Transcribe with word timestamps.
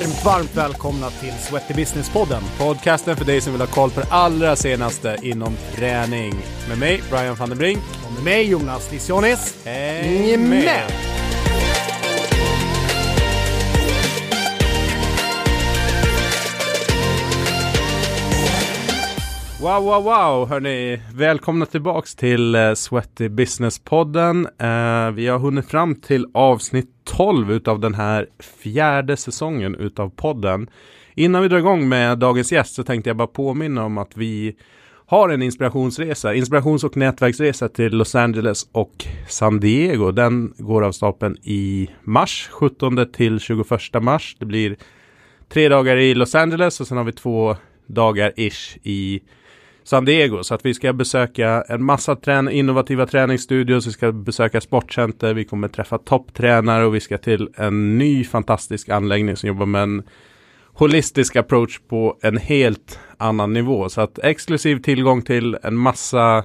Varmt, 0.00 0.24
varmt 0.24 0.56
välkomna 0.56 1.10
till 1.10 1.32
Sweaty 1.32 1.74
Business-podden. 1.74 2.42
Podcasten 2.58 3.16
för 3.16 3.24
dig 3.24 3.40
som 3.40 3.52
vill 3.52 3.60
ha 3.60 3.68
koll 3.68 3.90
på 3.90 4.00
det 4.00 4.06
allra 4.10 4.56
senaste 4.56 5.16
inom 5.22 5.56
träning. 5.74 6.34
Med 6.68 6.78
mig, 6.78 7.02
Brian 7.10 7.34
van 7.34 7.48
den 7.48 7.58
Brink. 7.58 7.78
Och 8.06 8.12
med 8.14 8.24
mig 8.24 8.50
Jonas 8.50 8.92
Lissionis. 8.92 9.64
Häng 9.64 10.48
med! 10.48 10.90
Wow, 19.60 19.82
wow, 19.82 20.02
wow, 20.02 20.48
hörni. 20.48 21.00
Välkomna 21.14 21.66
tillbaks 21.66 22.14
till 22.14 22.56
uh, 22.56 22.74
Sweaty 22.74 23.28
Business-podden. 23.28 24.46
Uh, 24.46 25.14
vi 25.14 25.28
har 25.28 25.38
hunnit 25.38 25.70
fram 25.70 25.94
till 25.94 26.26
avsnitt 26.34 26.95
12 27.06 27.52
utav 27.52 27.80
den 27.80 27.94
här 27.94 28.26
fjärde 28.38 29.16
säsongen 29.16 29.74
utav 29.74 30.08
podden. 30.08 30.70
Innan 31.14 31.42
vi 31.42 31.48
drar 31.48 31.58
igång 31.58 31.88
med 31.88 32.18
dagens 32.18 32.52
gäst 32.52 32.74
så 32.74 32.84
tänkte 32.84 33.10
jag 33.10 33.16
bara 33.16 33.26
påminna 33.26 33.84
om 33.84 33.98
att 33.98 34.16
vi 34.16 34.56
har 35.06 35.28
en 35.28 35.42
inspirationsresa, 35.42 36.34
inspirations 36.34 36.84
och 36.84 36.96
nätverksresa 36.96 37.68
till 37.68 37.92
Los 37.92 38.14
Angeles 38.14 38.68
och 38.72 39.04
San 39.28 39.60
Diego. 39.60 40.12
Den 40.12 40.54
går 40.58 40.82
av 40.82 40.92
stapeln 40.92 41.36
i 41.42 41.90
mars, 42.02 42.48
17 42.52 43.12
till 43.12 43.40
21 43.40 43.68
mars. 44.00 44.36
Det 44.38 44.46
blir 44.46 44.76
tre 45.48 45.68
dagar 45.68 45.96
i 45.96 46.14
Los 46.14 46.34
Angeles 46.34 46.80
och 46.80 46.86
sen 46.86 46.96
har 46.96 47.04
vi 47.04 47.12
två 47.12 47.56
dagar 47.86 48.32
ish 48.36 48.78
i 48.82 49.20
San 49.86 50.04
Diego. 50.04 50.44
Så 50.44 50.54
att 50.54 50.66
vi 50.66 50.74
ska 50.74 50.92
besöka 50.92 51.64
en 51.68 51.84
massa 51.84 52.16
trän 52.16 52.48
innovativa 52.48 53.06
träningsstudios. 53.06 53.86
Vi 53.86 53.92
ska 53.92 54.12
besöka 54.12 54.60
sportcenter. 54.60 55.34
Vi 55.34 55.44
kommer 55.44 55.68
träffa 55.68 55.98
topptränare 55.98 56.84
och 56.84 56.94
vi 56.94 57.00
ska 57.00 57.18
till 57.18 57.48
en 57.56 57.98
ny 57.98 58.24
fantastisk 58.24 58.88
anläggning 58.88 59.36
som 59.36 59.46
jobbar 59.46 59.66
med 59.66 59.82
en 59.82 60.02
holistisk 60.72 61.36
approach 61.36 61.80
på 61.88 62.18
en 62.22 62.36
helt 62.36 62.98
annan 63.16 63.52
nivå. 63.52 63.88
Så 63.88 64.00
att 64.00 64.18
exklusiv 64.18 64.82
tillgång 64.82 65.22
till 65.22 65.58
en 65.62 65.76
massa 65.76 66.44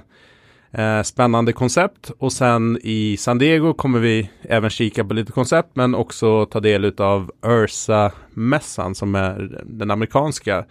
eh, 0.70 1.02
spännande 1.02 1.52
koncept 1.52 2.10
och 2.18 2.32
sen 2.32 2.78
i 2.82 3.16
San 3.16 3.38
Diego 3.38 3.74
kommer 3.74 3.98
vi 3.98 4.30
även 4.42 4.70
kika 4.70 5.04
på 5.04 5.14
lite 5.14 5.32
koncept 5.32 5.70
men 5.74 5.94
också 5.94 6.46
ta 6.46 6.60
del 6.60 6.94
av 6.98 7.30
Ursa-mässan 7.42 8.94
som 8.94 9.14
är 9.14 9.62
den 9.64 9.90
amerikanska 9.90 10.64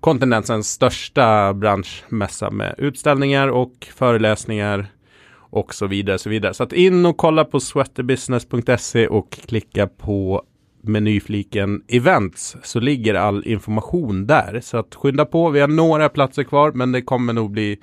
kontinentens 0.00 0.70
största 0.70 1.54
branschmässa 1.54 2.50
med 2.50 2.74
utställningar 2.78 3.48
och 3.48 3.88
föreläsningar 3.94 4.86
och 5.34 5.74
så 5.74 5.86
vidare. 5.86 6.18
Så, 6.18 6.30
vidare. 6.30 6.54
så 6.54 6.62
att 6.62 6.72
in 6.72 7.06
och 7.06 7.16
kolla 7.16 7.44
på 7.44 7.60
sweaterbusiness.se 7.60 9.06
och 9.06 9.30
klicka 9.32 9.86
på 9.86 10.42
menyfliken 10.82 11.82
events 11.88 12.56
så 12.62 12.80
ligger 12.80 13.14
all 13.14 13.46
information 13.46 14.26
där. 14.26 14.60
Så 14.62 14.78
att 14.78 14.94
skynda 14.94 15.24
på, 15.24 15.50
vi 15.50 15.60
har 15.60 15.68
några 15.68 16.08
platser 16.08 16.42
kvar 16.42 16.72
men 16.72 16.92
det 16.92 17.02
kommer 17.02 17.32
nog 17.32 17.50
bli 17.50 17.78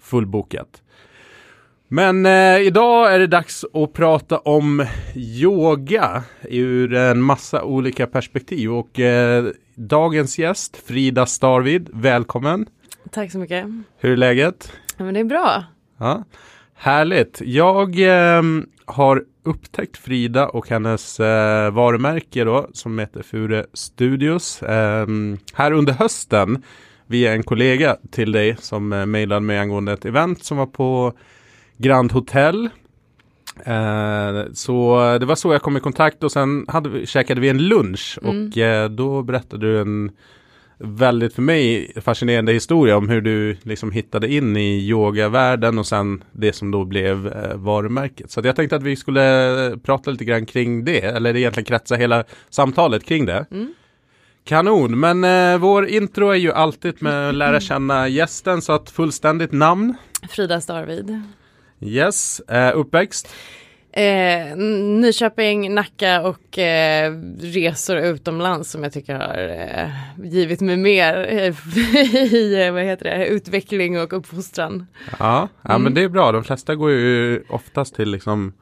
fullbokat. 0.00 0.82
Men 1.94 2.26
eh, 2.26 2.58
idag 2.58 3.14
är 3.14 3.18
det 3.18 3.26
dags 3.26 3.64
att 3.74 3.92
prata 3.92 4.38
om 4.38 4.86
yoga 5.14 6.22
ur 6.42 6.94
en 6.94 7.22
massa 7.22 7.64
olika 7.64 8.06
perspektiv 8.06 8.72
och 8.72 9.00
eh, 9.00 9.44
dagens 9.74 10.38
gäst 10.38 10.76
Frida 10.86 11.26
Starvid, 11.26 11.90
välkommen! 11.92 12.66
Tack 13.10 13.32
så 13.32 13.38
mycket! 13.38 13.66
Hur 13.98 14.12
är 14.12 14.16
läget? 14.16 14.72
Ja, 14.96 15.04
men 15.04 15.14
det 15.14 15.20
är 15.20 15.24
bra! 15.24 15.64
Ja, 15.98 16.24
Härligt! 16.74 17.40
Jag 17.44 18.00
eh, 18.00 18.42
har 18.84 19.24
upptäckt 19.42 19.96
Frida 19.96 20.48
och 20.48 20.68
hennes 20.68 21.20
eh, 21.20 21.70
varumärke 21.70 22.44
då 22.44 22.68
som 22.72 22.98
heter 22.98 23.22
Fure 23.22 23.66
Studios 23.72 24.62
eh, 24.62 25.06
här 25.54 25.72
under 25.72 25.92
hösten 25.92 26.62
via 27.06 27.32
en 27.32 27.42
kollega 27.42 27.96
till 28.10 28.32
dig 28.32 28.56
som 28.60 28.92
eh, 28.92 29.06
mejlade 29.06 29.40
mig 29.40 29.58
angående 29.58 29.92
ett 29.92 30.04
event 30.04 30.44
som 30.44 30.56
var 30.56 30.66
på 30.66 31.12
Grand 31.76 32.12
Hotel. 32.12 32.68
Eh, 33.64 34.52
så 34.54 34.98
det 35.20 35.26
var 35.26 35.34
så 35.34 35.52
jag 35.52 35.62
kom 35.62 35.76
i 35.76 35.80
kontakt 35.80 36.24
och 36.24 36.32
sen 36.32 36.64
hade 36.68 36.88
vi, 36.88 37.06
käkade 37.06 37.40
vi 37.40 37.48
en 37.48 37.68
lunch 37.68 38.18
mm. 38.22 38.46
och 38.48 38.58
eh, 38.58 38.90
då 38.90 39.22
berättade 39.22 39.66
du 39.66 39.80
en 39.80 40.10
väldigt 40.78 41.34
för 41.34 41.42
mig 41.42 41.92
fascinerande 41.96 42.52
historia 42.52 42.96
om 42.96 43.08
hur 43.08 43.20
du 43.20 43.56
liksom 43.62 43.90
hittade 43.90 44.32
in 44.32 44.56
i 44.56 44.88
yogavärlden 44.88 45.78
och 45.78 45.86
sen 45.86 46.24
det 46.32 46.52
som 46.52 46.70
då 46.70 46.84
blev 46.84 47.26
eh, 47.26 47.56
varumärket. 47.56 48.30
Så 48.30 48.40
jag 48.44 48.56
tänkte 48.56 48.76
att 48.76 48.82
vi 48.82 48.96
skulle 48.96 49.78
prata 49.82 50.10
lite 50.10 50.24
grann 50.24 50.46
kring 50.46 50.84
det, 50.84 51.00
eller 51.00 51.36
egentligen 51.36 51.64
kretsa 51.64 51.94
hela 51.94 52.24
samtalet 52.50 53.04
kring 53.04 53.26
det. 53.26 53.46
Mm. 53.50 53.74
Kanon, 54.44 55.00
men 55.00 55.24
eh, 55.24 55.58
vår 55.58 55.86
intro 55.86 56.28
är 56.28 56.36
ju 56.36 56.52
alltid 56.52 57.02
med 57.02 57.28
att 57.28 57.34
lära 57.34 57.60
känna 57.60 58.08
gästen, 58.08 58.62
så 58.62 58.72
att 58.72 58.90
fullständigt 58.90 59.52
namn? 59.52 59.94
Frida 60.30 60.60
Starvid. 60.60 61.22
Yes, 61.82 62.40
eh, 62.40 62.78
uppväxt? 62.78 63.34
Eh, 63.92 64.56
Nyköping, 64.56 65.74
Nacka 65.74 66.22
och 66.22 66.58
eh, 66.58 67.12
resor 67.40 67.96
utomlands 67.96 68.70
som 68.70 68.82
jag 68.82 68.92
tycker 68.92 69.14
har 69.14 69.48
eh, 69.48 69.90
givit 70.24 70.60
mig 70.60 70.76
mer 70.76 71.26
i 71.26 72.70
vad 72.72 72.82
heter 72.82 73.04
det, 73.04 73.26
utveckling 73.26 74.00
och 74.00 74.12
uppfostran. 74.12 74.86
Ja, 75.18 75.48
ja 75.62 75.70
mm. 75.70 75.82
men 75.82 75.94
det 75.94 76.02
är 76.02 76.08
bra. 76.08 76.32
De 76.32 76.44
flesta 76.44 76.74
går 76.74 76.90
ju 76.90 77.42
oftast 77.48 77.94
till 77.94 78.10
liksom 78.10 78.52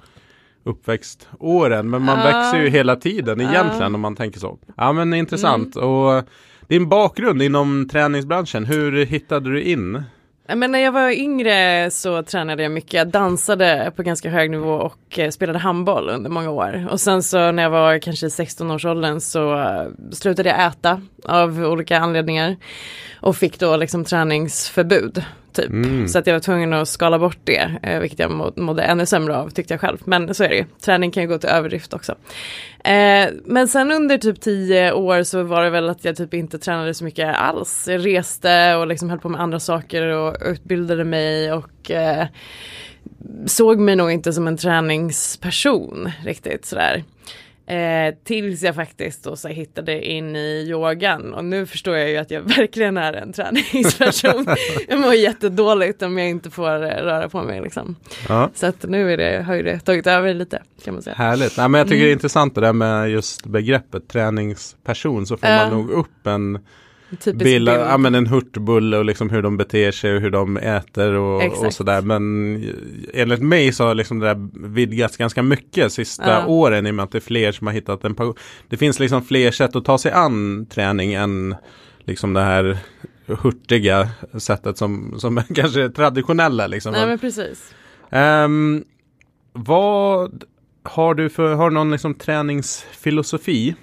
uppväxtåren 0.64 1.90
men 1.90 2.02
man 2.02 2.18
ja. 2.18 2.24
växer 2.24 2.62
ju 2.62 2.68
hela 2.68 2.96
tiden 2.96 3.40
egentligen 3.40 3.92
ja. 3.92 3.94
om 3.94 4.00
man 4.00 4.16
tänker 4.16 4.40
så. 4.40 4.58
Ja 4.76 4.92
men 4.92 5.14
intressant. 5.14 5.76
Mm. 5.76 5.88
Och 5.88 6.24
din 6.68 6.88
bakgrund 6.88 7.42
inom 7.42 7.88
träningsbranschen, 7.88 8.64
hur 8.64 9.04
hittade 9.04 9.50
du 9.50 9.62
in? 9.62 10.02
Eh, 10.50 10.56
men 10.56 10.72
när 10.72 10.78
jag 10.78 10.92
var 10.92 11.10
yngre 11.10 11.90
så 11.90 12.22
tränade 12.22 12.62
jag 12.62 12.72
mycket. 12.72 12.92
Jag 12.92 13.08
dansade 13.08 13.92
på 13.96 14.02
ganska 14.02 14.30
hög 14.30 14.50
nivå 14.50 14.72
och 14.72 15.18
eh, 15.18 15.30
spelade 15.30 15.58
handboll 15.58 16.08
under 16.08 16.30
många 16.30 16.50
år. 16.50 16.88
Och 16.90 17.00
sen 17.00 17.22
så 17.22 17.52
när 17.52 17.62
jag 17.62 17.70
var 17.70 17.98
kanske 17.98 18.30
16 18.30 18.70
års 18.70 18.84
åldern 18.84 19.20
så 19.20 19.58
eh, 19.58 19.86
slutade 20.12 20.48
jag 20.48 20.66
äta 20.66 21.02
av 21.24 21.64
olika 21.64 21.98
anledningar. 21.98 22.56
Och 23.20 23.36
fick 23.36 23.58
då 23.58 23.76
liksom 23.76 24.04
träningsförbud. 24.04 25.24
Typ. 25.60 25.70
Mm. 25.70 26.08
Så 26.08 26.18
att 26.18 26.26
jag 26.26 26.34
var 26.34 26.40
tvungen 26.40 26.72
att 26.72 26.88
skala 26.88 27.18
bort 27.18 27.38
det, 27.44 27.70
eh, 27.82 28.00
vilket 28.00 28.18
jag 28.18 28.30
må, 28.30 28.52
mådde 28.56 28.82
ännu 28.82 29.06
sämre 29.06 29.36
av 29.36 29.50
tyckte 29.50 29.74
jag 29.74 29.80
själv. 29.80 29.98
Men 30.04 30.34
så 30.34 30.44
är 30.44 30.48
det 30.48 30.56
ju, 30.56 30.64
träning 30.80 31.10
kan 31.10 31.22
ju 31.22 31.28
gå 31.28 31.38
till 31.38 31.48
överdrift 31.48 31.94
också. 31.94 32.12
Eh, 32.84 33.28
men 33.44 33.68
sen 33.68 33.92
under 33.92 34.18
typ 34.18 34.40
tio 34.40 34.92
år 34.92 35.22
så 35.22 35.42
var 35.42 35.62
det 35.62 35.70
väl 35.70 35.90
att 35.90 36.04
jag 36.04 36.16
typ 36.16 36.34
inte 36.34 36.58
tränade 36.58 36.94
så 36.94 37.04
mycket 37.04 37.36
alls. 37.36 37.88
Jag 37.90 38.06
reste 38.06 38.74
och 38.74 38.86
liksom 38.86 39.10
höll 39.10 39.18
på 39.18 39.28
med 39.28 39.40
andra 39.40 39.60
saker 39.60 40.02
och 40.02 40.36
utbildade 40.40 41.04
mig 41.04 41.52
och 41.52 41.90
eh, 41.90 42.26
såg 43.46 43.78
mig 43.78 43.96
nog 43.96 44.10
inte 44.10 44.32
som 44.32 44.46
en 44.46 44.56
träningsperson 44.56 46.10
riktigt 46.24 46.64
sådär. 46.64 47.04
Eh, 47.70 48.14
tills 48.24 48.62
jag 48.62 48.74
faktiskt 48.74 49.24
då 49.24 49.36
så 49.36 49.48
hittade 49.48 50.04
in 50.04 50.36
i 50.36 50.66
yogan 50.68 51.34
och 51.34 51.44
nu 51.44 51.66
förstår 51.66 51.96
jag 51.96 52.10
ju 52.10 52.16
att 52.16 52.30
jag 52.30 52.40
verkligen 52.56 52.96
är 52.96 53.12
en 53.12 53.32
träningsperson. 53.32 54.46
jag 54.88 55.00
mår 55.00 55.14
jättedåligt 55.14 56.02
om 56.02 56.18
jag 56.18 56.28
inte 56.28 56.50
får 56.50 56.78
röra 56.78 57.28
på 57.28 57.42
mig 57.42 57.60
liksom. 57.60 57.96
Ja. 58.28 58.50
Så 58.54 58.66
att 58.66 58.82
nu 58.82 59.12
är 59.12 59.16
det, 59.16 59.42
har 59.42 59.54
ju 59.54 59.62
det 59.62 59.80
tagit 59.80 60.06
över 60.06 60.34
lite 60.34 60.62
kan 60.84 60.94
man 60.94 61.02
säga. 61.02 61.16
Härligt, 61.16 61.56
Nej, 61.56 61.68
men 61.68 61.78
jag 61.78 61.88
tycker 61.88 61.96
mm. 61.96 62.04
det 62.04 62.06
är 62.06 62.12
mm. 62.12 62.16
intressant 62.16 62.54
det 62.54 62.60
där 62.60 62.72
med 62.72 63.10
just 63.10 63.46
begreppet 63.46 64.08
träningsperson 64.08 65.26
så 65.26 65.36
får 65.36 65.48
uh. 65.48 65.56
man 65.56 65.70
nog 65.70 65.90
upp 65.90 66.26
en 66.26 66.58
bild, 67.34 67.68
ja, 67.68 67.96
men 67.98 68.14
en 68.14 68.26
hurtbulle 68.26 68.98
och 68.98 69.04
liksom 69.04 69.30
hur 69.30 69.42
de 69.42 69.56
beter 69.56 69.92
sig 69.92 70.14
och 70.14 70.20
hur 70.20 70.30
de 70.30 70.56
äter 70.56 71.14
och, 71.14 71.64
och 71.64 71.72
sådär. 71.72 72.02
Men 72.02 72.54
enligt 73.14 73.42
mig 73.42 73.72
så 73.72 73.84
har 73.84 73.94
liksom 73.94 74.18
det 74.18 74.26
där 74.26 74.68
vidgats 74.68 75.16
ganska 75.16 75.42
mycket 75.42 75.92
sista 75.92 76.30
ja. 76.30 76.46
åren 76.46 76.86
i 76.86 76.90
och 76.90 76.94
med 76.94 77.02
att 77.02 77.12
det 77.12 77.18
är 77.18 77.20
fler 77.20 77.52
som 77.52 77.66
har 77.66 77.74
hittat 77.74 78.04
en 78.04 78.14
passion. 78.14 78.34
Det 78.68 78.76
finns 78.76 78.98
liksom 79.00 79.22
fler 79.22 79.50
sätt 79.50 79.76
att 79.76 79.84
ta 79.84 79.98
sig 79.98 80.12
an 80.12 80.66
träning 80.66 81.14
än 81.14 81.54
liksom 82.04 82.32
det 82.32 82.40
här 82.40 82.78
hurtiga 83.26 84.08
sättet 84.38 84.78
som, 84.78 85.14
som 85.18 85.42
kanske 85.54 85.82
är 85.82 85.88
traditionella. 85.88 86.66
Liksom. 86.66 86.92
Nej 86.92 87.06
men 87.06 87.18
precis. 87.18 87.74
Um, 88.10 88.84
vad 89.52 90.44
har 90.82 91.14
du 91.14 91.28
för, 91.28 91.54
har 91.54 91.70
du 91.70 91.74
någon 91.74 91.90
liksom 91.90 92.14
träningsfilosofi? 92.14 93.74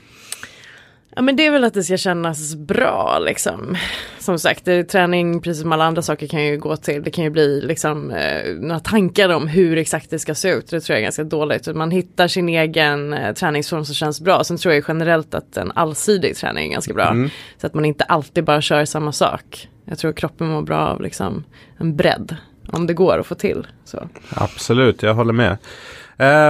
Ja 1.17 1.23
men 1.23 1.35
det 1.35 1.45
är 1.45 1.51
väl 1.51 1.63
att 1.63 1.73
det 1.73 1.83
ska 1.83 1.97
kännas 1.97 2.55
bra 2.55 3.19
liksom. 3.19 3.77
Som 4.19 4.39
sagt, 4.39 4.65
det, 4.65 4.83
träning 4.83 5.41
precis 5.41 5.61
som 5.61 5.71
alla 5.71 5.85
andra 5.85 6.01
saker 6.01 6.27
kan 6.27 6.45
ju 6.45 6.57
gå 6.57 6.77
till, 6.77 7.03
det 7.03 7.11
kan 7.11 7.23
ju 7.23 7.29
bli 7.29 7.61
liksom 7.61 8.11
eh, 8.11 8.53
några 8.59 8.79
tankar 8.79 9.29
om 9.29 9.47
hur 9.47 9.77
exakt 9.77 10.09
det 10.09 10.19
ska 10.19 10.35
se 10.35 10.49
ut. 10.49 10.69
Det 10.69 10.81
tror 10.81 10.93
jag 10.93 10.99
är 10.99 11.03
ganska 11.03 11.23
dåligt. 11.23 11.75
Man 11.75 11.91
hittar 11.91 12.27
sin 12.27 12.49
egen 12.49 13.13
eh, 13.13 13.33
träningsform 13.33 13.85
som 13.85 13.95
känns 13.95 14.21
bra. 14.21 14.43
Sen 14.43 14.57
tror 14.57 14.73
jag 14.73 14.83
generellt 14.87 15.33
att 15.33 15.57
en 15.57 15.71
allsidig 15.75 16.35
träning 16.35 16.69
är 16.69 16.73
ganska 16.73 16.93
bra. 16.93 17.09
Mm. 17.09 17.29
Så 17.61 17.67
att 17.67 17.73
man 17.73 17.85
inte 17.85 18.03
alltid 18.03 18.43
bara 18.43 18.61
kör 18.61 18.85
samma 18.85 19.11
sak. 19.11 19.69
Jag 19.85 19.97
tror 19.97 20.13
kroppen 20.13 20.47
mår 20.47 20.61
bra 20.61 20.87
av 20.87 21.01
liksom 21.01 21.43
en 21.77 21.95
bredd. 21.95 22.35
Om 22.67 22.87
det 22.87 22.93
går 22.93 23.19
att 23.19 23.27
få 23.27 23.35
till. 23.35 23.67
Så. 23.85 24.09
Absolut, 24.29 25.03
jag 25.03 25.13
håller 25.13 25.33
med. 25.33 25.57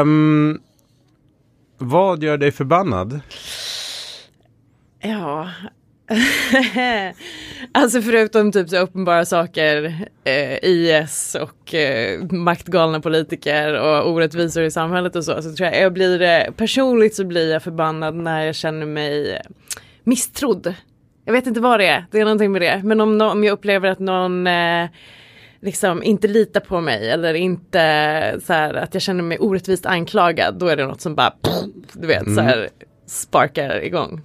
Um, 0.01 0.59
vad 1.77 2.23
gör 2.23 2.37
dig 2.37 2.51
förbannad? 2.51 3.19
Ja. 5.01 5.49
alltså 7.71 8.01
förutom 8.01 8.51
typ 8.51 8.69
så 8.69 8.77
uppenbara 8.77 9.25
saker, 9.25 9.93
eh, 10.23 10.57
IS 10.63 11.35
och 11.41 11.73
eh, 11.73 12.23
maktgalna 12.31 12.99
politiker 12.99 13.73
och 13.73 14.11
orättvisor 14.11 14.63
i 14.63 14.71
samhället 14.71 15.15
och 15.15 15.23
så, 15.23 15.41
så 15.41 15.55
tror 15.55 15.69
jag 15.69 15.81
jag 15.81 15.93
blir, 15.93 16.21
eh, 16.21 16.51
personligt 16.51 17.15
så 17.15 17.25
blir 17.25 17.51
jag 17.51 17.63
förbannad 17.63 18.15
när 18.15 18.45
jag 18.45 18.55
känner 18.55 18.85
mig 18.85 19.41
misstrodd. 20.03 20.73
Jag 21.25 21.33
vet 21.33 21.47
inte 21.47 21.59
vad 21.59 21.79
det 21.79 21.87
är, 21.87 22.05
det 22.11 22.19
är 22.19 22.25
någonting 22.25 22.51
med 22.51 22.61
det, 22.61 22.81
men 22.83 23.01
om, 23.01 23.21
om 23.21 23.43
jag 23.43 23.53
upplever 23.53 23.89
att 23.89 23.99
någon 23.99 24.47
eh, 24.47 24.87
liksom 25.61 26.03
inte 26.03 26.27
litar 26.27 26.59
på 26.59 26.81
mig 26.81 27.09
eller 27.09 27.33
inte 27.33 28.39
så 28.45 28.53
här 28.53 28.73
att 28.73 28.93
jag 28.93 29.03
känner 29.03 29.23
mig 29.23 29.39
orättvist 29.39 29.85
anklagad, 29.85 30.55
då 30.59 30.67
är 30.67 30.75
det 30.75 30.85
något 30.85 31.01
som 31.01 31.15
bara, 31.15 31.33
du 31.93 32.07
vet, 32.07 32.35
så 32.35 32.41
här 32.41 32.69
sparkar 33.07 33.83
igång. 33.83 34.21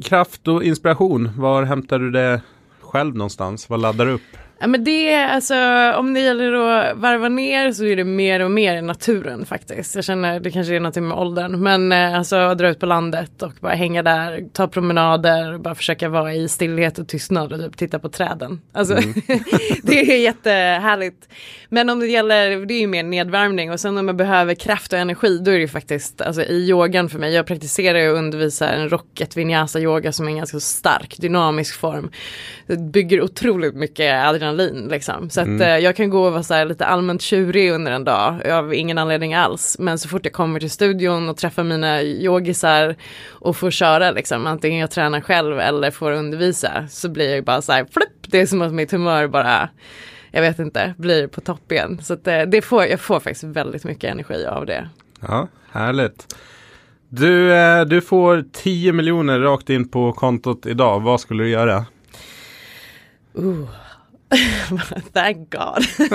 Kraft 0.00 0.48
och 0.48 0.64
inspiration, 0.64 1.30
var 1.36 1.62
hämtar 1.62 1.98
du 1.98 2.10
det 2.10 2.40
själv 2.80 3.16
någonstans? 3.16 3.70
Vad 3.70 3.80
laddar 3.80 4.06
du 4.06 4.12
upp? 4.12 4.36
Ja 4.62 4.68
men 4.68 4.84
det 4.84 5.12
är 5.12 5.28
alltså 5.28 5.54
om 5.96 6.14
det 6.14 6.20
gäller 6.20 6.52
att 6.52 6.96
varva 6.96 7.28
ner 7.28 7.72
så 7.72 7.84
är 7.84 7.96
det 7.96 8.04
mer 8.04 8.40
och 8.40 8.50
mer 8.50 8.76
i 8.76 8.82
naturen 8.82 9.46
faktiskt. 9.46 9.94
Jag 9.94 10.04
känner 10.04 10.40
det 10.40 10.50
kanske 10.50 10.74
är 10.74 10.80
någonting 10.80 11.08
med 11.08 11.18
åldern 11.18 11.62
men 11.62 11.92
eh, 11.92 12.18
alltså 12.18 12.54
dra 12.54 12.68
ut 12.68 12.80
på 12.80 12.86
landet 12.86 13.42
och 13.42 13.52
bara 13.60 13.74
hänga 13.74 14.02
där, 14.02 14.44
ta 14.52 14.68
promenader 14.68 15.58
bara 15.58 15.74
försöka 15.74 16.08
vara 16.08 16.34
i 16.34 16.48
stillhet 16.48 16.98
och 16.98 17.08
tystnad 17.08 17.52
och 17.52 17.60
typ 17.60 17.76
titta 17.76 17.98
på 17.98 18.08
träden. 18.08 18.60
Alltså 18.72 18.92
Mm. 18.92 19.14
det 19.82 20.00
är 20.00 20.18
jättehärligt. 20.18 21.28
Men 21.68 21.90
om 21.90 22.00
det 22.00 22.06
gäller, 22.06 22.66
det 22.66 22.74
är 22.74 22.80
ju 22.80 22.86
mer 22.86 23.02
nedvärmning 23.02 23.70
och 23.70 23.80
sen 23.80 23.98
om 23.98 24.08
jag 24.08 24.16
behöver 24.16 24.54
kraft 24.54 24.92
och 24.92 24.98
energi 24.98 25.38
då 25.38 25.50
är 25.50 25.54
det 25.54 25.60
ju 25.60 25.68
faktiskt 25.68 26.20
alltså 26.20 26.42
i 26.42 26.68
yogan 26.68 27.08
för 27.08 27.18
mig. 27.18 27.34
Jag 27.34 27.46
praktiserar 27.46 28.10
och 28.10 28.18
undervisar 28.18 28.68
en 28.68 28.88
rocket 28.88 29.36
vinyasa 29.36 29.80
yoga 29.80 30.12
som 30.12 30.26
är 30.26 30.30
en 30.30 30.36
ganska 30.36 30.60
stark 30.60 31.16
dynamisk 31.18 31.80
form. 31.80 32.10
Det 32.66 32.76
bygger 32.76 33.22
otroligt 33.22 33.74
mycket 33.74 34.24
adrenalin 34.26 34.51
liksom. 34.90 35.30
Så 35.30 35.40
att 35.40 35.60
eh, 35.60 35.78
jag 35.78 35.96
kan 35.96 36.10
gå 36.10 36.24
och 36.24 36.32
vara 36.32 36.42
så 36.42 36.64
lite 36.64 36.86
allmänt 36.86 37.22
tjurig 37.22 37.70
under 37.70 37.92
en 37.92 38.04
dag 38.04 38.48
av 38.48 38.74
ingen 38.74 38.98
anledning 38.98 39.34
alls. 39.34 39.76
Men 39.78 39.98
så 39.98 40.08
fort 40.08 40.24
jag 40.24 40.32
kommer 40.32 40.60
till 40.60 40.70
studion 40.70 41.28
och 41.28 41.36
träffar 41.36 41.64
mina 41.64 42.02
yogisar 42.02 42.96
och 43.30 43.56
får 43.56 43.70
köra 43.70 44.10
liksom, 44.10 44.46
antingen 44.46 44.80
jag 44.80 44.90
tränar 44.90 45.20
själv 45.20 45.60
eller 45.60 45.90
får 45.90 46.12
undervisa 46.12 46.88
så 46.90 47.08
blir 47.08 47.26
jag 47.26 47.36
ju 47.36 47.42
bara 47.42 47.62
så 47.62 47.72
här 47.72 47.84
flipp, 47.84 48.22
det 48.26 48.40
är 48.40 48.46
som 48.46 48.62
att 48.62 48.72
mitt 48.72 48.92
humör 48.92 49.26
bara 49.26 49.68
jag 50.34 50.42
vet 50.42 50.58
inte, 50.58 50.94
blir 50.98 51.26
på 51.26 51.40
topp 51.40 51.72
igen. 51.72 51.98
Så 52.02 52.14
att 52.14 52.26
eh, 52.26 52.42
det 52.42 52.62
får, 52.62 52.84
jag 52.84 53.00
får 53.00 53.20
faktiskt 53.20 53.44
väldigt 53.44 53.84
mycket 53.84 54.10
energi 54.10 54.46
av 54.46 54.66
det. 54.66 54.88
Ja, 55.20 55.48
härligt. 55.70 56.34
Du, 57.08 57.54
eh, 57.54 57.84
du 57.84 58.00
får 58.00 58.44
10 58.52 58.92
miljoner 58.92 59.40
rakt 59.40 59.70
in 59.70 59.88
på 59.88 60.12
kontot 60.12 60.66
idag. 60.66 61.00
Vad 61.00 61.20
skulle 61.20 61.42
du 61.42 61.48
göra? 61.48 61.84
Ooh. 63.34 63.68
Thank 65.12 65.50
God. 65.50 66.08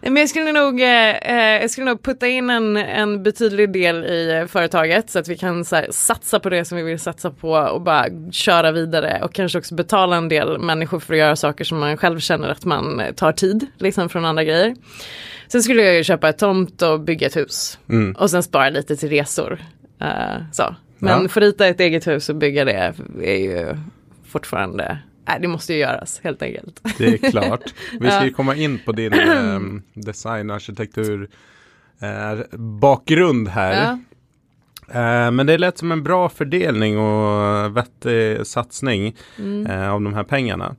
Men 0.00 0.16
jag 0.16 0.28
skulle 0.28 0.52
nog, 0.52 0.80
eh, 0.80 1.16
eh, 1.16 1.60
jag 1.60 1.70
skulle 1.70 1.84
nog 1.86 2.02
putta 2.02 2.26
in 2.26 2.50
en, 2.50 2.76
en 2.76 3.22
betydlig 3.22 3.72
del 3.72 4.04
i 4.04 4.38
eh, 4.40 4.46
företaget 4.46 5.10
så 5.10 5.18
att 5.18 5.28
vi 5.28 5.36
kan 5.36 5.56
här, 5.56 5.86
satsa 5.90 6.40
på 6.40 6.48
det 6.50 6.64
som 6.64 6.76
vi 6.78 6.82
vill 6.84 6.98
satsa 7.00 7.30
på 7.30 7.50
och 7.50 7.80
bara 7.80 8.06
köra 8.30 8.72
vidare 8.72 9.20
och 9.22 9.34
kanske 9.34 9.58
också 9.58 9.74
betala 9.74 10.16
en 10.16 10.28
del 10.28 10.58
människor 10.58 11.00
för 11.00 11.12
att 11.14 11.18
göra 11.18 11.36
saker 11.36 11.64
som 11.64 11.78
man 11.78 11.96
själv 11.96 12.20
känner 12.20 12.48
att 12.48 12.64
man 12.64 13.00
eh, 13.00 13.12
tar 13.12 13.32
tid 13.32 13.66
liksom 13.78 14.08
från 14.08 14.24
andra 14.24 14.44
grejer. 14.44 14.74
Sen 15.48 15.62
skulle 15.62 15.82
jag 15.82 15.94
ju 15.94 16.04
köpa 16.04 16.28
ett 16.28 16.38
tomt 16.38 16.82
och 16.82 17.00
bygga 17.00 17.26
ett 17.26 17.36
hus 17.36 17.78
Mm. 17.88 18.12
och 18.12 18.30
sen 18.30 18.42
spara 18.42 18.70
lite 18.70 18.96
till 18.96 19.08
resor. 19.08 19.58
Eh, 20.00 20.42
så. 20.52 20.74
Men 20.98 21.22
Ja. 21.22 21.28
få 21.28 21.40
rita 21.40 21.66
ett 21.66 21.80
eget 21.80 22.06
hus 22.06 22.28
och 22.28 22.36
bygga 22.36 22.64
det 22.64 22.94
är 23.22 23.36
ju 23.36 23.76
fortfarande, 24.28 24.98
nej 25.28 25.38
det 25.40 25.48
måste 25.48 25.72
ju 25.74 25.78
göras 25.78 26.20
helt 26.24 26.42
enkelt. 26.42 26.80
Det 26.98 27.06
är 27.06 27.30
klart. 27.30 27.74
Vi 28.00 28.10
ska 28.10 28.24
ju 28.24 28.30
komma 28.30 28.54
in 28.56 28.78
på 28.84 28.92
din 28.92 29.12
eh, 29.12 29.60
design 29.94 30.50
och 30.50 30.56
arkitektur 30.56 31.28
eh, 32.00 32.58
bakgrund 32.58 33.48
här. 33.48 33.92
Eh, 34.88 35.30
men 35.30 35.46
det 35.46 35.58
lät 35.58 35.78
som 35.78 35.92
en 35.92 36.02
bra 36.02 36.28
fördelning 36.28 36.98
och 36.98 37.76
vettig 37.76 38.46
satsning 38.46 39.16
Mm. 39.38 39.66
eh, 39.66 39.90
av 39.92 40.00
de 40.00 40.14
här 40.14 40.24
pengarna. 40.24 40.76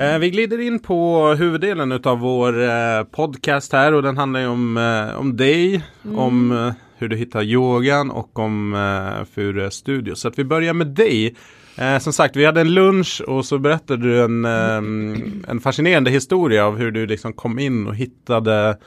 Eh, 0.00 0.18
Vi 0.18 0.30
glider 0.30 0.60
in 0.60 0.78
på 0.78 1.28
huvuddelen 1.38 1.92
av 2.04 2.18
vår 2.18 2.62
eh, 2.62 3.02
podcast 3.10 3.72
här 3.72 3.94
och 3.94 4.02
den 4.02 4.16
handlar 4.18 4.40
ju 4.40 4.46
om, 4.46 4.76
eh, 4.76 5.20
om 5.20 5.36
dig, 5.36 5.82
om 6.14 6.52
eh, 6.52 6.72
hur 7.02 7.08
du 7.08 7.16
hittar 7.16 7.42
yogan 7.42 8.10
och 8.10 8.38
om 8.38 8.74
eh, 8.74 9.24
Fure 9.34 9.70
Studio. 9.70 10.14
Så 10.14 10.28
att 10.28 10.38
vi 10.38 10.44
börjar 10.44 10.74
med 10.74 10.86
dig. 10.86 11.34
Eh, 11.76 11.98
som 11.98 12.12
sagt, 12.12 12.36
vi 12.36 12.44
hade 12.44 12.60
en 12.60 12.74
lunch 12.74 13.22
och 13.26 13.44
så 13.44 13.58
berättade 13.58 14.02
du 14.02 14.22
en, 14.24 14.44
eh, 14.44 15.50
en 15.50 15.60
fascinerande 15.60 16.10
historia 16.10 16.66
av 16.66 16.78
hur 16.78 16.90
du 16.90 17.06
liksom 17.06 17.32
kom 17.32 17.58
in 17.58 17.86
och 17.86 17.96
hittade 17.96 18.78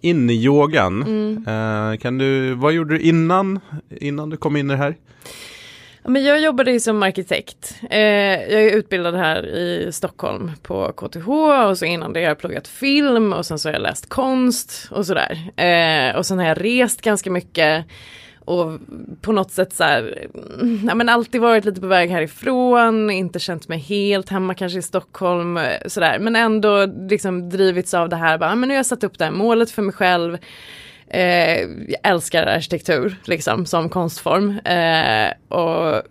in 0.00 0.30
i 0.30 0.44
yogan. 0.44 1.02
Eh, 1.46 1.98
kan 1.98 2.18
du, 2.18 2.54
vad 2.54 2.72
gjorde 2.72 2.94
du 2.94 3.00
innan, 3.00 3.60
innan 4.00 4.30
du 4.30 4.36
kom 4.36 4.56
in 4.56 4.70
i 4.70 4.72
det 4.72 4.78
här? 4.78 4.96
Men 6.06 6.24
jag 6.24 6.40
jobbade 6.40 6.72
ju 6.72 6.80
som 6.80 7.02
arkitekt. 7.02 7.74
Eh, 7.90 7.98
jag 8.52 8.62
är 8.62 8.76
utbildad 8.76 9.14
här 9.14 9.46
i 9.46 9.92
Stockholm 9.92 10.50
på 10.62 10.92
KTH 10.92 11.28
och 11.68 11.78
så 11.78 11.84
innan 11.84 12.12
det 12.12 12.20
har 12.20 12.28
jag 12.28 12.38
pluggat 12.38 12.68
film 12.68 13.32
och 13.32 13.46
sen 13.46 13.58
så 13.58 13.68
har 13.68 13.72
jag 13.72 13.82
läst 13.82 14.08
konst 14.08 14.88
och 14.90 15.06
sådär. 15.06 15.38
Eh, 15.56 16.16
och 16.16 16.26
sen 16.26 16.38
har 16.38 16.46
jag 16.46 16.64
rest 16.64 17.00
ganska 17.00 17.30
mycket 17.30 17.84
och 18.44 18.78
på 19.20 19.32
något 19.32 19.50
sätt 19.50 19.72
så 19.72 19.84
här, 19.84 20.28
mm, 20.60 20.84
ja 20.88 20.94
men 20.94 21.08
alltid 21.08 21.40
varit 21.40 21.64
lite 21.64 21.80
på 21.80 21.86
väg 21.86 22.10
härifrån, 22.10 23.10
inte 23.10 23.38
känt 23.38 23.68
mig 23.68 23.78
helt 23.78 24.28
hemma 24.28 24.54
kanske 24.54 24.78
i 24.78 24.82
Stockholm 24.82 25.56
eh, 25.56 25.72
sådär, 25.86 26.18
men 26.18 26.36
ändå 26.36 26.86
liksom 26.86 27.50
drivits 27.50 27.94
av 27.94 28.08
det 28.08 28.16
här, 28.16 28.38
bara, 28.38 28.54
men 28.54 28.68
nu 28.68 28.74
har 28.74 28.76
jag 28.76 28.86
satt 28.86 29.04
upp 29.04 29.18
det 29.18 29.24
här 29.24 29.32
målet 29.32 29.70
för 29.70 29.82
mig 29.82 29.94
själv. 29.94 30.38
Eh, 31.08 31.60
jag 31.60 31.98
älskar 32.02 32.46
arkitektur 32.46 33.16
liksom 33.24 33.66
som 33.66 33.88
konstform 33.88 34.58
eh, 34.58 35.56
och 35.58 36.02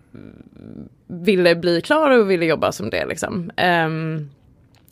ville 1.06 1.54
bli 1.54 1.80
klar 1.80 2.10
och 2.10 2.30
ville 2.30 2.44
jobba 2.44 2.72
som 2.72 2.90
det 2.90 3.06
liksom. 3.06 3.50
Ehm, 3.56 4.30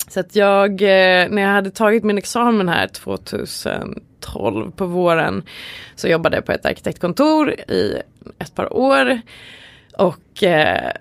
så 0.09 0.21
att 0.21 0.37
jag, 0.37 0.71
eh, 0.83 1.29
när 1.31 1.43
jag 1.43 1.49
hade 1.49 1.71
tagit 1.71 2.05
min 2.05 2.19
examen 2.19 2.69
här 2.69 2.87
2012 2.87 4.71
på 4.71 4.87
våren 4.87 5.43
så 5.97 6.09
jobbade 6.09 6.37
jag 6.37 6.47
på 6.47 6.53
ett 6.53 6.67
arkitektkontor 6.67 7.51
i 7.51 8.03
ett 8.39 8.55
par 8.55 8.73
år 8.73 9.21
och 9.99 10.43
eh, 10.43 10.93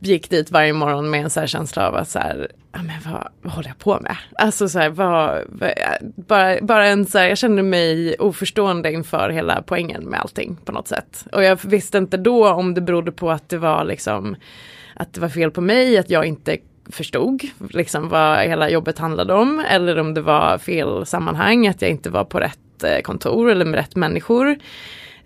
gick 0.00 0.30
dit 0.30 0.50
varje 0.50 0.72
morgon 0.72 1.10
med 1.10 1.20
en 1.20 1.30
så 1.30 1.40
här 1.40 1.46
känsla 1.46 1.88
av 1.88 1.94
att 1.94 2.08
så 2.08 2.18
här, 2.18 2.48
ja 2.72 2.82
men 2.82 3.12
vad, 3.12 3.28
vad 3.42 3.52
håller 3.52 3.68
jag 3.68 3.78
på 3.78 3.98
med? 4.00 4.16
Alltså 4.38 4.68
så 4.68 4.78
här, 4.78 4.90
vad, 4.90 5.44
vad, 5.48 5.70
bara, 6.16 6.60
bara 6.62 6.86
en 6.86 7.06
så 7.06 7.18
här, 7.18 7.28
jag 7.28 7.38
kände 7.38 7.62
mig 7.62 8.16
oförstående 8.18 8.92
inför 8.92 9.30
hela 9.30 9.62
poängen 9.62 10.04
med 10.04 10.20
allting 10.20 10.56
på 10.64 10.72
något 10.72 10.88
sätt. 10.88 11.24
Och 11.32 11.44
jag 11.44 11.58
visste 11.64 11.98
inte 11.98 12.16
då 12.16 12.48
om 12.48 12.74
det 12.74 12.80
berodde 12.80 13.12
på 13.12 13.30
att 13.30 13.48
det 13.48 13.58
var 13.58 13.84
liksom, 13.84 14.36
att 14.94 15.12
det 15.12 15.20
var 15.20 15.28
fel 15.28 15.50
på 15.50 15.60
mig, 15.60 15.98
att 15.98 16.10
jag 16.10 16.26
inte 16.26 16.58
förstod 16.92 17.42
liksom 17.70 18.08
vad 18.08 18.38
hela 18.38 18.70
jobbet 18.70 18.98
handlade 18.98 19.34
om 19.34 19.64
eller 19.70 19.98
om 19.98 20.14
det 20.14 20.20
var 20.20 20.58
fel 20.58 21.06
sammanhang, 21.06 21.68
att 21.68 21.82
jag 21.82 21.90
inte 21.90 22.10
var 22.10 22.24
på 22.24 22.40
rätt 22.40 22.84
eh, 22.84 23.00
kontor 23.02 23.50
eller 23.50 23.64
med 23.64 23.74
rätt 23.74 23.96
människor. 23.96 24.56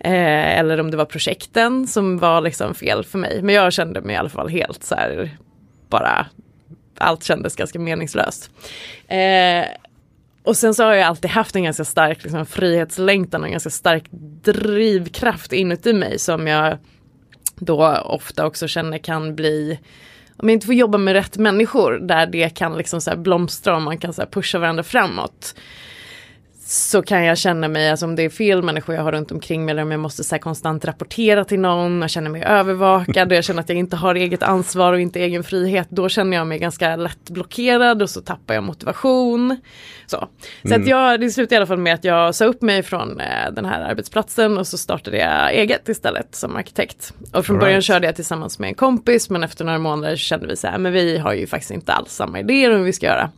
Eh, 0.05 0.59
eller 0.59 0.79
om 0.79 0.91
det 0.91 0.97
var 0.97 1.05
projekten 1.05 1.87
som 1.87 2.17
var 2.17 2.41
liksom 2.41 2.75
fel 2.75 3.03
för 3.03 3.17
mig. 3.17 3.41
Men 3.41 3.55
jag 3.55 3.73
kände 3.73 4.01
mig 4.01 4.15
i 4.15 4.17
alla 4.17 4.29
fall 4.29 4.49
helt 4.49 4.83
så 4.83 4.95
här, 4.95 5.37
bara, 5.89 6.25
allt 6.97 7.23
kändes 7.23 7.55
ganska 7.55 7.79
meningslöst. 7.79 8.51
Eh, 9.07 9.65
och 10.43 10.57
sen 10.57 10.73
så 10.73 10.83
har 10.83 10.93
jag 10.93 11.07
alltid 11.07 11.31
haft 11.31 11.55
en 11.55 11.63
ganska 11.63 11.85
stark 11.85 12.23
liksom, 12.23 12.45
frihetslängtan 12.45 13.41
och 13.41 13.47
en 13.47 13.51
ganska 13.51 13.69
stark 13.69 14.03
drivkraft 14.43 15.53
inuti 15.53 15.93
mig 15.93 16.19
som 16.19 16.47
jag 16.47 16.77
då 17.55 17.97
ofta 17.97 18.45
också 18.45 18.67
känner 18.67 18.97
kan 18.97 19.35
bli 19.35 19.79
om 20.37 20.49
jag 20.49 20.53
inte 20.53 20.65
får 20.65 20.75
jobba 20.75 20.97
med 20.97 21.13
rätt 21.13 21.37
människor 21.37 21.99
där 21.99 22.25
det 22.25 22.49
kan 22.49 22.77
liksom 22.77 23.01
så 23.01 23.09
här 23.09 23.17
blomstra 23.17 23.75
och 23.75 23.81
man 23.81 23.97
kan 23.97 24.13
så 24.13 24.21
här 24.21 24.29
pusha 24.29 24.59
varandra 24.59 24.83
framåt 24.83 25.55
så 26.67 27.01
kan 27.01 27.23
jag 27.23 27.37
känna 27.37 27.67
mig, 27.67 27.89
alltså 27.89 28.05
om 28.05 28.15
det 28.15 28.23
är 28.23 28.29
fel 28.29 28.63
människor 28.63 28.95
jag 28.95 29.01
har 29.01 29.11
runt 29.11 29.31
omkring 29.31 29.65
mig 29.65 29.71
eller 29.71 29.81
om 29.81 29.91
jag 29.91 29.99
måste 29.99 30.23
så 30.23 30.39
konstant 30.39 30.85
rapportera 30.85 31.45
till 31.45 31.59
någon 31.59 32.03
och 32.03 32.09
känner 32.09 32.29
mig 32.29 32.43
övervakad 32.43 33.31
och 33.31 33.37
jag 33.37 33.43
känner 33.43 33.61
att 33.61 33.69
jag 33.69 33.77
inte 33.77 33.95
har 33.95 34.15
eget 34.15 34.43
ansvar 34.43 34.93
och 34.93 34.99
inte 34.99 35.19
egen 35.19 35.43
frihet, 35.43 35.87
då 35.89 36.09
känner 36.09 36.37
jag 36.37 36.47
mig 36.47 36.59
ganska 36.59 36.95
lätt 36.95 37.29
blockerad 37.29 38.01
och 38.01 38.09
så 38.09 38.21
tappar 38.21 38.53
jag 38.53 38.63
motivation. 38.63 39.57
Så, 40.05 40.27
så 40.67 40.75
att 40.75 40.87
jag, 40.87 41.19
det 41.19 41.29
slutade 41.29 41.55
i 41.55 41.57
alla 41.57 41.67
fall 41.67 41.77
med 41.77 41.93
att 41.93 42.03
jag 42.03 42.35
sa 42.35 42.45
upp 42.45 42.61
mig 42.61 42.83
från 42.83 43.19
eh, 43.19 43.51
den 43.51 43.65
här 43.65 43.81
arbetsplatsen 43.81 44.57
och 44.57 44.67
så 44.67 44.77
startade 44.77 45.17
jag 45.17 45.53
eget 45.53 45.89
istället 45.89 46.35
som 46.35 46.55
arkitekt. 46.55 47.13
Och 47.33 47.45
från 47.45 47.55
All 47.55 47.59
början 47.59 47.73
right. 47.73 47.85
körde 47.85 48.05
jag 48.05 48.15
tillsammans 48.15 48.59
med 48.59 48.67
en 48.67 48.75
kompis 48.75 49.29
men 49.29 49.43
efter 49.43 49.65
några 49.65 49.79
månader 49.79 50.15
kände 50.15 50.47
vi 50.47 50.55
så 50.55 50.67
här, 50.67 50.77
men 50.77 50.93
vi 50.93 51.17
har 51.17 51.33
ju 51.33 51.47
faktiskt 51.47 51.71
inte 51.71 51.93
alls 51.93 52.11
samma 52.11 52.39
idéer 52.39 52.71
om 52.71 52.77
vad 52.77 52.85
vi 52.85 52.93
ska 52.93 53.05
göra. 53.05 53.31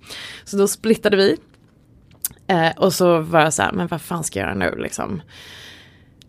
Så 0.46 0.58
då 0.58 0.68
splittade 0.68 1.18
vi 1.18 1.38
Eh, 2.48 2.72
och 2.78 2.94
så 2.94 3.20
var 3.20 3.42
jag 3.42 3.54
så 3.54 3.62
här, 3.62 3.72
men 3.72 3.88
vad 3.88 4.02
fan 4.02 4.24
ska 4.24 4.40
jag 4.40 4.46
göra 4.46 4.56
nu 4.56 4.76
liksom? 4.82 5.22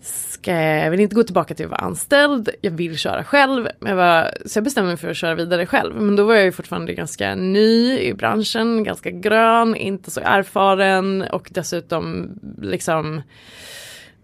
Ska, 0.00 0.52
jag 0.52 0.90
vill 0.90 1.00
inte 1.00 1.14
gå 1.14 1.22
tillbaka 1.22 1.54
till 1.54 1.64
att 1.64 1.70
vara 1.70 1.80
anställd, 1.80 2.50
jag 2.60 2.70
vill 2.70 2.98
köra 2.98 3.24
själv. 3.24 3.68
Jag 3.80 3.96
var, 3.96 4.34
så 4.46 4.56
jag 4.56 4.64
bestämde 4.64 4.88
mig 4.88 4.96
för 4.96 5.10
att 5.10 5.16
köra 5.16 5.34
vidare 5.34 5.66
själv. 5.66 6.00
Men 6.00 6.16
då 6.16 6.24
var 6.24 6.34
jag 6.34 6.44
ju 6.44 6.52
fortfarande 6.52 6.94
ganska 6.94 7.34
ny 7.34 7.98
i 7.98 8.14
branschen, 8.14 8.84
ganska 8.84 9.10
grön, 9.10 9.76
inte 9.76 10.10
så 10.10 10.20
erfaren 10.24 11.22
och 11.22 11.48
dessutom 11.52 12.30
liksom 12.62 13.22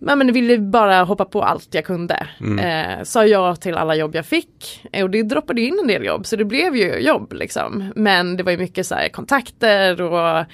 Ja, 0.07 0.17
men 0.17 0.33
ville 0.33 0.59
bara 0.59 1.03
hoppa 1.05 1.25
på 1.25 1.43
allt 1.43 1.75
jag 1.75 1.85
kunde. 1.85 2.27
Mm. 2.41 2.59
Eh, 2.59 3.05
sa 3.05 3.27
ja 3.27 3.57
till 3.57 3.75
alla 3.75 3.95
jobb 3.95 4.15
jag 4.15 4.27
fick. 4.27 4.83
Och 5.03 5.11
det 5.11 5.23
droppade 5.23 5.61
in 5.61 5.79
en 5.83 5.87
del 5.87 6.05
jobb 6.05 6.27
så 6.27 6.37
det 6.37 6.45
blev 6.45 6.77
ju 6.77 6.99
jobb 6.99 7.33
liksom. 7.33 7.93
Men 7.97 8.37
det 8.37 8.43
var 8.43 8.53
ju 8.53 8.59
mycket 8.59 8.87
så 8.87 8.95
här, 8.95 9.09
kontakter 9.09 10.03
och 10.03 10.45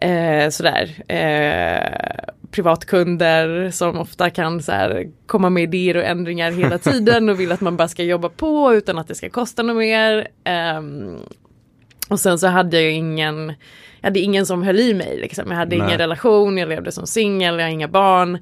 eh, 0.00 0.50
sådär. 0.50 1.12
Eh, 1.12 2.32
privatkunder 2.50 3.70
som 3.70 3.98
ofta 3.98 4.30
kan 4.30 4.62
så 4.62 4.72
här, 4.72 5.06
komma 5.26 5.50
med 5.50 5.62
idéer 5.62 5.96
och 5.96 6.04
ändringar 6.04 6.50
hela 6.50 6.78
tiden 6.92 7.28
och 7.28 7.40
vill 7.40 7.52
att 7.52 7.60
man 7.60 7.76
bara 7.76 7.88
ska 7.88 8.02
jobba 8.02 8.28
på 8.28 8.74
utan 8.74 8.98
att 8.98 9.08
det 9.08 9.14
ska 9.14 9.30
kosta 9.30 9.62
något 9.62 9.76
mer. 9.76 10.28
Um, 10.78 11.18
och 12.08 12.20
sen 12.20 12.38
så 12.38 12.46
hade 12.46 12.82
jag 12.82 12.92
ingen, 12.92 13.54
jag 14.00 14.06
hade 14.08 14.20
ingen 14.20 14.46
som 14.46 14.62
höll 14.62 14.80
i 14.80 14.94
mig 14.94 15.18
liksom. 15.20 15.50
Jag 15.50 15.56
hade 15.56 15.76
Nej. 15.76 15.86
ingen 15.86 15.98
relation, 15.98 16.58
jag 16.58 16.68
levde 16.68 16.92
som 16.92 17.06
singel, 17.06 17.58
jag 17.58 17.64
har 17.64 17.70
inga 17.70 17.88
barn. 17.88 18.38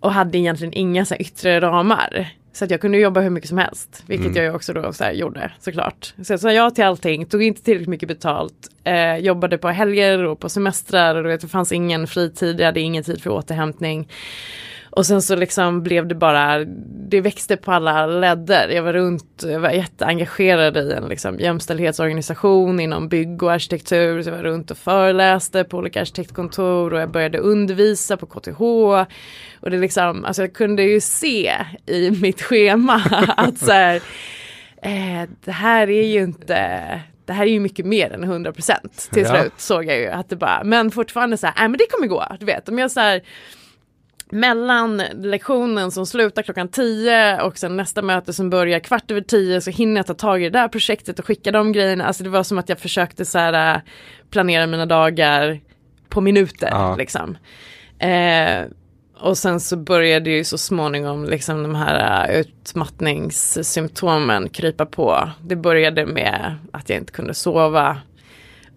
Och 0.00 0.12
hade 0.12 0.38
egentligen 0.38 0.74
inga 0.74 1.04
så 1.04 1.14
här, 1.14 1.22
yttre 1.22 1.60
ramar. 1.60 2.28
Så 2.52 2.64
att 2.64 2.70
jag 2.70 2.80
kunde 2.80 2.98
jobba 2.98 3.20
hur 3.20 3.30
mycket 3.30 3.48
som 3.48 3.58
helst, 3.58 4.04
vilket 4.06 4.26
Mm. 4.30 4.44
jag 4.44 4.54
också 4.54 4.72
då 4.72 4.92
så 4.92 5.04
här, 5.04 5.12
gjorde 5.12 5.52
såklart. 5.60 6.14
Så 6.22 6.32
jag 6.32 6.40
sa 6.40 6.52
ja 6.52 6.70
till 6.70 6.84
allting, 6.84 7.26
tog 7.26 7.42
inte 7.42 7.62
tillräckligt 7.62 7.88
mycket 7.88 8.08
betalt, 8.08 8.68
eh, 8.84 9.16
jobbade 9.16 9.58
på 9.58 9.68
helger 9.68 10.24
och 10.24 10.38
på 10.40 10.48
semestrar 10.48 11.14
och 11.14 11.22
du 11.22 11.28
vet, 11.28 11.40
det 11.40 11.48
fanns 11.48 11.72
ingen 11.72 12.06
fritid, 12.06 12.60
jag 12.60 12.66
hade 12.66 12.80
ingen 12.80 13.04
tid 13.04 13.22
för 13.22 13.30
återhämtning. 13.30 14.08
Och 14.90 15.06
sen 15.06 15.22
så 15.22 15.36
liksom 15.36 15.82
blev 15.82 16.06
det 16.06 16.14
bara, 16.14 16.64
det 17.08 17.20
växte 17.20 17.56
på 17.56 17.72
alla 17.72 18.06
ledder. 18.06 18.68
Jag 18.68 18.82
var 18.82 18.92
runt, 18.92 19.44
jag 19.46 19.60
var 19.60 19.70
jätteengagerad 19.70 20.76
i 20.76 20.92
en 20.92 21.08
liksom 21.08 21.38
jämställdhetsorganisation 21.40 22.80
inom 22.80 23.08
bygg 23.08 23.42
och 23.42 23.52
arkitektur. 23.52 24.22
Så 24.22 24.28
jag 24.28 24.36
var 24.36 24.42
runt 24.42 24.70
och 24.70 24.76
föreläste 24.78 25.64
på 25.64 25.76
olika 25.76 26.00
arkitektkontor 26.00 26.94
och 26.94 27.00
jag 27.00 27.10
började 27.10 27.38
undervisa 27.38 28.16
på 28.16 28.26
KTH. 28.26 28.60
Och 29.60 29.70
det 29.70 29.78
liksom, 29.78 30.24
alltså 30.24 30.42
jag 30.42 30.52
kunde 30.52 30.82
ju 30.82 31.00
se 31.00 31.52
i 31.86 32.10
mitt 32.22 32.42
schema 32.42 33.02
att 33.36 33.58
så 33.58 33.72
här, 33.72 33.96
eh, 34.82 35.28
det 35.44 35.52
här 35.52 35.90
är 35.90 36.06
ju 36.06 36.20
inte 36.22 37.00
det 37.24 37.32
här 37.34 37.42
är 37.46 37.50
ju 37.50 37.60
mycket 37.60 37.86
mer 37.86 38.12
än 38.12 38.24
100% 38.24 39.10
till 39.10 39.22
Ja. 39.22 39.40
slut 39.40 39.52
såg 39.56 39.84
jag 39.84 39.98
ju 39.98 40.06
att 40.08 40.28
det 40.28 40.36
bara, 40.36 40.64
men 40.64 40.90
fortfarande 40.90 41.36
så 41.36 41.46
här, 41.46 41.54
nej 41.58 41.68
men 41.68 41.78
det 41.78 41.86
kommer 41.90 42.06
gå, 42.06 42.26
du 42.40 42.46
vet, 42.46 42.68
om 42.68 42.78
jag 42.78 42.90
så 42.90 43.00
här 43.00 43.20
mellan 44.32 44.96
lektionen 45.14 45.90
som 45.90 46.06
slutar 46.06 46.42
klockan 46.42 46.68
10 46.68 47.40
och 47.42 47.58
sen 47.58 47.76
nästa 47.76 48.02
möte 48.02 48.32
som 48.32 48.50
börjar 48.50 48.80
kvart 48.80 49.10
över 49.10 49.20
10 49.20 49.60
så 49.60 49.70
hinner 49.70 49.96
jag 49.98 50.06
ta 50.06 50.14
tag 50.14 50.42
i 50.42 50.44
det 50.44 50.58
där 50.58 50.68
projektet 50.68 51.18
och 51.18 51.26
skicka 51.26 51.52
de 51.52 51.72
grejerna. 51.72 52.06
Alltså 52.06 52.24
det 52.24 52.30
var 52.30 52.42
som 52.42 52.58
att 52.58 52.68
jag 52.68 52.78
försökte 52.78 53.24
så 53.24 53.38
här, 53.38 53.74
äh, 53.74 53.80
planera 54.30 54.66
mina 54.66 54.86
dagar 54.86 55.60
på 56.08 56.20
minuter 56.20 56.68
Ja. 56.70 56.96
liksom. 56.96 57.36
Eh, 57.98 58.64
och 59.20 59.38
sen 59.38 59.60
så 59.60 59.76
började 59.76 60.30
ju 60.30 60.44
så 60.44 60.58
småningom 60.58 61.24
liksom 61.24 61.62
de 61.62 61.74
här 61.74 62.28
äh, 62.30 62.40
utmattningssymptomen 62.40 64.48
krypa 64.48 64.86
på. 64.86 65.30
Det 65.42 65.56
började 65.56 66.06
med 66.06 66.54
att 66.72 66.88
jag 66.88 66.98
inte 66.98 67.12
kunde 67.12 67.34
sova. 67.34 67.98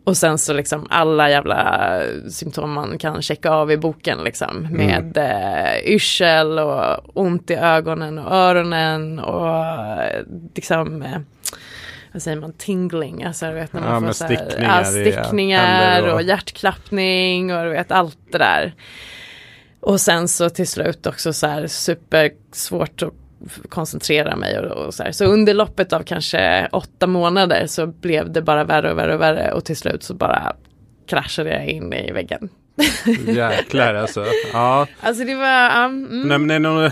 Och 0.05 0.17
sen 0.17 0.37
så 0.37 0.53
liksom 0.53 0.87
alla 0.89 1.29
jävla 1.29 1.99
symptom 2.29 2.71
man 2.73 2.97
kan 2.97 3.21
checka 3.21 3.49
av 3.51 3.71
i 3.71 3.77
boken 3.77 4.23
liksom. 4.23 4.67
Med 4.71 5.17
eh, 5.17 5.91
yrsel 5.93 6.59
och 6.59 6.99
ont 7.17 7.51
i 7.51 7.55
ögonen 7.55 8.17
och 8.19 8.31
öronen 8.35 9.19
och 9.19 9.65
eh, 9.65 10.21
liksom 10.55 11.01
eh, 11.01 11.17
vad 12.11 12.21
säger 12.21 12.37
man, 12.39 12.53
tingling, 12.53 13.23
alltså 13.23 13.45
du 13.45 13.53
vet 13.53 13.73
när 13.73 13.81
man 13.81 13.93
Ja, 14.03 14.07
får 14.07 14.13
så 14.13 14.25
här, 14.25 14.35
stickningar 14.35 14.77
ja, 14.77 14.83
stickningar 14.85 16.07
och- 16.07 16.13
och 16.13 16.21
hjärtklappning 16.21 17.55
och 17.55 17.63
du 17.63 17.69
vet 17.69 17.91
allt 17.91 18.17
det 18.31 18.37
där. 18.37 18.73
Och 19.79 20.01
sen 20.01 20.27
så 20.27 20.49
till 20.49 20.67
slut 20.67 21.05
också 21.07 21.33
så 21.33 21.47
här 21.47 21.67
supersvårt 21.67 23.01
att 23.03 23.13
koncentrera 23.69 24.35
mig 24.35 24.59
och, 24.59 24.85
och 24.85 24.93
så. 24.93 25.03
Så 25.11 25.25
under 25.25 25.53
loppet 25.53 25.93
av 25.93 26.03
kanske 26.03 26.67
åtta 26.71 27.07
månader 27.07 27.67
så 27.67 27.87
blev 27.87 28.31
det 28.31 28.41
bara 28.41 28.63
värre 28.63 28.91
och 28.91 28.97
värre 28.97 29.13
och 29.15 29.21
värre 29.21 29.51
och 29.51 29.65
till 29.65 29.77
slut 29.77 30.03
så 30.03 30.13
bara 30.13 30.53
kraschade 31.07 31.49
jag 31.49 31.67
in 31.67 31.93
i 31.93 32.11
väggen. 32.11 32.49
Jäklar 33.27 33.93
alltså. 33.93 34.25
Ja. 34.53 34.87
Alltså 35.01 35.23
det 35.23 35.35
var, 35.35 35.45
ja, 35.45 35.85
mm, 35.85 36.21
Nej, 36.27 36.37
men 36.37 36.47
det 36.47 36.53
är 36.53 36.59
nog 36.59 36.91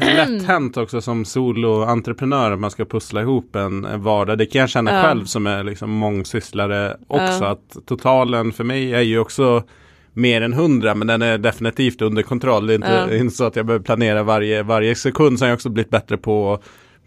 lätt 0.00 0.46
hänt 0.46 0.76
också 0.76 1.00
som 1.00 1.24
soloentreprenör 1.24 2.50
att 2.52 2.58
man 2.60 2.70
ska 2.70 2.84
pussla 2.84 3.20
ihop 3.20 3.56
en 3.56 4.02
vardag. 4.02 4.38
Det 4.38 4.46
kan 4.46 4.60
jag 4.60 4.70
känna 4.70 4.94
Ja. 4.94 5.02
själv 5.02 5.24
som 5.24 5.46
är 5.46 5.64
liksom 5.64 5.90
mångsysslare 5.90 6.96
också. 7.06 7.44
Ja. 7.44 7.50
Att 7.50 7.86
totalen 7.86 8.52
för 8.52 8.64
mig 8.64 8.94
är 8.94 9.00
ju 9.00 9.18
också 9.18 9.62
mer 10.20 10.40
än 10.42 10.52
hundra 10.52 10.94
men 10.94 11.06
den 11.06 11.22
är 11.22 11.38
definitivt 11.38 12.02
under 12.02 12.22
kontroll. 12.22 12.66
Det 12.66 12.72
är 12.72 12.76
inte, 12.76 13.06
Ja. 13.10 13.16
inte 13.16 13.36
så 13.36 13.44
att 13.44 13.56
jag 13.56 13.66
behöver 13.66 13.84
planera 13.84 14.22
varje, 14.22 14.62
varje 14.62 14.94
sekund. 14.94 15.38
Sen 15.38 15.46
har 15.46 15.50
jag 15.50 15.56
också 15.56 15.68
blivit 15.68 15.90
bättre 15.90 16.16
på, 16.16 16.58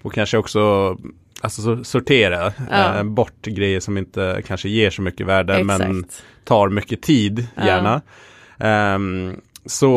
på 0.02 0.10
kanske 0.10 0.38
också 0.38 0.98
alltså, 1.42 1.62
så- 1.62 1.84
sortera 1.84 2.54
Ja. 2.72 2.96
eh, 2.98 3.04
bort 3.04 3.42
grejer 3.46 3.80
som 3.80 3.98
inte 3.98 4.42
kanske 4.48 4.70
ger 4.70 4.90
så 4.90 5.02
mycket 5.02 5.28
värde 5.28 5.64
men 5.64 5.82
exakt. 6.00 6.24
tar 6.44 6.70
mycket 6.70 7.02
tid 7.02 7.48
Ja. 7.56 7.66
gärna. 7.66 8.02
Ehm, 8.60 9.36
så 9.66 9.88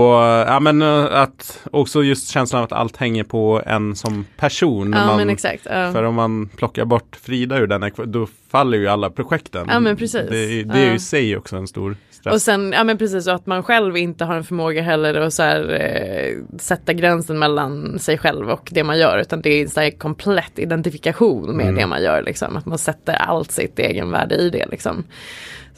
ja 0.49 0.61
men 0.61 0.83
eh, 0.83 1.05
att 1.05 1.61
också 1.71 2.03
just 2.03 2.29
känslan 2.31 2.59
av 2.59 2.65
att 2.65 2.73
allt 2.73 2.97
hänger 2.97 3.25
på 3.25 3.63
en 3.67 3.97
som 3.97 4.25
person. 4.37 4.93
Ja 4.93 5.07
man, 5.07 5.17
men 5.17 5.31
exakt. 5.31 5.63
Ja. 5.71 5.93
För 5.93 6.03
om 6.03 6.15
man 6.15 6.49
plockar 6.49 6.85
bort 6.85 7.17
Frida 7.23 7.59
ur 7.59 7.67
den 7.67 7.91
då 8.05 8.27
faller 8.51 8.79
ju 8.79 8.89
alla 8.89 9.11
projekten. 9.11 9.67
Ja, 9.71 9.81
men 9.81 9.97
precis. 9.97 10.31
Det, 10.31 10.63
det 10.63 10.79
är 10.79 10.89
ju 10.91 10.95
i 10.95 10.99
sig 10.99 11.37
också 11.37 11.57
en 11.57 11.67
stor 11.67 11.97
stress. 12.31 12.35
Och 12.35 12.43
sen, 12.43 12.73
ja 12.73 12.85
men 12.85 12.99
precis, 12.99 13.27
och 13.27 13.35
att 13.35 13.47
man 13.47 13.63
själv 13.63 13.97
inte 13.97 14.25
har 14.25 14.35
en 14.37 14.45
förmåga 14.45 14.83
heller 14.83 15.15
att 15.15 15.33
så 15.35 15.43
här, 15.43 15.81
eh, 15.81 16.59
sätta 16.59 16.93
gränsen 16.93 17.39
mellan 17.39 17.99
sig 17.99 18.19
själv 18.19 18.51
och 18.51 18.69
det 18.73 18.85
man 18.85 18.99
gör. 18.99 19.19
Utan 19.19 19.41
det 19.41 19.51
är 19.51 19.67
så 19.67 19.81
här 19.81 19.91
komplett 19.91 20.59
identifikation 20.59 21.57
med 21.57 21.67
Mm. 21.67 21.75
det 21.81 21.87
man 21.87 22.03
gör. 22.03 22.23
Liksom. 22.23 22.57
Att 22.57 22.67
man 22.67 22.79
sätter 22.79 23.15
allt 23.15 23.51
sitt 23.51 23.79
egenvärde 23.79 24.35
i 24.35 24.51
det. 24.51 24.67
Liksom. 24.71 25.05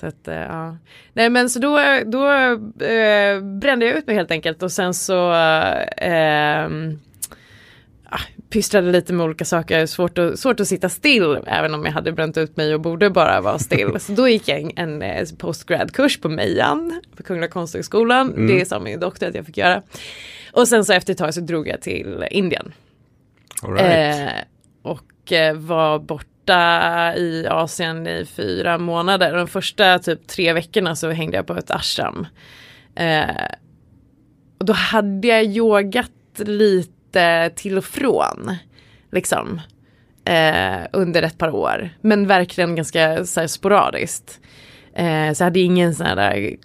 Så 0.00 0.06
att, 0.06 0.28
eh, 0.28 0.34
ja. 0.36 0.76
Nej 1.12 1.30
men 1.30 1.50
så 1.50 1.58
då, 1.58 1.78
då 2.06 2.26
eh, 2.86 3.40
brände 3.60 3.86
jag 3.86 3.96
ut 3.98 4.06
mig 4.06 4.16
helt 4.16 4.30
enkelt 4.30 4.62
och 4.62 4.72
sen 4.72 4.94
så 4.94 5.32
eh, 5.96 6.68
ah, 8.08 8.20
pysslade 8.50 8.92
lite 8.92 9.12
med 9.12 9.24
olika 9.24 9.44
saker, 9.44 9.86
svårt 9.86 10.18
att, 10.18 10.38
svårt 10.38 10.60
att 10.60 10.68
sitta 10.68 10.88
still 10.88 11.38
även 11.46 11.74
om 11.74 11.84
jag 11.84 11.92
hade 11.92 12.12
bränt 12.12 12.36
ut 12.36 12.56
mig 12.56 12.74
och 12.74 12.80
borde 12.80 13.10
bara 13.10 13.40
vara 13.40 13.58
still. 13.58 13.90
Så 14.00 14.12
då 14.12 14.28
gick 14.28 14.48
jag 14.48 14.60
en, 14.60 14.72
en 14.76 15.02
eh, 15.02 15.28
postgrad-kurs 15.38 16.20
på 16.20 16.28
Mejan 16.28 17.00
på 17.16 17.22
Kungliga 17.22 17.50
Konsthögskolan. 17.50 18.34
Mm. 18.34 18.46
Det 18.46 18.68
sa 18.68 18.80
min 18.80 19.00
doktor 19.00 19.26
att 19.26 19.34
jag 19.34 19.46
fick 19.46 19.56
göra. 19.56 19.82
Och 20.52 20.68
sen 20.68 20.84
så 20.84 20.92
efter 20.92 21.12
ett 21.12 21.18
tag 21.18 21.34
så 21.34 21.40
drog 21.40 21.68
jag 21.68 21.82
till 21.82 22.24
Indien. 22.30 22.72
Right. 23.62 24.20
Eh, 24.20 24.32
och 24.82 25.32
eh, 25.32 25.54
var 25.54 25.98
borta 25.98 27.14
i 27.16 27.46
Asien 27.50 28.06
i 28.06 28.24
fyra 28.24 28.78
månader. 28.78 29.36
De 29.36 29.48
första 29.48 29.98
typ 29.98 30.26
tre 30.26 30.52
veckorna 30.52 30.96
så 30.96 31.10
hängde 31.10 31.36
jag 31.36 31.46
på 31.46 31.54
ett 31.54 31.70
ashram. 31.70 32.26
Eh, 32.94 33.30
och 34.58 34.64
då 34.64 34.72
hade 34.72 35.28
jag 35.28 35.44
yogat 35.44 36.10
lite 36.36 36.97
till 37.54 37.78
och 37.78 37.84
från. 37.84 38.56
Liksom. 39.12 39.60
Eh, 40.24 40.86
under 40.92 41.22
ett 41.22 41.38
par 41.38 41.54
år. 41.54 41.90
Men 42.00 42.26
verkligen 42.26 42.76
ganska 42.76 43.24
så 43.24 43.40
här, 43.40 43.46
sporadiskt. 43.46 44.40
Eh, 44.94 45.32
så 45.32 45.42
jag 45.42 45.46
hade 45.46 45.60
ingen 45.60 45.94
sån 45.94 46.06
här 46.06 46.16
där 46.16 46.56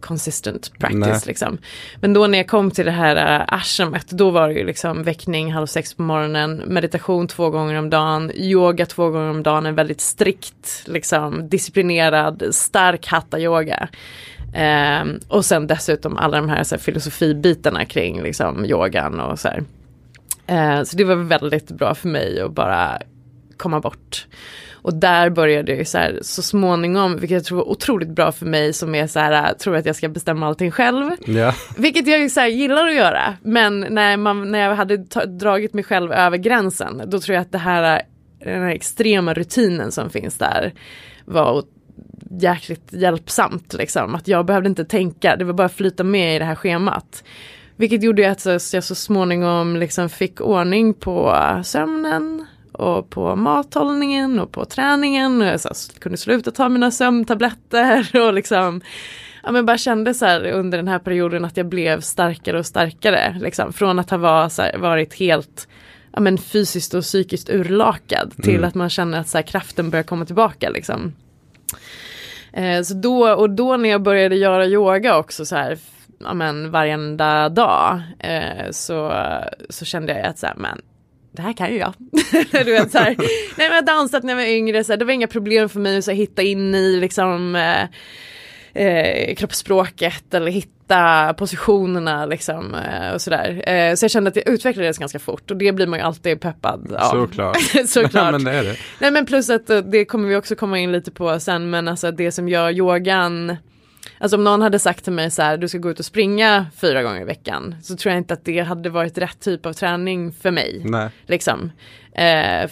consistent 0.00 0.72
practice 0.78 0.98
Nej. 0.98 1.20
liksom. 1.26 1.58
Men 2.00 2.12
då 2.12 2.26
när 2.26 2.38
jag 2.38 2.48
kom 2.48 2.70
till 2.70 2.84
det 2.84 2.90
här 2.90 3.40
uh, 3.40 3.46
ashramet, 3.48 4.10
då 4.10 4.30
var 4.30 4.48
det 4.48 4.54
ju 4.54 4.66
liksom 4.66 5.02
väckning 5.02 5.52
halv 5.52 5.66
sex 5.66 5.94
på 5.94 6.02
morgonen, 6.02 6.56
meditation 6.56 7.28
två 7.28 7.50
gånger 7.50 7.74
om 7.74 7.90
dagen, 7.90 8.30
yoga 8.34 8.86
två 8.86 9.10
gånger 9.10 9.30
om 9.30 9.42
dagen, 9.42 9.66
en 9.66 9.74
väldigt 9.74 10.00
strikt, 10.00 10.82
liksom 10.86 11.48
disciplinerad, 11.48 12.42
stark 12.50 13.06
hatta-yoga. 13.06 13.88
Ehm, 14.54 15.20
och 15.28 15.44
sen 15.44 15.66
dessutom 15.66 16.16
alla 16.16 16.36
de 16.36 16.48
här, 16.48 16.64
så 16.64 16.74
här 16.74 16.82
filosofibitarna 16.82 17.84
kring 17.84 18.22
liksom 18.22 18.64
yogan 18.64 19.20
och 19.20 19.38
så 19.38 19.48
här. 19.48 19.64
Eh, 20.50 20.82
så 20.82 20.96
det 20.96 21.04
var 21.04 21.14
väldigt 21.14 21.70
bra 21.70 21.94
för 21.94 22.08
mig 22.08 22.40
att 22.40 22.52
bara 22.52 22.98
komma 23.56 23.80
bort. 23.80 24.26
Och 24.82 24.94
där 24.94 25.30
började 25.30 25.76
jag 25.76 25.86
så 25.86 25.98
här 25.98 26.18
så 26.22 26.42
småningom, 26.42 27.12
vilket 27.12 27.30
jag 27.30 27.44
tror 27.44 27.58
var 27.58 27.68
otroligt 27.68 28.08
bra 28.08 28.32
för 28.32 28.46
mig 28.46 28.72
som 28.72 28.94
är 28.94 29.06
så 29.06 29.20
här, 29.20 29.54
tror 29.54 29.76
att 29.76 29.86
jag 29.86 29.96
ska 29.96 30.08
bestämma 30.08 30.46
allting 30.46 30.70
själv. 30.70 31.10
ja. 31.26 31.54
Vilket 31.76 32.06
jag 32.06 32.30
så 32.30 32.40
här 32.40 32.48
gillar 32.48 32.86
att 32.86 32.94
göra. 32.94 33.36
Men 33.42 33.80
när, 33.90 34.16
man, 34.16 34.50
när 34.52 34.58
jag 34.58 34.74
hade 34.74 34.96
dragit 35.26 35.74
mig 35.74 35.84
själv 35.84 36.12
över 36.12 36.36
gränsen, 36.36 37.02
då 37.06 37.20
tror 37.20 37.34
jag 37.34 37.42
att 37.42 37.52
det 37.52 37.58
här, 37.58 38.02
den 38.38 38.62
här 38.62 38.70
extrema 38.70 39.34
rutinen 39.34 39.92
som 39.92 40.10
finns 40.10 40.38
där 40.38 40.72
var 41.24 41.64
jäkligt 42.40 42.92
hjälpsamt 42.92 43.72
liksom. 43.72 44.14
Att 44.14 44.28
jag 44.28 44.46
behövde 44.46 44.68
inte 44.68 44.84
tänka, 44.84 45.36
det 45.36 45.44
var 45.44 45.52
bara 45.52 45.66
att 45.66 45.72
flyta 45.72 46.04
med 46.04 46.36
i 46.36 46.38
det 46.38 46.44
här 46.44 46.54
schemat. 46.54 47.24
Vilket 47.80 48.02
gjorde 48.02 48.30
att 48.30 48.46
jag 48.72 48.84
så 48.84 48.94
småningom 48.94 49.76
liksom 49.76 50.08
fick 50.08 50.40
ordning 50.40 50.94
på 50.94 51.36
sömnen 51.64 52.46
och 52.72 53.10
på 53.10 53.36
mathållningen 53.36 54.40
och 54.40 54.52
på 54.52 54.64
träningen. 54.64 55.42
Och 55.42 55.46
jag 55.46 55.60
så 55.60 55.92
kunde 55.98 56.18
sluta 56.18 56.50
ta 56.50 56.68
mina 56.68 56.90
sömntabletter 56.90 58.20
och 58.26 58.34
liksom 58.34 58.80
ja, 59.42 59.52
men 59.52 59.66
bara 59.66 59.78
kände 59.78 60.14
så 60.14 60.26
här 60.26 60.52
under 60.52 60.78
den 60.78 60.88
här 60.88 60.98
perioden 60.98 61.44
att 61.44 61.56
jag 61.56 61.66
blev 61.66 62.00
starkare 62.00 62.58
och 62.58 62.66
starkare. 62.66 63.36
Liksom. 63.40 63.72
Från 63.72 63.98
att 63.98 64.10
ha 64.10 64.18
var, 64.18 64.48
så 64.48 64.62
här, 64.62 64.78
varit 64.78 65.14
helt 65.14 65.68
ja, 66.12 66.20
men 66.20 66.38
fysiskt 66.38 66.94
och 66.94 67.02
psykiskt 67.02 67.50
urlakad 67.50 68.32
till 68.42 68.56
mm. 68.56 68.68
att 68.68 68.74
man 68.74 68.90
känner 68.90 69.20
att 69.20 69.28
så 69.28 69.38
här, 69.38 69.42
kraften 69.42 69.90
börjar 69.90 70.04
komma 70.04 70.24
tillbaka. 70.24 70.70
Liksom. 70.70 71.12
Eh, 72.52 72.82
så 72.82 72.94
då, 72.94 73.34
och 73.34 73.50
då 73.50 73.76
när 73.76 73.88
jag 73.88 74.02
började 74.02 74.36
göra 74.36 74.66
yoga 74.66 75.16
också 75.16 75.44
så 75.46 75.56
här, 75.56 75.78
ja, 76.20 76.34
men 76.34 76.70
varenda 76.70 77.48
dag 77.48 78.02
eh, 78.18 78.70
så, 78.70 79.12
så 79.68 79.84
kände 79.84 80.12
jag 80.12 80.26
att 80.26 80.38
så 80.38 80.46
här, 80.46 80.54
men 80.56 80.80
det 81.32 81.42
här 81.42 81.52
kan 81.52 81.72
ju 81.72 81.78
jag. 81.78 81.94
du 82.64 82.72
vet, 82.72 82.92
så 82.92 82.98
här, 82.98 83.16
nej, 83.58 83.70
jag 83.70 83.86
dansat 83.86 84.22
när 84.22 84.32
jag 84.32 84.36
var 84.36 84.52
yngre, 84.52 84.84
så 84.84 84.92
här, 84.92 84.96
det 84.96 85.04
var 85.04 85.12
inga 85.12 85.26
problem 85.26 85.68
för 85.68 85.80
mig 85.80 85.98
att 85.98 86.04
så 86.04 86.10
här, 86.10 86.18
hitta 86.18 86.42
in 86.42 86.74
i 86.74 86.96
liksom, 86.96 87.56
eh, 87.56 87.82
eh, 88.74 89.34
kroppsspråket 89.34 90.34
eller 90.34 90.50
hitta 90.50 91.34
positionerna 91.38 92.26
liksom 92.26 92.74
eh, 92.74 93.14
och 93.14 93.20
sådär. 93.20 93.62
Eh, 93.68 93.94
så 93.94 94.04
jag 94.04 94.10
kände 94.10 94.28
att 94.28 94.34
det 94.34 94.48
utvecklades 94.48 94.98
ganska 94.98 95.18
fort 95.18 95.50
och 95.50 95.56
det 95.56 95.72
blir 95.72 95.86
man 95.86 95.98
ju 95.98 96.04
alltid 96.04 96.40
peppad 96.40 96.92
av. 96.92 97.10
Såklart. 97.10 97.56
Såklart. 97.86 98.32
men 98.32 98.44
det 98.44 98.52
är 98.52 98.64
det. 98.64 98.76
Nej 98.98 99.10
men 99.10 99.26
plus 99.26 99.50
att 99.50 99.70
eh, 99.70 99.78
det 99.78 100.04
kommer 100.04 100.28
vi 100.28 100.36
också 100.36 100.54
komma 100.54 100.78
in 100.78 100.92
lite 100.92 101.10
på 101.10 101.40
sen 101.40 101.70
men 101.70 101.88
alltså 101.88 102.10
det 102.10 102.32
som 102.32 102.48
gör 102.48 102.70
yogan 102.70 103.56
Alltså 104.20 104.36
om 104.36 104.44
någon 104.44 104.62
hade 104.62 104.78
sagt 104.78 105.04
till 105.04 105.12
mig 105.12 105.30
så 105.30 105.42
här, 105.42 105.56
du 105.56 105.68
ska 105.68 105.78
gå 105.78 105.90
ut 105.90 105.98
och 105.98 106.04
springa 106.04 106.66
fyra 106.76 107.02
gånger 107.02 107.20
i 107.20 107.24
veckan, 107.24 107.74
så 107.82 107.96
tror 107.96 108.10
jag 108.12 108.18
inte 108.18 108.34
att 108.34 108.44
det 108.44 108.60
hade 108.60 108.90
varit 108.90 109.18
rätt 109.18 109.40
typ 109.40 109.66
av 109.66 109.72
träning 109.72 110.32
för 110.32 110.50
mig. 110.50 110.82
Nej. 110.84 111.08
Liksom. 111.26 111.72
Eh, 112.12 112.70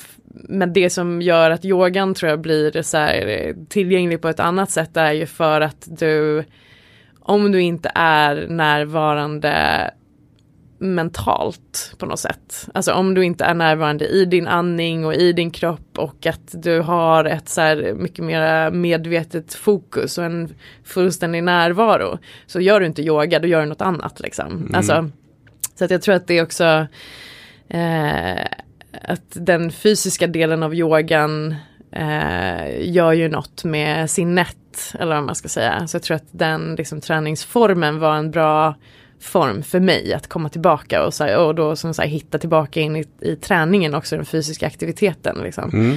men 0.49 0.73
det 0.73 0.91
som 0.91 1.23
gör 1.23 1.51
att 1.51 1.65
yogan 1.65 2.15
tror 2.15 2.31
jag 2.31 2.41
blir 2.41 2.83
så 2.83 2.97
här, 2.97 3.55
tillgänglig 3.69 4.21
på 4.21 4.29
ett 4.29 4.41
annat 4.41 4.71
sätt 4.71 4.97
är 4.97 5.13
ju 5.13 5.27
för 5.27 5.61
att 5.61 5.89
du, 5.99 6.45
om 7.21 7.53
du 7.53 7.63
inte 7.63 7.93
är 7.95 8.47
närvarande 8.49 9.91
mentalt 10.79 11.95
på 11.99 12.07
något 12.07 12.21
sätt. 12.21 12.69
Alltså 12.75 12.93
om 12.93 13.15
du 13.15 13.25
inte 13.25 13.45
är 13.45 13.55
närvarande 13.55 14.07
i 14.07 14.25
din 14.25 14.47
andning 14.47 15.07
och 15.07 15.15
i 15.15 15.33
din 15.33 15.51
kropp 15.51 15.99
och 15.99 16.27
att 16.27 16.63
du 16.63 16.81
har 16.81 17.25
ett 17.25 17.49
så 17.49 17.61
här 17.61 17.95
mycket 17.95 18.25
mer 18.25 18.71
medvetet 18.71 19.55
fokus 19.55 20.19
och 20.19 20.25
en 20.25 20.55
fullständig 20.85 21.43
närvaro. 21.43 22.19
Så 22.47 22.61
gör 22.61 22.81
du 22.81 22.87
inte 22.87 23.03
yoga, 23.03 23.39
då 23.39 23.49
gör 23.49 23.61
du 23.61 23.67
något 23.67 23.81
annat 23.81 24.21
liksom. 24.21 24.47
Mm. 24.47 24.75
Alltså, 24.75 25.11
så 25.75 25.85
att 25.85 25.91
jag 25.91 26.03
tror 26.03 26.15
att 26.15 26.27
det 26.27 26.39
är 26.39 26.43
också 26.43 26.87
eh, 27.69 28.45
att 29.03 29.31
den 29.31 29.73
fysiska 29.73 30.27
delen 30.27 30.63
av 30.63 30.75
yogan 30.75 31.55
eh, 31.93 32.91
gör 32.91 33.13
ju 33.13 33.29
något 33.29 33.65
med 33.65 34.11
sinnet, 34.11 34.95
eller 34.99 35.15
vad 35.15 35.25
man 35.25 35.35
ska 35.35 35.49
säga. 35.49 35.89
Så 35.89 35.97
jag 35.97 36.03
tror 36.03 36.17
att 36.17 36.29
den 36.31 36.75
liksom, 36.75 37.01
träningsformen 37.01 37.99
var 37.99 38.17
en 38.17 38.31
bra 38.31 38.75
form 39.21 39.63
för 39.63 39.81
mig 39.81 40.15
att 40.15 40.27
komma 40.27 40.49
tillbaka 40.49 41.07
och, 41.07 41.15
så 41.15 41.25
här, 41.25 41.39
och 41.39 41.55
då 41.55 41.77
som 41.77 41.95
så 41.95 42.03
här, 42.03 42.09
hitta 42.09 42.39
tillbaka 42.39 42.81
in 42.81 42.97
i, 42.97 43.05
i 43.21 43.37
träningen 43.37 43.95
också, 43.95 44.17
den 44.17 44.25
fysiska 44.25 44.67
aktiviteten. 44.67 45.39
Liksom. 45.43 45.71
Mm. 45.73 45.93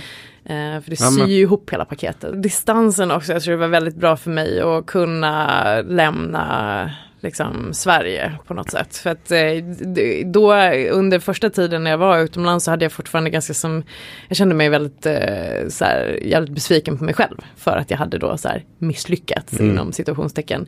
Eh, 0.46 0.82
för 0.84 0.90
det 0.90 0.96
syr 0.96 1.26
ju 1.26 1.42
ihop 1.42 1.74
hela 1.74 1.86
paketet. 1.86 2.44
Distansen 2.44 3.12
också, 3.12 3.34
jag 3.34 3.42
tror 3.42 3.52
det 3.52 3.58
var 3.58 3.68
väldigt 3.68 3.96
bra 3.96 4.18
för 4.18 4.30
mig 4.30 4.62
att 4.62 4.86
kunna 4.86 5.82
lämna 5.82 6.92
liksom 7.24 7.74
Sverige 7.74 8.32
på 8.48 8.54
något 8.54 8.70
sätt. 8.70 8.98
För 8.98 9.10
att 9.10 9.32
eh, 9.32 10.26
då 10.26 10.54
under 10.92 11.20
första 11.20 11.50
tiden 11.50 11.84
när 11.84 11.92
jag 11.92 11.98
var 11.98 12.20
utomlands 12.20 12.66
så 12.66 12.72
hade 12.72 12.86
jag 12.86 12.92
fortfarande 12.92 13.30
ganska 13.30 13.54
som, 13.54 13.84
jag 14.28 14.38
kände 14.38 14.56
mig 14.56 14.70
väldigt 14.70 15.06
eh, 15.06 15.68
så 15.70 15.86
här, 15.86 16.20
jävligt 16.22 16.52
besviken 16.52 16.98
på 16.98 17.04
mig 17.04 17.14
själv. 17.14 17.38
För 17.58 17.78
att 17.78 17.92
jag 17.92 17.98
hade 17.98 18.18
då 18.18 18.38
så 18.38 18.48
här 18.48 18.64
misslyckats 18.78 19.54
mm. 19.54 19.72
inom 19.72 19.94
situationstecken. 19.94 20.66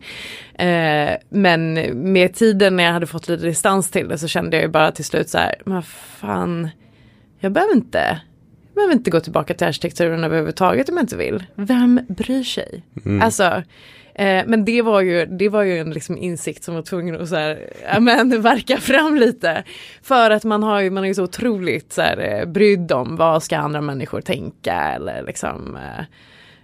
Eh, 0.54 1.12
men 1.30 1.74
med 2.14 2.34
tiden 2.34 2.76
när 2.76 2.84
jag 2.84 2.94
hade 2.94 3.08
fått 3.08 3.30
lite 3.30 3.46
distans 3.46 3.92
till 3.92 4.08
det 4.08 4.18
så 4.18 4.28
kände 4.28 4.58
jag 4.58 4.64
ju 4.64 4.70
bara 4.70 4.92
till 4.92 5.06
slut 5.06 5.30
så 5.30 5.38
här, 5.38 5.56
men 5.66 5.84
fan, 5.84 6.70
jag 7.40 7.52
behöver 7.52 7.76
inte 7.76 8.20
jag 8.74 8.76
behöver 8.76 8.94
inte 8.94 9.12
gå 9.12 9.20
tillbaka 9.20 9.54
till 9.54 9.68
arkitekturen 9.68 10.24
överhuvudtaget 10.24 10.90
om 10.90 10.98
jag 10.98 11.04
inte 11.04 11.16
vill. 11.16 11.44
Vem 11.56 12.00
bryr 12.10 12.44
sig? 12.44 12.84
Mm. 13.06 13.22
Alltså, 13.22 13.64
Eh, 14.16 14.44
men 14.48 14.66
det 14.66 14.82
var 14.82 15.02
ju, 15.02 15.26
det 15.26 15.50
var 15.50 15.64
ju 15.64 15.78
en 15.78 15.92
liksom 15.92 16.18
insikt 16.18 16.64
som 16.64 16.76
var 16.76 16.82
tvungen 16.82 17.22
att 17.22 17.30
så 17.30 17.36
här, 17.36 17.70
ja, 17.94 18.00
men, 18.00 18.42
verka 18.42 18.78
fram 18.78 19.16
lite. 19.16 19.64
För 20.04 20.32
att 20.32 20.44
man, 20.44 20.64
har 20.64 20.82
ju, 20.82 20.90
man 20.90 21.04
är 21.04 21.08
ju 21.08 21.16
så 21.16 21.24
otroligt 21.24 21.94
så 21.94 22.02
här, 22.02 22.18
eh, 22.18 22.46
brydd 22.46 22.92
om 22.92 23.16
vad 23.16 23.44
ska 23.44 23.58
andra 23.58 23.82
människor 23.82 24.22
tänka 24.22 24.74
eller 24.74 25.24
liksom, 25.24 25.76
eh, 25.76 26.06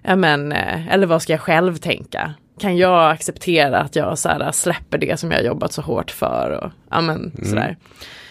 ja, 0.01 0.15
men, 0.15 0.51
eh, 0.51 0.93
eller 0.93 1.07
vad 1.07 1.21
ska 1.21 1.33
jag 1.33 1.41
själv 1.41 1.75
tänka. 1.75 2.33
Kan 2.59 2.77
jag 2.77 3.11
acceptera 3.11 3.79
att 3.79 3.95
jag 3.95 4.17
så 4.17 4.29
här, 4.29 4.51
släpper 4.51 4.97
det 4.97 5.19
som 5.19 5.31
jag 5.31 5.43
jobbat 5.43 5.73
så 5.73 5.81
hårt 5.81 6.11
för 6.11 6.59
och 6.63 6.71
ja, 6.89 7.01
men, 7.01 7.17
mm. 7.17 7.49
sådär. 7.49 7.77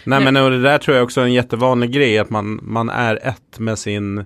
Nej 0.05 0.21
men 0.21 0.37
och 0.37 0.51
det 0.51 0.63
där 0.63 0.79
tror 0.79 0.97
jag 0.97 1.05
också 1.05 1.21
är 1.21 1.25
en 1.25 1.33
jättevanlig 1.33 1.93
grej 1.93 2.19
att 2.19 2.31
man, 2.31 2.61
man 2.63 2.91
är 2.91 3.19
ett 3.23 3.59
med 3.59 3.79
sin 3.79 4.25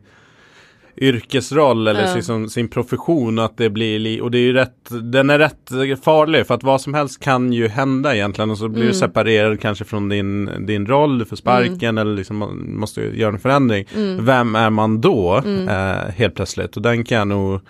yrkesroll 0.96 1.88
eller 1.88 2.16
ja. 2.16 2.22
sin, 2.22 2.50
sin 2.50 2.68
profession 2.68 3.38
att 3.38 3.56
det 3.56 3.70
blir 3.70 4.22
och 4.22 4.30
det 4.30 4.38
är 4.38 4.42
ju 4.42 4.52
rätt 4.52 4.88
den 5.12 5.30
är 5.30 5.38
rätt 5.38 6.04
farlig 6.04 6.46
för 6.46 6.54
att 6.54 6.62
vad 6.62 6.80
som 6.80 6.94
helst 6.94 7.22
kan 7.22 7.52
ju 7.52 7.68
hända 7.68 8.14
egentligen 8.14 8.50
och 8.50 8.58
så 8.58 8.68
blir 8.68 8.82
mm. 8.82 8.92
du 8.92 8.98
separerad 8.98 9.60
kanske 9.60 9.84
från 9.84 10.08
din, 10.08 10.50
din 10.66 10.86
roll 10.86 11.24
för 11.24 11.36
sparken 11.36 11.88
mm. 11.88 11.98
eller 11.98 12.16
liksom 12.16 12.62
måste 12.78 13.00
göra 13.00 13.32
en 13.32 13.38
förändring. 13.38 13.86
Mm. 13.94 14.24
Vem 14.24 14.54
är 14.54 14.70
man 14.70 15.00
då 15.00 15.42
mm. 15.44 15.68
eh, 15.68 16.12
helt 16.14 16.34
plötsligt 16.34 16.76
och 16.76 16.82
den 16.82 17.04
kan 17.04 17.18
jag 17.18 17.28
nog 17.28 17.60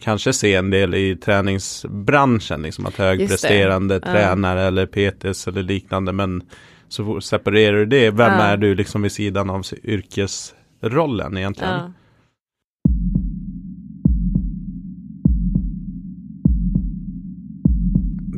kanske 0.00 0.32
se 0.32 0.54
en 0.54 0.70
del 0.70 0.94
i 0.94 1.16
träningsbranschen 1.16 2.62
liksom 2.62 2.86
att 2.86 2.96
högpresterande 2.96 4.00
tränare 4.00 4.62
eller 4.62 4.86
PTs 4.86 5.48
eller 5.48 5.62
liknande 5.62 6.12
men 6.12 6.42
så 6.88 7.20
separerar 7.20 7.76
du 7.76 7.86
det, 7.86 8.10
vem 8.10 8.32
är 8.32 8.56
du 8.56 8.74
liksom 8.74 9.02
vid 9.02 9.12
sidan 9.12 9.50
av 9.50 9.62
yrkesrollen 9.84 11.36
egentligen? 11.36 11.92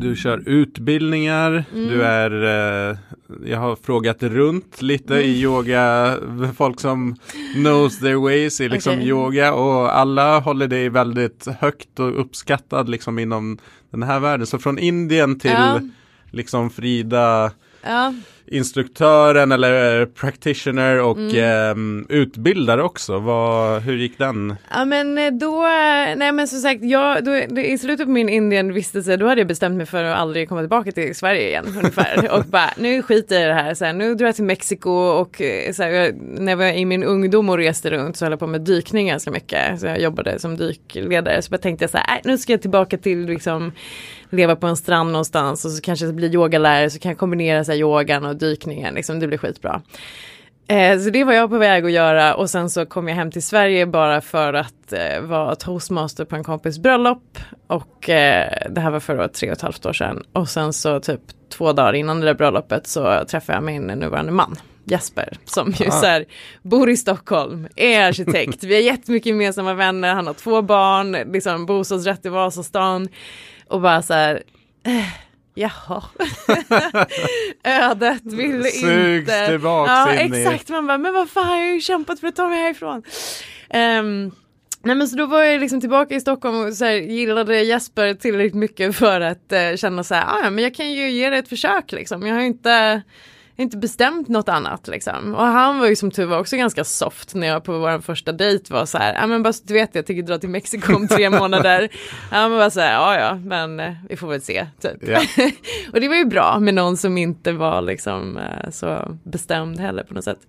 Du 0.01 0.17
kör 0.17 0.49
utbildningar, 0.49 1.65
mm. 1.73 1.89
du 1.89 2.03
är, 2.03 2.31
eh, 2.91 2.97
jag 3.45 3.59
har 3.59 3.77
frågat 3.77 4.23
runt 4.23 4.83
lite 4.83 5.15
mm. 5.15 5.27
i 5.27 5.41
yoga, 5.41 6.17
folk 6.57 6.81
som 6.81 7.17
knows 7.55 7.99
their 7.99 8.17
ways 8.17 8.61
i 8.61 8.69
liksom 8.69 8.93
okay. 8.93 9.09
yoga 9.09 9.55
och 9.55 9.97
alla 9.99 10.39
håller 10.39 10.69
dig 10.69 10.89
väldigt 10.89 11.47
högt 11.47 12.01
och 12.01 12.21
uppskattad 12.21 12.89
liksom 12.89 13.19
inom 13.19 13.59
den 13.91 14.03
här 14.03 14.21
världen. 14.21 14.47
Så 14.47 14.59
från 14.59 14.79
Indien 14.79 15.39
till 15.39 15.51
ja. 15.51 15.81
liksom 16.31 16.71
Frida 16.71 17.51
ja 17.83 18.15
instruktören 18.51 19.53
eller 19.53 20.07
practitioner 20.07 21.03
och 21.03 21.19
mm. 21.19 22.07
eh, 22.09 22.17
utbildare 22.17 22.83
också. 22.83 23.19
Vad, 23.19 23.83
hur 23.83 23.97
gick 23.97 24.19
den? 24.19 24.57
Ja 24.71 24.85
men 24.85 25.19
eh, 25.19 25.33
då, 25.33 25.61
nej 26.17 26.33
men 26.33 26.49
som 26.49 26.59
sagt, 26.59 26.85
jag, 26.85 27.25
då, 27.25 27.37
i 27.61 27.79
slutet 27.79 28.07
på 28.07 28.13
min 28.13 28.29
Indien-vistelse 28.29 29.17
då 29.17 29.27
hade 29.27 29.41
jag 29.41 29.49
bestämt 29.49 29.77
mig 29.77 29.87
för 29.87 30.05
att 30.05 30.19
aldrig 30.19 30.49
komma 30.49 30.61
tillbaka 30.61 30.93
till 30.93 31.15
Sverige 31.15 31.49
igen 31.49 31.67
ungefär. 31.77 32.31
och 32.33 32.45
bara, 32.45 32.71
nu 32.77 33.03
skiter 33.03 33.35
jag 33.35 33.45
i 33.45 33.47
det 33.47 33.55
här, 33.55 33.75
så 33.75 33.85
här, 33.85 33.93
nu 33.93 34.15
drar 34.15 34.27
jag 34.27 34.35
till 34.35 34.45
Mexiko 34.45 34.91
och 34.91 35.41
eh, 35.41 35.73
så 35.73 35.83
här, 35.83 36.13
när 36.13 36.53
jag 36.53 36.57
var 36.57 36.67
i 36.67 36.85
min 36.85 37.05
ungdom 37.05 37.49
och 37.49 37.57
reste 37.57 37.91
runt 37.91 38.17
så 38.17 38.25
höll 38.25 38.33
jag 38.33 38.41
på 38.41 38.47
med 38.47 38.61
dykning 38.61 39.07
ganska 39.07 39.31
mycket. 39.31 39.81
Så 39.81 39.87
jag 39.87 40.01
jobbade 40.01 40.39
som 40.39 40.57
dykledare. 40.57 41.43
Så 41.43 41.55
jag 41.55 41.63
tänkte 41.63 41.83
jag 41.83 41.91
så 41.91 41.99
här, 41.99 42.21
nu 42.25 42.39
ska 42.39 42.53
jag 42.53 42.63
tillbaka 42.63 42.99
till 42.99 43.27
liksom 43.27 43.73
leva 44.31 44.57
på 44.57 44.66
en 44.66 44.77
strand 44.77 45.12
någonstans 45.12 45.64
och 45.64 45.71
så 45.71 45.81
kanske 45.81 46.12
blir 46.12 46.35
yogalärare 46.35 46.90
så 46.90 46.99
kan 46.99 47.11
jag 47.11 47.19
kombinera 47.19 47.64
så 47.64 47.73
här, 47.73 47.79
yogan 47.79 48.25
och 48.25 48.37
dykningen. 48.37 48.95
Liksom, 48.95 49.21
det 49.21 49.27
blir 49.27 49.38
skitbra. 49.38 49.83
Eh, 50.71 50.99
så 50.99 51.11
det 51.11 51.25
var 51.25 51.33
jag 51.33 51.51
på 51.51 51.59
väg 51.59 51.85
att 51.85 51.93
göra 51.93 52.35
och 52.35 52.51
sen 52.51 52.71
så 52.71 52.87
kom 52.87 53.09
jag 53.09 53.14
hem 53.14 53.31
till 53.31 53.43
Sverige 53.43 53.87
bara 53.87 54.21
för 54.21 54.55
att 54.55 54.93
eh, 54.93 55.21
vara 55.21 55.55
toastmaster 55.55 56.25
på 56.25 56.37
en 56.37 56.45
kompis 56.45 56.79
bröllop. 56.79 57.38
Och 57.66 58.09
eh, 58.09 58.69
det 58.71 58.81
här 58.81 58.90
var 58.90 59.01
för 59.01 59.29
tre 59.29 59.49
och 59.49 59.57
ett 59.57 59.62
halvt 59.62 59.87
år 59.87 59.93
sedan. 59.93 60.23
Och 60.33 60.49
sen 60.49 60.73
så 60.73 61.01
typ 61.01 61.21
två 61.49 61.73
dagar 61.73 61.93
innan 61.93 62.21
det 62.21 62.27
där 62.27 62.35
bröllopet 62.35 62.87
så 62.87 63.25
träffade 63.29 63.57
jag 63.57 63.64
min 63.64 63.83
nuvarande 63.83 64.33
man. 64.33 64.57
Jesper 64.85 65.38
som 65.45 65.73
ju 65.79 65.87
ah. 65.88 65.90
så 65.90 66.07
här, 66.07 66.25
bor 66.62 66.90
i 66.90 66.97
Stockholm, 66.97 67.69
är 67.77 68.01
arkitekt, 68.01 68.64
vi 68.64 68.75
har 68.75 68.83
jättemycket 68.83 69.27
gemensamma 69.27 69.75
vänner, 69.75 70.14
han 70.14 70.27
har 70.27 70.35
två 70.35 70.62
barn, 70.62 71.12
liksom 71.12 71.66
bostadsrätt 71.66 72.27
i 72.27 72.29
Vasastan 72.29 73.09
och 73.70 73.80
bara 73.80 74.02
så 74.02 74.14
här, 74.14 74.42
eh, 74.83 75.09
jaha. 75.54 76.02
Ödet 77.64 78.22
ville 78.24 78.64
Sugs 78.64 79.20
inte. 79.20 79.46
tillbaks 79.46 79.88
ja, 79.88 80.20
in 80.20 80.35
exakt, 80.35 80.68
man 80.68 80.87
bara, 80.87 80.98
men 80.98 81.14
vad 81.14 81.30
fan, 81.30 81.59
jag 81.59 81.66
har 81.66 81.74
ju 81.74 81.80
kämpat 81.80 82.20
för 82.20 82.26
att 82.26 82.37
ta 82.37 82.48
mig 82.48 82.59
härifrån. 82.59 83.02
Um, 83.74 84.33
Nej 84.83 84.94
men 84.94 85.09
så 85.09 85.16
då 85.16 85.26
var 85.26 85.42
jag 85.42 85.61
liksom 85.61 85.80
tillbaka 85.80 86.14
i 86.14 86.20
Stockholm 86.20 86.56
och 86.56 86.74
så 86.74 86.85
här, 86.85 86.92
gillade 86.92 87.62
Jesper 87.62 88.14
tillräckligt 88.14 88.54
mycket 88.54 88.96
för 88.96 89.20
att 89.20 89.52
eh, 89.52 89.76
känna 89.76 90.04
så 90.04 90.14
här, 90.14 90.24
ah, 90.26 90.40
ja 90.42 90.50
men 90.50 90.64
jag 90.64 90.74
kan 90.74 90.92
ju 90.92 91.11
ge 91.11 91.30
det 91.30 91.37
ett 91.37 91.48
försök 91.48 91.92
liksom. 91.92 92.26
Jag 92.26 92.35
har 92.35 92.42
inte 92.42 93.02
inte 93.61 93.77
bestämt 93.77 94.29
något 94.29 94.49
annat 94.49 94.88
liksom. 94.88 95.35
Och 95.35 95.44
han 95.44 95.79
var 95.79 95.87
ju 95.87 95.96
som 95.96 96.11
tur 96.11 96.27
var 96.27 96.38
också 96.38 96.57
ganska 96.57 96.85
soft 96.85 97.35
när 97.35 97.46
jag 97.46 97.64
på 97.64 97.79
vår 97.79 98.01
första 98.01 98.33
dejt 98.33 98.75
var 98.75 98.87
så 98.87 98.99
här, 98.99 99.14
ja 99.14 99.27
men 99.27 99.42
bara 99.42 99.53
så 99.53 99.64
du 99.66 99.75
vet 99.75 99.94
jag 99.94 100.07
tänker 100.07 100.23
dra 100.23 100.38
till 100.38 100.49
Mexiko 100.49 100.94
om 100.94 101.09
tre 101.09 101.31
månader. 101.40 101.88
Han 102.31 102.53
var 102.53 102.70
så 102.70 102.81
här, 102.81 102.92
ja 102.92 103.18
ja 103.18 103.35
men 103.35 103.81
eh, 103.81 103.92
vi 104.09 104.16
får 104.16 104.29
väl 104.29 104.42
se 104.42 104.66
typ. 104.81 105.09
Yeah. 105.09 105.23
och 105.92 106.01
det 106.01 106.09
var 106.09 106.16
ju 106.16 106.25
bra 106.25 106.59
med 106.61 106.75
någon 106.75 106.96
som 106.96 107.18
inte 107.18 107.53
var 107.53 107.83
liksom 107.83 108.37
eh, 108.37 108.70
så 108.70 109.18
bestämd 109.23 109.81
heller 109.81 110.03
på 110.03 110.14
något 110.14 110.25
sätt. 110.25 110.46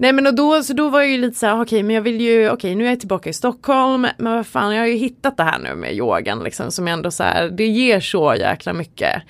Nej 0.00 0.12
men 0.12 0.26
och 0.26 0.34
då, 0.34 0.62
så 0.62 0.72
då 0.72 0.88
var 0.88 1.00
jag 1.00 1.10
ju 1.10 1.18
lite 1.18 1.38
så 1.38 1.46
här, 1.46 1.54
okej 1.54 1.62
okay, 1.62 1.82
men 1.82 1.94
jag 1.94 2.02
vill 2.02 2.20
ju, 2.20 2.38
okej 2.38 2.52
okay, 2.52 2.74
nu 2.74 2.84
är 2.84 2.88
jag 2.88 3.00
tillbaka 3.00 3.30
i 3.30 3.32
Stockholm, 3.32 4.06
men 4.18 4.32
vad 4.32 4.46
fan 4.46 4.74
jag 4.74 4.82
har 4.82 4.86
ju 4.86 4.96
hittat 4.96 5.36
det 5.36 5.42
här 5.42 5.58
nu 5.58 5.74
med 5.74 5.94
yogan 5.94 6.44
liksom 6.44 6.70
som 6.70 6.88
ändå 6.88 7.10
så 7.10 7.22
här, 7.22 7.48
det 7.48 7.66
ger 7.66 8.00
så 8.00 8.34
jäkla 8.38 8.72
mycket. 8.72 9.22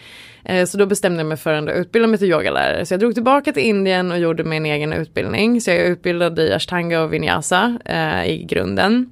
Eh, 0.44 0.66
så 0.66 0.78
då 0.78 0.87
bestämde 0.87 1.20
jag 1.20 1.26
mig 1.26 1.37
för 1.37 1.54
att 1.54 1.76
utbilda 1.76 2.09
mig 2.09 2.18
till 2.18 2.28
yogalärare. 2.31 2.87
Så 2.87 2.94
jag 2.94 3.00
drog 3.00 3.14
tillbaka 3.14 3.52
till 3.52 3.62
Indien 3.62 4.12
och 4.12 4.18
gjorde 4.18 4.44
min 4.44 4.66
egen 4.66 4.92
utbildning. 4.92 5.61
Så 5.61 5.70
jag 5.70 5.78
är 5.78 5.85
utbildad 5.85 6.38
i 6.38 6.52
ashtanga 6.52 7.00
och 7.00 7.12
vinyasa 7.12 7.78
eh, 7.85 8.26
i 8.31 8.46
grunden. 8.48 9.11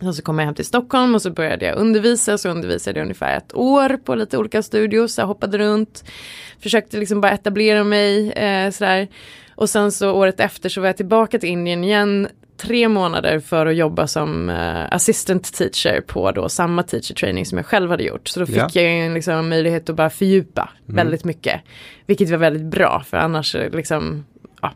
Och 0.00 0.14
så 0.14 0.22
kom 0.22 0.38
jag 0.38 0.46
hem 0.46 0.54
till 0.54 0.64
Stockholm 0.64 1.14
och 1.14 1.22
så 1.22 1.30
började 1.30 1.66
jag 1.66 1.78
undervisa. 1.78 2.38
Så 2.38 2.48
undervisade 2.48 2.98
jag 2.98 3.04
ungefär 3.04 3.36
ett 3.36 3.54
år 3.54 3.96
på 4.04 4.14
lite 4.14 4.38
olika 4.38 4.62
studios. 4.62 5.18
Jag 5.18 5.26
hoppade 5.26 5.58
runt. 5.58 6.04
Försökte 6.60 6.96
liksom 6.96 7.20
bara 7.20 7.32
etablera 7.32 7.84
mig 7.84 8.32
eh, 8.32 8.70
sådär. 8.70 9.08
Och 9.56 9.70
sen 9.70 9.92
så 9.92 10.10
året 10.10 10.40
efter 10.40 10.68
så 10.68 10.80
var 10.80 10.88
jag 10.88 10.96
tillbaka 10.96 11.38
till 11.38 11.48
Indien 11.48 11.84
igen 11.84 12.28
tre 12.56 12.88
månader 12.88 13.38
för 13.38 13.66
att 13.66 13.76
jobba 13.76 14.06
som 14.06 14.48
uh, 14.48 14.94
assistant 14.94 15.52
teacher 15.54 16.00
på 16.00 16.32
då 16.32 16.48
samma 16.48 16.82
teacher 16.82 17.14
training 17.14 17.46
som 17.46 17.58
jag 17.58 17.66
själv 17.66 17.90
hade 17.90 18.02
gjort. 18.02 18.28
Så 18.28 18.40
då 18.40 18.46
fick 18.46 18.56
ja. 18.56 18.68
jag 18.72 18.98
en 18.98 19.14
liksom, 19.14 19.48
möjlighet 19.48 19.90
att 19.90 19.96
bara 19.96 20.10
fördjupa 20.10 20.70
mm. 20.84 20.96
väldigt 20.96 21.24
mycket. 21.24 21.60
Vilket 22.06 22.30
var 22.30 22.38
väldigt 22.38 22.70
bra 22.70 23.02
för 23.06 23.16
annars 23.16 23.56
liksom, 23.72 24.24
ja. 24.62 24.72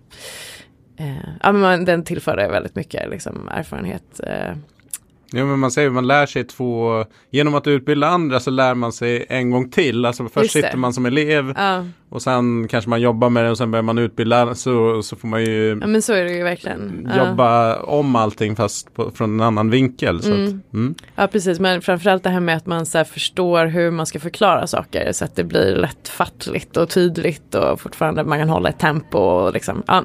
Uh, 1.00 1.28
ja 1.42 1.52
men 1.52 1.84
den 1.84 2.04
tillförde 2.04 2.48
väldigt 2.48 2.74
mycket 2.74 3.10
liksom, 3.10 3.48
erfarenhet. 3.48 4.20
Uh, 4.26 4.56
Ja 5.32 5.44
men 5.44 5.58
man 5.58 5.70
säger 5.70 5.90
man 5.90 6.06
lär 6.06 6.26
sig 6.26 6.44
två, 6.44 7.04
genom 7.30 7.54
att 7.54 7.66
utbilda 7.66 8.06
andra 8.06 8.40
så 8.40 8.50
lär 8.50 8.74
man 8.74 8.92
sig 8.92 9.26
en 9.28 9.50
gång 9.50 9.70
till. 9.70 10.04
Alltså 10.04 10.28
först 10.28 10.52
sitter 10.52 10.76
man 10.76 10.92
som 10.92 11.06
elev 11.06 11.54
ja. 11.56 11.84
och 12.08 12.22
sen 12.22 12.68
kanske 12.68 12.90
man 12.90 13.00
jobbar 13.00 13.30
med 13.30 13.44
det 13.44 13.50
och 13.50 13.58
sen 13.58 13.70
börjar 13.70 13.82
man 13.82 13.98
utbilda 13.98 14.54
så, 14.54 15.02
så 15.02 15.16
får 15.16 15.28
man 15.28 15.44
ju 15.44 15.78
Ja 15.80 15.86
men 15.86 16.02
så 16.02 16.12
är 16.12 16.24
det 16.24 16.32
ju 16.32 16.42
verkligen. 16.42 17.10
Jobba 17.18 17.68
ja. 17.68 17.76
om 17.76 18.16
allting 18.16 18.56
fast 18.56 18.94
på, 18.94 19.10
från 19.10 19.34
en 19.34 19.40
annan 19.40 19.70
vinkel. 19.70 20.22
Så 20.22 20.32
mm. 20.32 20.44
Att, 20.44 20.74
mm. 20.74 20.94
Ja 21.16 21.26
precis 21.26 21.60
men 21.60 21.82
framförallt 21.82 22.22
det 22.22 22.30
här 22.30 22.40
med 22.40 22.56
att 22.56 22.66
man 22.66 22.86
så 22.86 23.04
förstår 23.04 23.66
hur 23.66 23.90
man 23.90 24.06
ska 24.06 24.20
förklara 24.20 24.66
saker 24.66 25.12
så 25.12 25.24
att 25.24 25.36
det 25.36 25.44
blir 25.44 25.76
lättfattligt 25.76 26.76
och 26.76 26.88
tydligt 26.88 27.54
och 27.54 27.80
fortfarande 27.80 28.24
man 28.24 28.38
kan 28.38 28.48
hålla 28.48 28.68
ett 28.68 28.78
tempo 28.78 29.18
och 29.18 29.52
liksom. 29.52 29.82
Ja. 29.86 30.04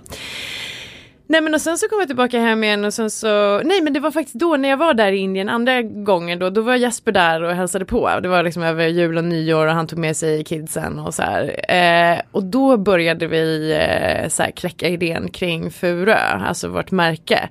Nej 1.28 1.42
men 1.42 1.54
och 1.54 1.62
sen 1.62 1.78
så 1.78 1.88
kom 1.88 2.00
jag 2.00 2.08
tillbaka 2.08 2.40
hem 2.40 2.64
igen 2.64 2.86
och 2.86 2.94
sen 2.94 3.10
så, 3.10 3.62
nej 3.64 3.82
men 3.82 3.94
det 3.94 4.00
var 4.00 4.12
faktiskt 4.12 4.40
då 4.40 4.58
när 4.58 4.70
jag 4.70 4.78
var 4.78 4.94
där 4.94 5.12
i 5.12 5.18
Indien 5.18 5.50
andra 5.50 5.82
gången 5.82 6.40
då, 6.40 6.50
då 6.50 6.62
var 6.62 6.76
Jesper 6.76 7.12
där 7.12 7.42
och 7.44 7.56
hälsade 7.56 7.86
på. 7.86 8.20
Det 8.24 8.28
var 8.28 8.44
liksom 8.44 8.64
över 8.64 8.88
jul 8.88 9.18
och 9.18 9.24
nyår 9.24 9.68
och 9.68 9.74
han 9.74 9.88
tog 9.88 10.00
med 10.00 10.18
sig 10.18 10.44
kidsen 10.44 11.00
och 11.00 11.14
så 11.14 11.24
här. 11.24 11.72
Eh, 11.72 12.22
och 12.32 12.44
då 12.44 12.78
började 12.78 13.28
vi 13.28 13.72
eh, 13.72 14.30
så 14.30 14.44
här 14.44 14.52
kläcka 14.52 14.88
idén 14.88 15.30
kring 15.32 15.72
Furö, 15.72 16.18
alltså 16.18 16.68
vårt 16.68 16.92
märke. 16.92 17.50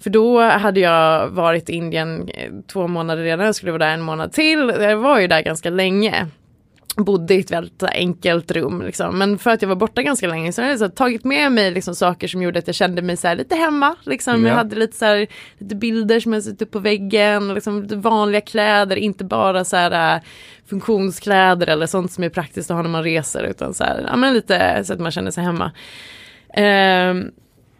För 0.00 0.10
då 0.10 0.40
hade 0.40 0.80
jag 0.80 1.28
varit 1.28 1.70
i 1.70 1.72
Indien 1.72 2.28
eh, 2.34 2.50
två 2.72 2.86
månader 2.86 3.22
redan, 3.22 3.46
jag 3.46 3.54
skulle 3.54 3.72
vara 3.72 3.86
där 3.86 3.94
en 3.94 4.00
månad 4.00 4.32
till. 4.32 4.72
Jag 4.80 4.96
var 4.96 5.20
ju 5.20 5.26
där 5.26 5.42
ganska 5.42 5.70
länge 5.70 6.26
bodde 7.04 7.34
i 7.34 7.40
ett 7.40 7.50
väldigt 7.50 7.82
enkelt 7.82 8.50
rum. 8.50 8.82
Liksom. 8.82 9.18
Men 9.18 9.38
för 9.38 9.50
att 9.50 9.62
jag 9.62 9.68
var 9.68 9.76
borta 9.76 10.02
ganska 10.02 10.28
länge 10.28 10.52
så 10.52 10.62
har 10.62 10.68
jag 10.68 10.78
så 10.78 10.88
tagit 10.88 11.24
med 11.24 11.52
mig 11.52 11.70
liksom, 11.70 11.94
saker 11.94 12.28
som 12.28 12.42
gjorde 12.42 12.58
att 12.58 12.66
jag 12.66 12.76
kände 12.76 13.02
mig 13.02 13.16
så 13.16 13.34
lite 13.34 13.54
hemma. 13.54 13.96
Liksom. 14.02 14.42
Ja. 14.42 14.48
Jag 14.48 14.54
hade 14.54 14.76
lite, 14.76 14.96
så 14.96 15.04
här, 15.04 15.26
lite 15.58 15.74
bilder 15.74 16.20
som 16.20 16.32
jag 16.32 16.42
satt 16.42 16.62
upp 16.62 16.70
på 16.70 16.78
väggen, 16.78 17.54
liksom, 17.54 17.86
vanliga 17.88 18.40
kläder, 18.40 18.96
inte 18.96 19.24
bara 19.24 19.64
så 19.64 19.76
här, 19.76 20.16
äh, 20.16 20.22
funktionskläder 20.66 21.66
eller 21.66 21.86
sånt 21.86 22.12
som 22.12 22.24
är 22.24 22.28
praktiskt 22.28 22.70
att 22.70 22.76
ha 22.76 22.82
när 22.82 22.90
man 22.90 23.02
reser 23.02 23.42
utan 23.42 23.74
så 23.74 23.84
här, 23.84 24.04
ja, 24.08 24.16
men 24.16 24.34
lite 24.34 24.84
så 24.84 24.92
att 24.92 25.00
man 25.00 25.10
känner 25.10 25.30
sig 25.30 25.44
hemma. 25.44 25.72
Um, 26.56 27.30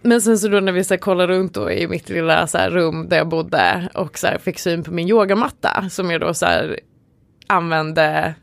men 0.02 0.20
sen 0.20 0.38
så 0.38 0.48
då 0.48 0.60
när 0.60 0.72
vi 0.72 0.84
så 0.84 0.98
kollade 0.98 1.32
runt 1.32 1.54
då 1.54 1.70
i 1.70 1.88
mitt 1.88 2.08
lilla 2.08 2.46
så 2.46 2.58
rum 2.58 3.08
där 3.08 3.16
jag 3.16 3.28
bodde 3.28 3.88
och 3.94 4.18
så 4.18 4.28
fick 4.40 4.58
syn 4.58 4.84
på 4.84 4.90
min 4.90 5.08
yogamatta 5.08 5.88
som 5.90 6.10
jag 6.10 6.20
då 6.20 6.34
så 6.34 6.46
använde 7.46 8.34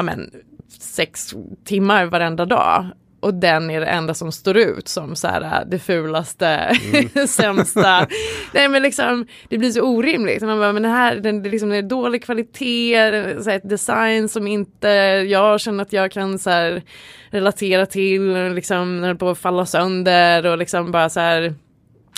ja 0.00 0.04
men, 0.04 0.30
sex 0.78 1.34
timmar 1.64 2.04
varenda 2.04 2.44
dag. 2.44 2.86
Och 3.20 3.34
den 3.34 3.70
är 3.70 3.80
det 3.80 3.86
enda 3.86 4.14
som 4.14 4.32
står 4.32 4.56
ut 4.56 4.88
som 4.88 5.16
så 5.16 5.28
här, 5.28 5.64
det 5.64 5.78
fulaste, 5.78 6.46
mm. 6.46 7.26
sämsta. 7.28 8.06
Nej 8.54 8.68
men 8.68 8.82
liksom, 8.82 9.26
det 9.48 9.58
blir 9.58 9.70
så 9.70 9.82
orimligt. 9.82 10.42
Man 10.42 10.58
bara, 10.58 10.72
men 10.72 10.82
det 10.82 10.88
här 10.88 11.16
den, 11.16 11.42
det 11.42 11.50
liksom, 11.50 11.68
det 11.68 11.76
är 11.76 11.82
dålig 11.82 12.24
kvalitet, 12.24 13.10
så 13.42 13.50
här, 13.50 13.56
ett 13.56 13.68
design 13.68 14.28
som 14.28 14.46
inte 14.46 14.88
jag 15.28 15.60
känner 15.60 15.82
att 15.82 15.92
jag 15.92 16.12
kan 16.12 16.38
så 16.38 16.50
här, 16.50 16.82
relatera 17.30 17.86
till, 17.86 18.54
liksom, 18.54 19.00
när 19.00 19.08
det 19.08 19.14
på 19.14 19.30
att 19.30 19.38
falla 19.38 19.66
sönder 19.66 20.46
och 20.46 20.58
liksom 20.58 20.92
bara 20.92 21.08
så 21.08 21.20
här. 21.20 21.54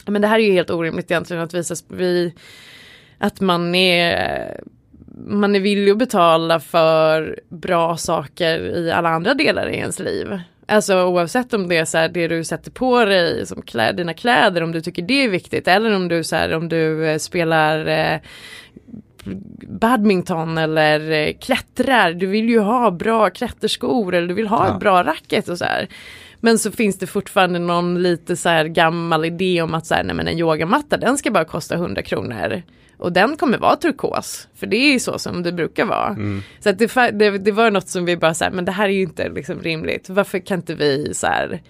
Men 0.06 0.22
det 0.22 0.28
här 0.28 0.38
är 0.38 0.44
ju 0.44 0.52
helt 0.52 0.70
orimligt 0.70 1.10
egentligen 1.10 1.42
att 1.42 1.54
visa 1.54 1.74
vi, 1.88 2.34
att 3.18 3.40
man 3.40 3.74
är 3.74 4.60
man 5.26 5.54
är 5.54 5.60
villig 5.60 5.92
att 5.92 5.98
betala 5.98 6.60
för 6.60 7.40
bra 7.48 7.96
saker 7.96 8.60
i 8.60 8.90
alla 8.90 9.08
andra 9.08 9.34
delar 9.34 9.68
i 9.68 9.76
ens 9.76 9.98
liv. 9.98 10.38
Alltså 10.66 11.04
oavsett 11.04 11.54
om 11.54 11.68
det 11.68 11.76
är 11.76 11.84
så 11.84 11.98
här, 11.98 12.08
det 12.08 12.28
du 12.28 12.44
sätter 12.44 12.70
på 12.70 13.04
dig 13.04 13.46
som 13.46 13.62
klä, 13.62 13.92
dina 13.92 14.14
kläder, 14.14 14.62
om 14.62 14.72
du 14.72 14.80
tycker 14.80 15.02
det 15.02 15.24
är 15.24 15.28
viktigt 15.28 15.68
eller 15.68 15.96
om 15.96 16.08
du 16.08 16.24
så 16.24 16.36
här, 16.36 16.54
om 16.54 16.68
du 16.68 17.06
eh, 17.06 17.18
spelar 17.18 17.86
eh, 17.86 18.20
badminton 19.68 20.58
eller 20.58 21.10
eh, 21.10 21.32
klättrar. 21.40 22.12
Du 22.12 22.26
vill 22.26 22.48
ju 22.48 22.58
ha 22.58 22.90
bra 22.90 23.30
klätterskor 23.30 24.14
eller 24.14 24.28
du 24.28 24.34
vill 24.34 24.48
ha 24.48 24.66
ja. 24.66 24.74
ett 24.74 24.80
bra 24.80 25.04
racket 25.04 25.48
och 25.48 25.58
så 25.58 25.64
här. 25.64 25.88
Men 26.40 26.58
så 26.58 26.70
finns 26.70 26.98
det 26.98 27.06
fortfarande 27.06 27.58
någon 27.58 28.02
lite 28.02 28.36
så 28.36 28.48
här 28.48 28.64
gammal 28.64 29.24
idé 29.24 29.62
om 29.62 29.74
att 29.74 29.86
så 29.86 29.94
här, 29.94 30.04
nej 30.04 30.16
men 30.16 30.28
en 30.28 30.38
yogamatta 30.38 30.96
den 30.96 31.18
ska 31.18 31.30
bara 31.30 31.44
kosta 31.44 31.74
100 31.74 32.02
kronor. 32.02 32.62
Och 33.02 33.12
den 33.12 33.36
kommer 33.36 33.58
vara 33.58 33.76
turkos. 33.76 34.48
För 34.54 34.66
det 34.66 34.76
är 34.76 34.92
ju 34.92 34.98
så 34.98 35.18
som 35.18 35.42
det 35.42 35.52
brukar 35.52 35.84
vara. 35.84 36.08
Mm. 36.08 36.42
Så 36.60 36.68
att 36.68 36.78
det, 36.78 37.10
det, 37.10 37.38
det, 37.38 37.52
var 37.52 37.70
något 37.70 37.88
som 37.88 38.04
vi 38.04 38.16
bara 38.16 38.34
så 38.34 38.44
här, 38.44 38.50
men 38.50 38.64
det 38.64 38.72
här 38.72 38.84
är 38.84 38.92
ju 38.92 39.02
inte 39.02 39.28
liksom 39.28 39.60
rimligt. 39.60 40.08
Varför 40.08 40.38
kan 40.38 40.58
inte 40.58 40.74
vi 40.74 41.14
så 41.14 41.26
här. 41.26 41.62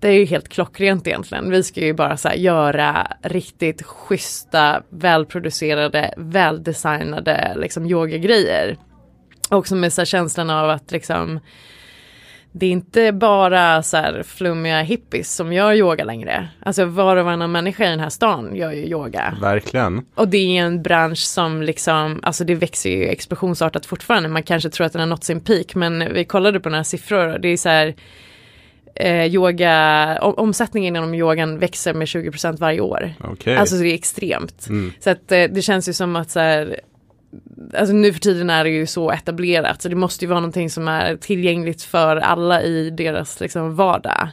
Det 0.00 0.08
är 0.08 0.12
ju 0.12 0.24
helt 0.24 0.48
klockrent 0.48 1.06
egentligen. 1.06 1.50
Vi 1.50 1.62
ska 1.62 1.80
ju 1.80 1.92
bara 1.92 2.16
så 2.16 2.28
här, 2.28 2.36
göra 2.36 3.06
riktigt 3.22 3.82
schyssta, 3.82 4.82
välproducerade, 4.90 6.14
väldesignade 6.16 7.54
liksom 7.56 7.86
yogagrejer. 7.86 8.76
Och 9.50 9.72
med 9.72 9.92
så 9.92 10.00
här, 10.00 10.06
känslan 10.06 10.50
av 10.50 10.70
att 10.70 10.92
liksom 10.92 11.40
det 12.58 12.66
är 12.66 12.70
inte 12.70 13.12
bara 13.12 13.82
så 13.82 13.96
här 13.96 14.22
flummiga 14.22 14.82
hippies 14.82 15.34
som 15.34 15.52
gör 15.52 15.72
yoga 15.72 16.04
längre. 16.04 16.48
Alltså 16.62 16.84
var 16.84 17.16
och 17.16 17.24
varannan 17.24 17.52
människa 17.52 17.86
i 17.86 17.90
den 17.90 18.00
här 18.00 18.08
stan 18.08 18.56
gör 18.56 18.72
ju 18.72 18.86
yoga. 18.86 19.36
Verkligen. 19.40 20.04
Och 20.14 20.28
det 20.28 20.58
är 20.58 20.62
en 20.62 20.82
bransch 20.82 21.18
som 21.18 21.62
liksom, 21.62 22.20
alltså 22.22 22.44
det 22.44 22.54
växer 22.54 22.90
ju 22.90 23.04
explosionsartat 23.04 23.86
fortfarande. 23.86 24.28
Man 24.28 24.42
kanske 24.42 24.70
tror 24.70 24.86
att 24.86 24.92
den 24.92 25.00
har 25.00 25.06
nått 25.06 25.24
sin 25.24 25.40
peak, 25.40 25.74
men 25.74 26.14
vi 26.14 26.24
kollade 26.24 26.60
på 26.60 26.68
några 26.68 26.84
siffror 26.84 27.28
och 27.32 27.40
det 27.40 27.48
är 27.48 27.56
så 27.56 27.68
här 27.68 27.94
eh, 28.94 29.26
yoga, 29.26 30.18
omsättningen 30.20 30.96
inom 30.96 31.14
yogan 31.14 31.58
växer 31.58 31.94
med 31.94 32.06
20% 32.06 32.58
varje 32.58 32.80
år. 32.80 33.14
Okay. 33.32 33.56
Alltså 33.56 33.76
det 33.76 33.88
är 33.88 33.94
extremt. 33.94 34.66
Mm. 34.68 34.92
Så 35.00 35.10
att 35.10 35.32
eh, 35.32 35.44
det 35.44 35.62
känns 35.62 35.88
ju 35.88 35.92
som 35.92 36.16
att 36.16 36.30
så 36.30 36.40
här, 36.40 36.80
alltså 37.74 37.94
nu 37.94 38.12
för 38.12 38.20
tiden 38.20 38.50
är 38.50 38.64
det 38.64 38.70
ju 38.70 38.86
så 38.86 39.10
etablerat 39.10 39.82
så 39.82 39.88
det 39.88 39.94
måste 39.94 40.24
ju 40.24 40.28
vara 40.28 40.40
någonting 40.40 40.70
som 40.70 40.88
är 40.88 41.16
tillgängligt 41.16 41.82
för 41.82 42.16
alla 42.16 42.62
i 42.62 42.90
deras 42.90 43.40
liksom, 43.40 43.76
vardag. 43.76 44.28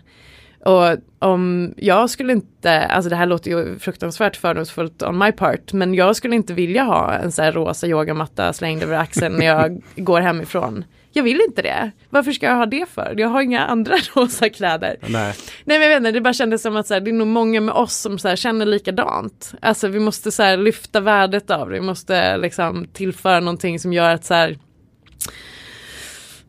Och 0.66 0.98
om 1.20 1.74
jag 1.78 2.10
skulle 2.10 2.34
inte, 2.34 2.82
alltså 2.82 3.10
det 3.10 3.16
här 3.16 3.26
låter 3.26 3.52
ju 3.52 3.80
fruktansvärt 3.80 4.36
fördomsfullt 4.36 5.04
on 5.04 5.18
my 5.18 5.32
part, 5.32 5.74
men 5.74 5.94
jag 5.94 6.16
skulle 6.16 6.36
inte 6.36 6.54
vilja 6.54 6.84
ha 6.84 7.14
en 7.14 7.32
sån 7.32 7.46
här 7.46 7.52
rosa 7.52 7.88
yogamatta 7.88 8.54
slängd 8.54 8.84
över 8.84 8.98
axeln 8.98 9.36
när 9.36 9.46
jag 9.46 9.82
går 9.96 10.22
hemifrån. 10.22 10.86
Jag 11.16 11.24
vill 11.24 11.42
inte 11.50 11.62
det. 11.62 11.92
Varför 12.10 12.32
ska 12.32 12.46
jag 12.46 12.56
ha 12.56 12.66
det 12.66 12.90
för? 12.90 13.16
Jag 13.18 13.28
har 13.28 13.42
inga 13.42 13.66
andra 13.66 13.96
rosa 14.16 14.50
kläder. 14.50 14.96
Nej, 15.02 15.34
Nej 15.64 15.80
men 15.80 15.82
jag 15.82 15.90
vet 15.90 15.98
inte, 15.98 16.12
det 16.12 16.22
bara 16.22 16.34
kändes 16.34 16.62
som 16.62 16.76
att 16.76 16.88
så 16.88 16.94
här, 16.94 17.02
det 17.02 17.12
är 17.12 17.14
nog 17.14 17.28
många 17.28 17.62
med 17.62 17.76
oss 17.76 17.96
som 17.96 18.20
så 18.20 18.28
här, 18.28 18.36
känner 18.36 18.66
likadant. 18.66 19.54
Alltså 19.62 19.88
vi 19.88 20.00
måste 20.00 20.32
så 20.32 20.44
här, 20.44 20.58
lyfta 20.58 21.00
värdet 21.00 21.52
av 21.52 21.70
det. 21.70 21.74
Vi 21.76 21.82
måste 21.82 22.38
liksom 22.38 22.88
tillföra 22.94 23.40
någonting 23.40 23.80
som 23.80 23.94
gör 23.94 24.10
att 24.14 24.26
så 24.26 24.34
här, 24.34 24.58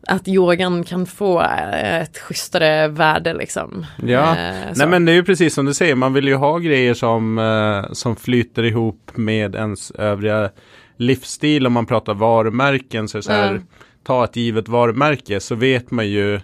att 0.07 0.27
yogan 0.27 0.83
kan 0.83 1.05
få 1.05 1.41
eh, 1.41 2.01
ett 2.01 2.17
schysstare 2.17 2.87
värde 2.87 3.33
liksom. 3.33 3.85
Ja, 4.05 4.35
Eh, 4.37 4.53
nej 4.75 4.87
men 4.87 5.05
det 5.05 5.11
är 5.11 5.13
ju 5.13 5.23
precis 5.23 5.53
som 5.53 5.65
du 5.65 5.73
säger, 5.73 5.95
man 5.95 6.13
vill 6.13 6.27
ju 6.27 6.35
ha 6.35 6.57
grejer 6.57 6.93
som, 6.93 7.37
eh, 7.39 7.93
som 7.93 8.15
flyter 8.15 8.63
ihop 8.63 9.11
med 9.15 9.55
ens 9.55 9.91
övriga 9.91 10.49
livsstil. 10.97 11.67
Om 11.67 11.73
man 11.73 11.85
pratar 11.85 12.13
varumärken 12.13 13.07
så 13.07 13.17
är 13.17 13.19
det 13.19 13.23
så 13.23 13.31
här, 13.31 13.49
Mm. 13.49 13.63
Ta 14.05 14.23
ett 14.23 14.35
givet 14.35 14.67
varumärke 14.69 15.39
så 15.39 15.55
vet 15.55 15.91
man 15.91 16.07
ju 16.07 16.39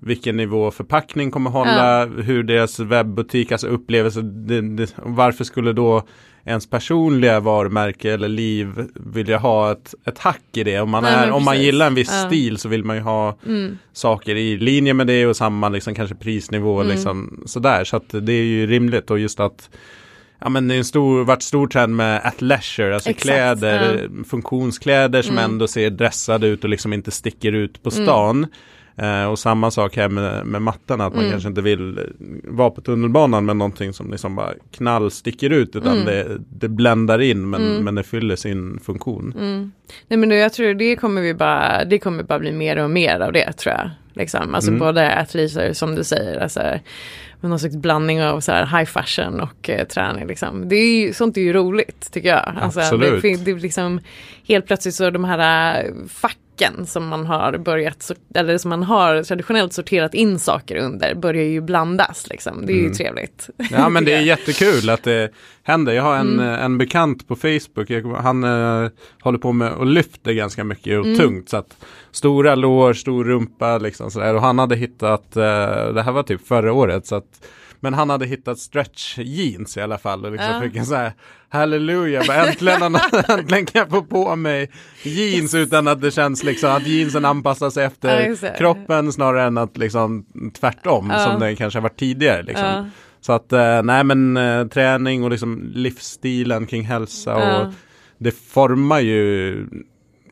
vilken 0.00 0.36
nivå 0.36 0.70
förpackning 0.70 1.30
kommer 1.30 1.50
hålla, 1.50 2.04
hur 2.06 2.42
deras 2.42 2.80
webbutik, 2.80 3.52
alltså 3.52 3.66
upplevelse, 3.66 4.20
det, 4.22 4.60
det, 4.76 4.94
varför 4.96 5.44
skulle 5.44 5.72
då 5.72 6.02
ens 6.44 6.70
personliga 6.70 7.40
varumärke 7.40 8.12
eller 8.12 8.28
liv 8.28 8.68
vilja 8.94 9.38
ha 9.38 9.72
ett, 9.72 9.94
ett 10.04 10.18
hack 10.18 10.42
i 10.54 10.64
det? 10.64 10.80
Om 10.80 10.90
man, 10.90 11.02
Nej, 11.02 11.14
är, 11.14 11.30
om 11.30 11.44
man 11.44 11.62
gillar 11.62 11.86
en 11.86 11.94
viss 11.94 12.10
Ja. 12.22 12.26
stil 12.28 12.58
så 12.58 12.68
vill 12.68 12.84
man 12.84 12.96
ju 12.96 13.02
ha 13.02 13.36
Mm. 13.46 13.78
saker 13.92 14.34
i 14.34 14.56
linje 14.58 14.94
med 14.94 15.06
det 15.06 15.26
och 15.26 15.36
samma 15.36 15.68
liksom 15.68 15.94
kanske 15.94 16.14
prisnivå 16.16 16.80
Mm. 16.80 16.92
liksom 16.92 17.42
sådär. 17.46 17.84
Så 17.84 17.96
att 17.96 18.08
det 18.10 18.32
är 18.32 18.44
ju 18.44 18.66
rimligt 18.66 19.10
och 19.10 19.18
just 19.18 19.40
att 19.40 19.70
Ja 20.38 20.48
men 20.48 20.68
det 20.68 20.74
är 20.74 20.78
en 20.78 20.84
stor, 20.84 21.24
varit 21.24 21.42
stor 21.42 21.66
trend 21.66 21.96
med 21.96 22.20
athleisure, 22.24 22.94
alltså 22.94 23.10
Exakt, 23.10 23.22
kläder, 23.22 24.08
funktionskläder 24.28 25.22
som 25.22 25.38
Mm. 25.38 25.50
ändå 25.50 25.66
ser 25.68 25.90
dressade 25.90 26.46
ut 26.46 26.64
och 26.64 26.70
liksom 26.70 26.92
inte 26.92 27.10
sticker 27.10 27.52
ut 27.52 27.82
på 27.82 27.90
stan. 27.90 28.46
Eh, 28.98 29.24
och 29.24 29.38
samma 29.38 29.70
sak 29.70 29.96
här 29.96 30.08
med, 30.08 30.46
med 30.46 30.62
mattan, 30.62 31.00
att 31.00 31.12
man 31.12 31.20
Mm. 31.20 31.30
kanske 31.30 31.48
inte 31.48 31.62
vill 31.62 31.98
eh, 31.98 32.04
vara 32.44 32.70
på 32.70 32.80
tunnelbanan 32.80 33.44
med 33.46 33.56
någonting 33.56 33.92
som 33.92 34.10
liksom 34.10 34.36
bara 34.36 34.52
knall 34.76 35.10
sticker 35.10 35.50
ut 35.50 35.76
utan 35.76 35.92
Mm. 35.92 36.04
det, 36.04 36.38
det 36.50 36.68
bländar 36.68 37.20
in 37.20 37.50
men, 37.50 37.62
Mm. 37.70 37.84
men 37.84 37.94
det 37.94 38.02
fyller 38.02 38.36
sin 38.36 38.80
funktion. 38.84 39.34
Mm. 39.38 39.72
Nej 40.08 40.18
men 40.18 40.28
nu, 40.28 40.34
jag 40.34 40.52
tror 40.52 40.74
det 40.74 40.96
kommer 40.96 41.22
vi 41.22 41.34
bara, 41.34 41.84
det 41.84 41.98
kommer 41.98 42.22
bara 42.22 42.38
bli 42.38 42.52
mer 42.52 42.76
och 42.84 42.90
mer 42.90 43.20
av 43.20 43.32
det 43.32 43.52
tror 43.52 43.74
jag. 43.74 43.90
Liksom. 44.14 44.54
Alltså 44.54 44.70
Mm. 44.70 44.80
både 44.80 45.14
atleter 45.14 45.72
som 45.72 45.94
du 45.94 46.04
säger, 46.04 46.40
alltså 46.40 46.60
med 47.40 47.50
någon 47.50 47.58
slags 47.58 47.76
blandning 47.76 48.22
av 48.22 48.40
så 48.40 48.52
här 48.52 48.78
high 48.78 48.90
fashion 48.90 49.40
och 49.40 49.70
eh, 49.70 49.86
träning 49.86 50.26
liksom. 50.26 50.68
Det 50.68 50.76
är 50.76 51.00
ju, 51.00 51.12
sånt 51.12 51.36
är 51.36 51.40
ju 51.40 51.52
roligt 51.52 52.12
tycker 52.12 52.28
jag. 52.28 52.54
Alltså, 52.60 52.80
Absolut. 52.80 53.22
Det, 53.22 53.36
det 53.36 53.50
är 53.50 53.54
liksom 53.54 54.00
helt 54.48 54.66
plötsligt 54.66 54.94
så 54.94 55.10
de 55.10 55.24
här 55.24 55.84
eh, 55.84 55.90
facken 56.56 56.86
som 56.86 57.08
man 57.08 57.26
har 57.26 57.58
börjat, 57.58 58.10
eller 58.34 58.58
som 58.58 58.68
man 58.68 58.82
har 58.82 59.22
traditionellt 59.22 59.72
sorterat 59.72 60.14
in 60.14 60.38
saker 60.38 60.76
under 60.76 61.14
börjar 61.14 61.44
ju 61.44 61.60
blandas 61.60 62.26
liksom. 62.30 62.66
Det 62.66 62.72
är 62.72 62.74
ju 62.74 62.80
Mm. 62.80 62.92
trevligt. 62.94 63.48
Ja 63.70 63.88
men 63.88 64.04
det 64.04 64.12
är 64.12 64.20
jättekul 64.36 64.90
att 64.90 65.02
det 65.02 65.30
händer. 65.62 65.92
Jag 65.92 66.02
har 66.02 66.16
en, 66.16 66.32
Mm. 66.40 66.48
eh, 66.54 66.64
en 66.64 66.78
bekant 66.78 67.28
på 67.28 67.36
Facebook. 67.36 67.90
Jag, 67.90 68.02
han 68.14 68.44
eh, 68.44 68.88
håller 69.22 69.38
på 69.38 69.52
med 69.52 69.72
och 69.72 69.86
lyfter 69.86 70.32
ganska 70.32 70.64
mycket 70.64 70.98
och 70.98 71.06
Mm. 71.06 71.18
tungt. 71.18 71.48
Så 71.48 71.56
att 71.56 71.76
stora 72.12 72.54
lår, 72.54 72.92
stor 72.92 73.24
rumpa 73.24 73.78
liksom 73.78 74.10
sådär. 74.10 74.34
Och 74.34 74.40
han 74.40 74.58
hade 74.58 74.76
hittat, 74.76 75.36
eh, 75.36 75.42
det 75.94 76.02
här 76.02 76.12
var 76.12 76.22
typ 76.22 76.46
förra 76.46 76.72
året. 76.72 77.06
Så 77.06 77.14
att, 77.16 77.46
men 77.80 77.94
han 77.94 78.10
hade 78.10 78.26
hittat 78.26 78.58
stretch 78.58 79.18
jeans 79.18 79.76
i 79.76 79.80
alla 79.80 79.98
fall. 79.98 80.24
Och 80.24 80.32
liksom 80.32 80.50
Ja. 80.54 80.60
fick 80.60 80.76
en 80.76 80.86
så 80.86 80.94
här 80.94 81.12
halleluja. 81.56 82.22
Äntligen, 82.22 82.82
äntligen 83.28 83.66
kan 83.66 83.78
jag 83.80 83.90
få 83.90 84.02
på 84.02 84.36
mig 84.36 84.70
jeans 85.02 85.54
utan 85.54 85.88
att 85.88 86.00
det 86.00 86.10
känns 86.10 86.44
liksom 86.44 86.70
att 86.72 86.86
jeansen 86.86 87.24
Ja, 87.76 87.82
efter 87.82 88.52
det. 88.52 88.54
kroppen 88.58 89.12
snarare 89.12 89.42
än 89.42 89.58
att 89.58 89.76
liksom 89.76 90.26
tvärtom 90.60 91.10
Ja. 91.14 91.18
som 91.24 91.40
det 91.40 91.56
kanske 91.56 91.78
har 91.78 91.82
varit 91.82 91.98
tidigare. 91.98 92.42
Liksom. 92.42 92.64
Ja. 92.66 92.86
Så 93.20 93.32
att 93.32 93.52
eh, 93.52 93.82
nej 93.82 94.04
men 94.04 94.36
eh, 94.36 94.66
träning 94.66 95.24
och 95.24 95.30
liksom 95.30 95.70
livsstilen 95.74 96.66
kring 96.66 96.84
hälsa 96.84 97.34
och 97.34 97.42
Ja. 97.42 97.72
det 98.18 98.30
formar 98.30 99.00
ju 99.00 99.66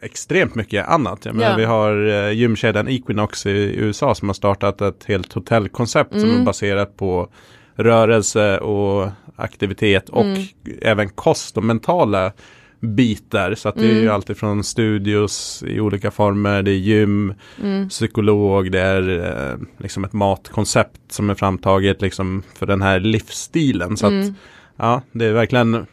extremt 0.02 0.54
mycket 0.54 0.88
annat. 0.88 1.24
Jag 1.24 1.34
menar, 1.34 1.50
Ja. 1.50 1.56
Vi 1.56 1.64
har 1.64 2.06
eh, 2.26 2.30
gymkedjan 2.32 2.88
Equinox 2.88 3.46
i 3.46 3.74
USA 3.76 4.14
som 4.14 4.28
har 4.28 4.34
startat 4.34 4.80
ett 4.80 5.04
helt 5.04 5.32
hotellkoncept 5.32 6.10
som 6.20 6.28
Mm. 6.28 6.40
är 6.40 6.44
baserat 6.44 6.96
på 6.96 7.28
rörelse 7.76 8.58
och 8.58 9.08
aktivitet 9.36 10.08
och 10.08 10.24
Mm. 10.24 10.42
även 10.82 11.08
kost 11.08 11.56
och 11.56 11.64
mentala 11.64 12.32
bitar. 12.80 13.54
Så 13.54 13.68
att 13.68 13.74
det 13.74 13.84
är 13.84 13.92
ju 13.94 14.00
Mm. 14.02 14.14
alltid 14.14 14.36
från 14.36 14.64
studios 14.64 15.64
i 15.66 15.80
olika 15.80 16.10
former, 16.10 16.62
det 16.62 16.70
är 16.70 16.74
gym, 16.78 17.34
Mm. 17.62 17.88
psykolog, 17.88 18.72
det 18.72 18.80
är 18.80 19.08
eh, 19.50 19.58
liksom 19.78 20.04
ett 20.04 20.12
matkoncept 20.12 21.12
som 21.12 21.30
är 21.30 21.34
framtaget 21.34 22.02
liksom 22.02 22.42
för 22.58 22.66
den 22.66 22.82
här 22.82 23.00
livsstilen. 23.00 23.96
Så 23.96 24.06
att 24.06 24.12
Mm. 24.12 24.34
ja, 24.76 25.02
det 25.12 25.24
är 25.24 25.32
verkligen 25.32 25.86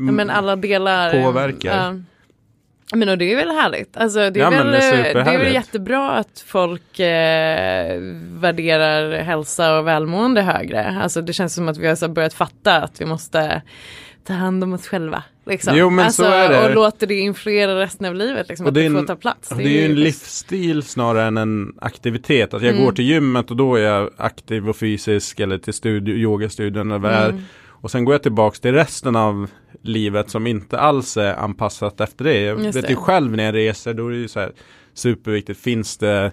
Ja, 0.00 0.02
men 0.12 0.30
alla 0.30 0.56
delar. 0.56 1.22
Påverkar. 1.22 1.76
Ja. 1.76 2.00
Men 2.94 3.08
och 3.08 3.18
det 3.18 3.32
är 3.32 3.36
väl 3.36 3.48
härligt. 3.50 3.96
Alltså, 3.96 4.18
det, 4.18 4.40
är 4.40 4.44
Ja, 4.44 4.50
väl, 4.50 4.66
det 4.70 4.78
är 4.78 5.14
det, 5.14 5.20
är 5.20 5.38
väl 5.38 5.52
jättebra 5.54 6.10
att 6.10 6.44
folk 6.46 6.98
eh, 7.00 7.98
värderar 8.40 9.18
hälsa 9.22 9.78
och 9.78 9.86
välmående 9.86 10.42
högre. 10.42 10.98
Alltså 11.02 11.20
det 11.22 11.32
känns 11.32 11.54
som 11.54 11.68
att 11.68 11.78
vi 11.78 11.86
har 11.86 12.08
börjat 12.08 12.34
fatta 12.34 12.76
att 12.82 13.00
vi 13.00 13.04
måste 13.04 13.62
ta 14.26 14.32
hand 14.32 14.64
om 14.64 14.72
oss 14.72 14.86
själva. 14.88 15.22
Liksom. 15.46 15.76
Jo, 15.76 15.90
men 15.90 16.04
alltså, 16.04 16.22
så 16.22 16.28
är 16.30 16.48
det. 16.48 16.68
Och 16.68 16.74
låter 16.74 17.06
det 17.06 17.14
influera 17.14 17.80
resten 17.80 18.06
av 18.06 18.14
livet. 18.14 18.48
Liksom, 18.48 18.66
Och 18.66 18.68
att 18.68 18.74
det 18.74 18.80
det, 18.80 18.86
är 18.86 18.90
får 18.90 18.98
en- 18.98 19.06
ta 19.06 19.16
plats. 19.16 19.48
Det 19.48 19.62
är 19.64 19.68
ju 19.68 19.84
en 19.84 19.94
livsstil 19.94 20.82
snarare 20.82 21.26
än 21.26 21.36
en 21.36 21.72
aktivitet. 21.80 22.54
Att 22.54 22.62
jag 22.62 22.72
Mm. 22.72 22.84
går 22.84 22.92
till 22.92 23.04
gymmet 23.04 23.50
och 23.50 23.56
då 23.56 23.74
är 23.76 23.80
jag 23.82 24.10
aktiv 24.16 24.68
och 24.68 24.76
fysisk 24.76 25.40
eller 25.40 25.58
till 25.58 25.72
studio, 25.74 26.14
yogastudion 26.14 26.90
eller 26.90 26.98
vad 27.00 27.10
det 27.12 27.16
är. 27.16 27.28
Mm. 27.28 27.42
Och 27.80 27.90
sen 27.90 28.04
går 28.04 28.14
jag 28.14 28.22
tillbaks 28.22 28.60
till 28.60 28.72
resten 28.72 29.16
av 29.16 29.50
livet 29.88 30.30
som 30.30 30.46
inte 30.46 30.78
alls 30.78 31.16
är 31.16 31.34
anpassat 31.34 32.00
efter 32.00 32.24
det. 32.24 32.40
Jag 32.40 32.64
Just 32.64 32.76
vet 32.76 32.84
det. 32.86 32.90
ju 32.90 32.96
själv 32.96 33.36
när 33.36 33.44
jag 33.44 33.54
reser, 33.54 33.94
då 33.94 34.06
är 34.06 34.10
det 34.10 34.16
ju 34.16 34.28
så 34.28 34.40
här 34.40 34.52
superviktigt. 34.94 35.60
Finns 35.60 35.96
det 35.98 36.32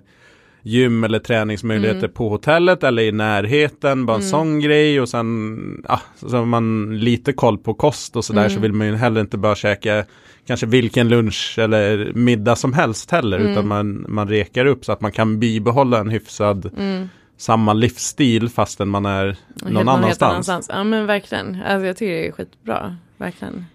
gym 0.67 1.03
eller 1.03 1.19
träningsmöjligheter 1.19 1.99
Mm. 1.99 2.13
på 2.13 2.29
hotellet 2.29 2.83
eller 2.83 3.03
i 3.03 3.11
närheten? 3.11 4.05
Bara 4.05 4.13
en 4.15 4.21
Mm. 4.21 4.29
sån 4.31 4.59
grej 4.59 5.01
och 5.01 5.09
sen 5.09 5.83
ja, 5.87 6.01
så 6.15 6.37
har 6.37 6.45
man 6.45 6.97
lite 6.99 7.33
koll 7.33 7.57
på 7.57 7.73
kost 7.73 8.15
och 8.15 8.25
sådär 8.25 8.47
så 8.49 8.51
Mm. 8.51 8.61
vill 8.61 8.73
man 8.73 8.87
ju 8.87 8.95
heller 8.95 9.21
inte 9.21 9.37
bara 9.37 9.55
käka 9.55 10.05
kanske 10.47 10.65
vilken 10.65 11.09
lunch 11.09 11.55
eller 11.59 12.11
middag 12.15 12.55
som 12.55 12.73
helst 12.73 13.11
heller 13.11 13.39
Mm. 13.39 13.51
utan 13.51 13.67
man, 13.67 14.05
man 14.09 14.27
rekar 14.29 14.65
upp 14.65 14.85
så 14.85 14.91
att 14.91 15.01
man 15.01 15.11
kan 15.11 15.39
bibehålla 15.39 15.99
en 15.99 16.09
hyfsad 16.09 16.71
Mm. 16.77 17.09
samma 17.37 17.73
livsstil 17.73 18.49
fastän 18.49 18.87
man 18.89 19.05
är 19.05 19.37
någon 19.69 20.03
helt 20.03 20.21
annanstans. 20.21 20.69
Ja 20.73 20.83
men 20.83 21.05
verkligen. 21.05 21.61
Alltså, 21.67 21.85
jag 21.87 21.97
tycker 21.97 22.13
det 22.13 22.27
är 22.27 22.31
skitbra. 22.31 22.97
Verkligen. 23.25 23.65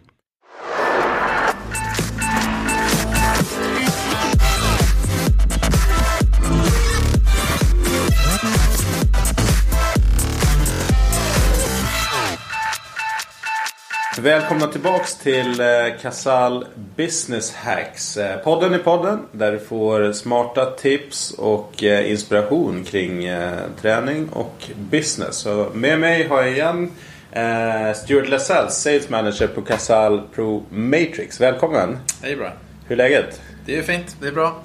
Välkomna 14.20 14.66
tillbaks 14.66 15.18
till 15.18 15.60
Casall 15.60 15.90
Casal 16.02 16.66
Business 16.96 17.54
Hacks. 17.54 18.16
Eh, 18.16 18.38
podden 18.38 18.74
i 18.74 18.78
podden 18.78 19.26
där 19.32 19.52
du 19.52 19.58
får 19.58 20.12
smarta 20.12 20.70
tips 20.70 21.30
och 21.30 21.84
eh, 21.84 22.10
inspiration 22.10 22.84
kring 22.84 23.28
träning 23.80 24.28
och 24.28 24.70
business. 24.76 25.36
Så 25.36 25.70
med 25.74 26.00
mig 26.00 26.28
har 26.28 26.42
jag 26.42 26.52
igen 26.52 26.90
eh, 27.32 27.94
Stuart 27.94 28.28
Lasell, 28.28 28.70
Sales 28.70 29.08
Manager 29.08 29.46
på 29.46 29.62
Casal 29.62 30.22
Pro 30.34 30.64
Matrix. 30.70 31.40
Välkommen! 31.40 31.98
Hej 32.22 32.36
bra. 32.36 32.52
Hur 32.88 32.92
är 32.92 32.96
läget? 32.96 33.40
Det 33.66 33.78
är 33.78 33.82
fint, 33.82 34.16
det 34.20 34.28
är 34.28 34.32
bra. 34.32 34.62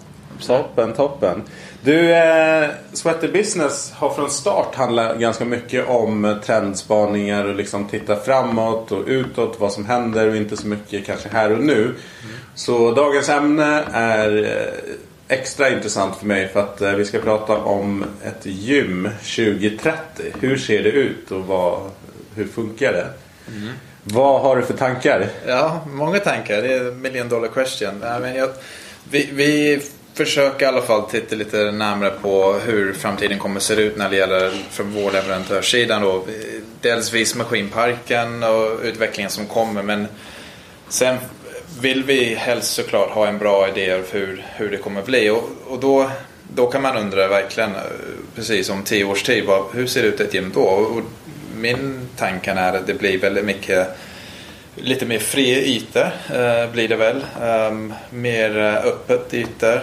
Toppen, 0.47 0.93
toppen. 0.93 1.41
Du, 1.81 2.11
eh, 2.15 2.69
Sweater 2.93 3.27
Business 3.27 3.91
har 3.91 4.09
från 4.09 4.29
start 4.29 4.75
handlat 4.75 5.19
ganska 5.19 5.45
mycket 5.45 5.89
om 5.89 6.39
trendspaningar 6.45 7.45
och 7.45 7.55
liksom 7.55 7.87
titta 7.87 8.15
framåt 8.15 8.91
och 8.91 9.03
utåt 9.07 9.59
vad 9.59 9.71
som 9.71 9.85
händer 9.85 10.29
och 10.29 10.35
inte 10.35 10.57
så 10.57 10.67
mycket 10.67 11.05
kanske 11.05 11.29
här 11.29 11.51
och 11.51 11.63
nu. 11.63 11.93
Så 12.55 12.91
dagens 12.91 13.29
ämne 13.29 13.83
är 13.91 14.43
eh, 14.43 15.37
extra 15.37 15.69
intressant 15.69 16.15
för 16.15 16.25
mig 16.25 16.47
för 16.47 16.59
att 16.59 16.81
eh, 16.81 16.91
vi 16.91 17.05
ska 17.05 17.19
prata 17.19 17.57
om 17.57 18.05
ett 18.23 18.45
gym 18.45 19.09
2030. 19.35 19.97
Hur 20.39 20.57
ser 20.57 20.83
det 20.83 20.89
ut 20.89 21.31
och 21.31 21.45
vad, 21.45 21.91
hur 22.35 22.47
funkar 22.47 22.93
det? 22.93 23.09
Vad 24.03 24.41
har 24.41 24.55
du 24.55 24.61
för 24.61 24.73
tankar? 24.73 25.29
Ja, 25.47 25.81
många 25.87 26.19
tankar. 26.19 26.61
Det 26.61 26.73
är 26.73 26.87
en 26.87 27.01
million 27.01 27.29
dollar 27.29 27.47
question. 27.47 27.99
Men 27.99 28.35
jag, 28.35 28.49
vi, 29.09 29.29
vi 29.33 29.81
försöker 30.13 30.65
i 30.65 30.69
alla 30.69 30.81
fall 30.81 31.09
titta 31.09 31.35
lite 31.35 31.71
närmare 31.71 32.11
på 32.21 32.53
hur 32.53 32.93
framtiden 32.93 33.39
kommer 33.39 33.55
att 33.55 33.63
se 33.63 33.73
ut 33.73 33.97
när 33.97 34.09
det 34.09 34.15
gäller 34.15 34.51
från 34.69 34.93
vår 34.93 35.11
leverantörssidan. 35.11 36.01
Då. 36.01 36.25
Dels 36.81 37.13
vis 37.13 37.35
maskinparken 37.35 38.43
och 38.43 38.79
utvecklingen 38.83 39.31
som 39.31 39.45
kommer 39.45 39.83
men 39.83 40.07
sen 40.89 41.17
vill 41.79 42.03
vi 42.03 42.35
helst 42.35 42.73
såklart 42.73 43.09
ha 43.09 43.27
en 43.27 43.37
bra 43.37 43.67
idé 43.69 43.93
av 43.93 44.03
hur, 44.11 44.45
hur 44.55 44.71
det 44.71 44.77
kommer 44.77 44.99
att 44.99 45.05
bli. 45.05 45.29
Och, 45.29 45.49
och 45.67 45.79
då, 45.79 46.11
då 46.53 46.67
kan 46.67 46.81
man 46.81 46.97
undra 46.97 47.27
verkligen, 47.27 47.75
eh, 47.75 47.81
precis 48.35 48.69
om 48.69 48.83
tio 48.83 49.05
års 49.05 49.23
tid, 49.23 49.45
vad, 49.45 49.63
hur 49.73 49.87
ser 49.87 50.01
det 50.01 50.07
ut 50.07 50.19
ett 50.19 50.33
gym 50.33 50.51
då? 50.53 50.61
Och 50.61 51.01
min 51.65 52.09
tanken 52.17 52.57
är 52.57 52.73
att 52.73 52.87
det 52.87 52.93
blir 52.93 53.19
väldigt 53.19 53.45
mycket 53.45 53.97
lite 54.75 55.05
mer 55.05 55.19
fria 55.19 55.57
ytor 55.57 56.11
eh, 56.33 56.71
blir 56.71 56.87
det 56.87 56.95
väl. 56.95 57.25
Um, 57.41 57.93
mer 58.09 58.57
uh, 58.57 58.75
öppet 58.75 59.33
ytor. 59.33 59.79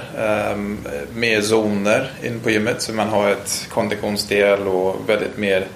Um, 0.52 0.78
mer 1.14 1.40
zoner 1.40 2.10
in 2.22 2.40
på 2.40 2.50
gymmet 2.50 2.82
så 2.82 2.92
man 2.92 3.08
har 3.08 3.30
ett 3.30 3.66
konditionsdel 3.70 4.60
och 4.60 5.08
väldigt 5.08 5.38
mer 5.38 5.66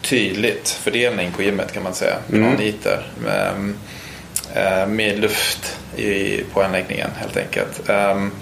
tydligt 0.00 0.68
fördelning 0.68 1.32
på 1.32 1.42
gymmet 1.42 1.72
kan 1.72 1.82
man 1.82 1.94
säga. 1.94 2.16
Mm. 2.32 2.54
Um, 2.54 3.76
uh, 4.56 4.86
mer 4.86 5.16
luft 5.16 5.78
i, 5.96 6.42
på 6.52 6.62
anläggningen 6.62 7.10
helt 7.20 7.36
enkelt. 7.36 7.90
Um, 7.90 8.32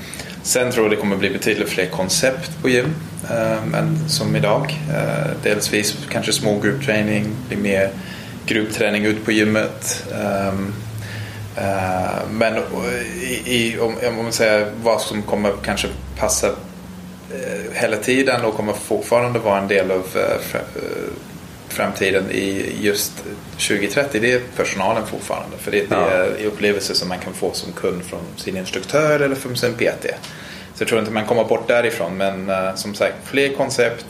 sen 0.47 0.73
tror 0.73 0.85
jag 0.85 0.93
det 0.93 0.97
kommer 0.97 1.17
bli 1.17 1.31
betydligt 1.31 1.69
fler 1.69 1.87
koncept 1.87 2.63
på 2.63 2.69
gym 2.69 2.95
eh, 3.31 3.79
än 3.79 4.09
som 4.09 4.37
idag. 4.37 4.81
Eh, 4.91 5.31
delsvis 5.43 5.97
kanske 6.11 6.33
små 6.33 6.61
gruppträning, 6.61 7.27
blir 7.49 7.59
mer 7.59 7.91
gruppträning 8.47 9.05
ut 9.05 9.25
på 9.25 9.33
gymmet. 9.33 10.05
Ehm, 10.15 10.73
eh, 11.57 12.29
men 12.31 12.55
eh, 12.55 12.63
i, 13.23 13.43
i, 13.47 13.79
om, 13.79 13.95
om 14.09 14.17
man 14.17 14.33
säger 14.33 14.73
vad 14.83 15.01
som 15.01 15.23
kommer 15.23 15.53
kanske 15.65 15.89
passa 16.19 16.47
eh, 16.47 17.73
hela 17.73 17.97
tiden 17.97 18.45
och 18.45 18.55
kommer 18.55 18.73
fortfarande 18.73 19.39
vara 19.39 19.61
en 19.61 19.69
del 19.69 19.91
av 19.91 20.07
eh, 20.15 20.61
framtiden 21.77 22.31
i 22.31 22.73
just 22.81 23.13
2030 23.51 24.21
det 24.21 24.33
är 24.33 24.41
personalen 24.57 25.07
fortfarande. 25.07 25.57
För 25.59 25.71
det, 25.71 25.91
det 25.91 25.97
är 25.97 26.45
upplevelser 26.45 26.95
som 26.95 27.09
man 27.09 27.19
kan 27.19 27.33
få 27.33 27.53
som 27.53 27.73
kund 27.73 28.05
från 28.05 28.21
sin 28.37 28.57
instruktör 28.57 29.21
eller 29.21 29.35
från 29.35 29.57
sin 29.57 29.75
PT. 29.75 30.07
Så 30.75 30.83
jag 30.83 30.89
tror 30.89 31.01
inte 31.01 31.13
man 31.13 31.27
kommer 31.27 31.45
bort 31.45 31.69
därifrån 31.69 32.17
men 32.17 32.51
uh, 32.51 32.75
som 32.75 32.95
sagt 32.95 33.15
fler 33.25 33.53
koncept, 33.53 34.07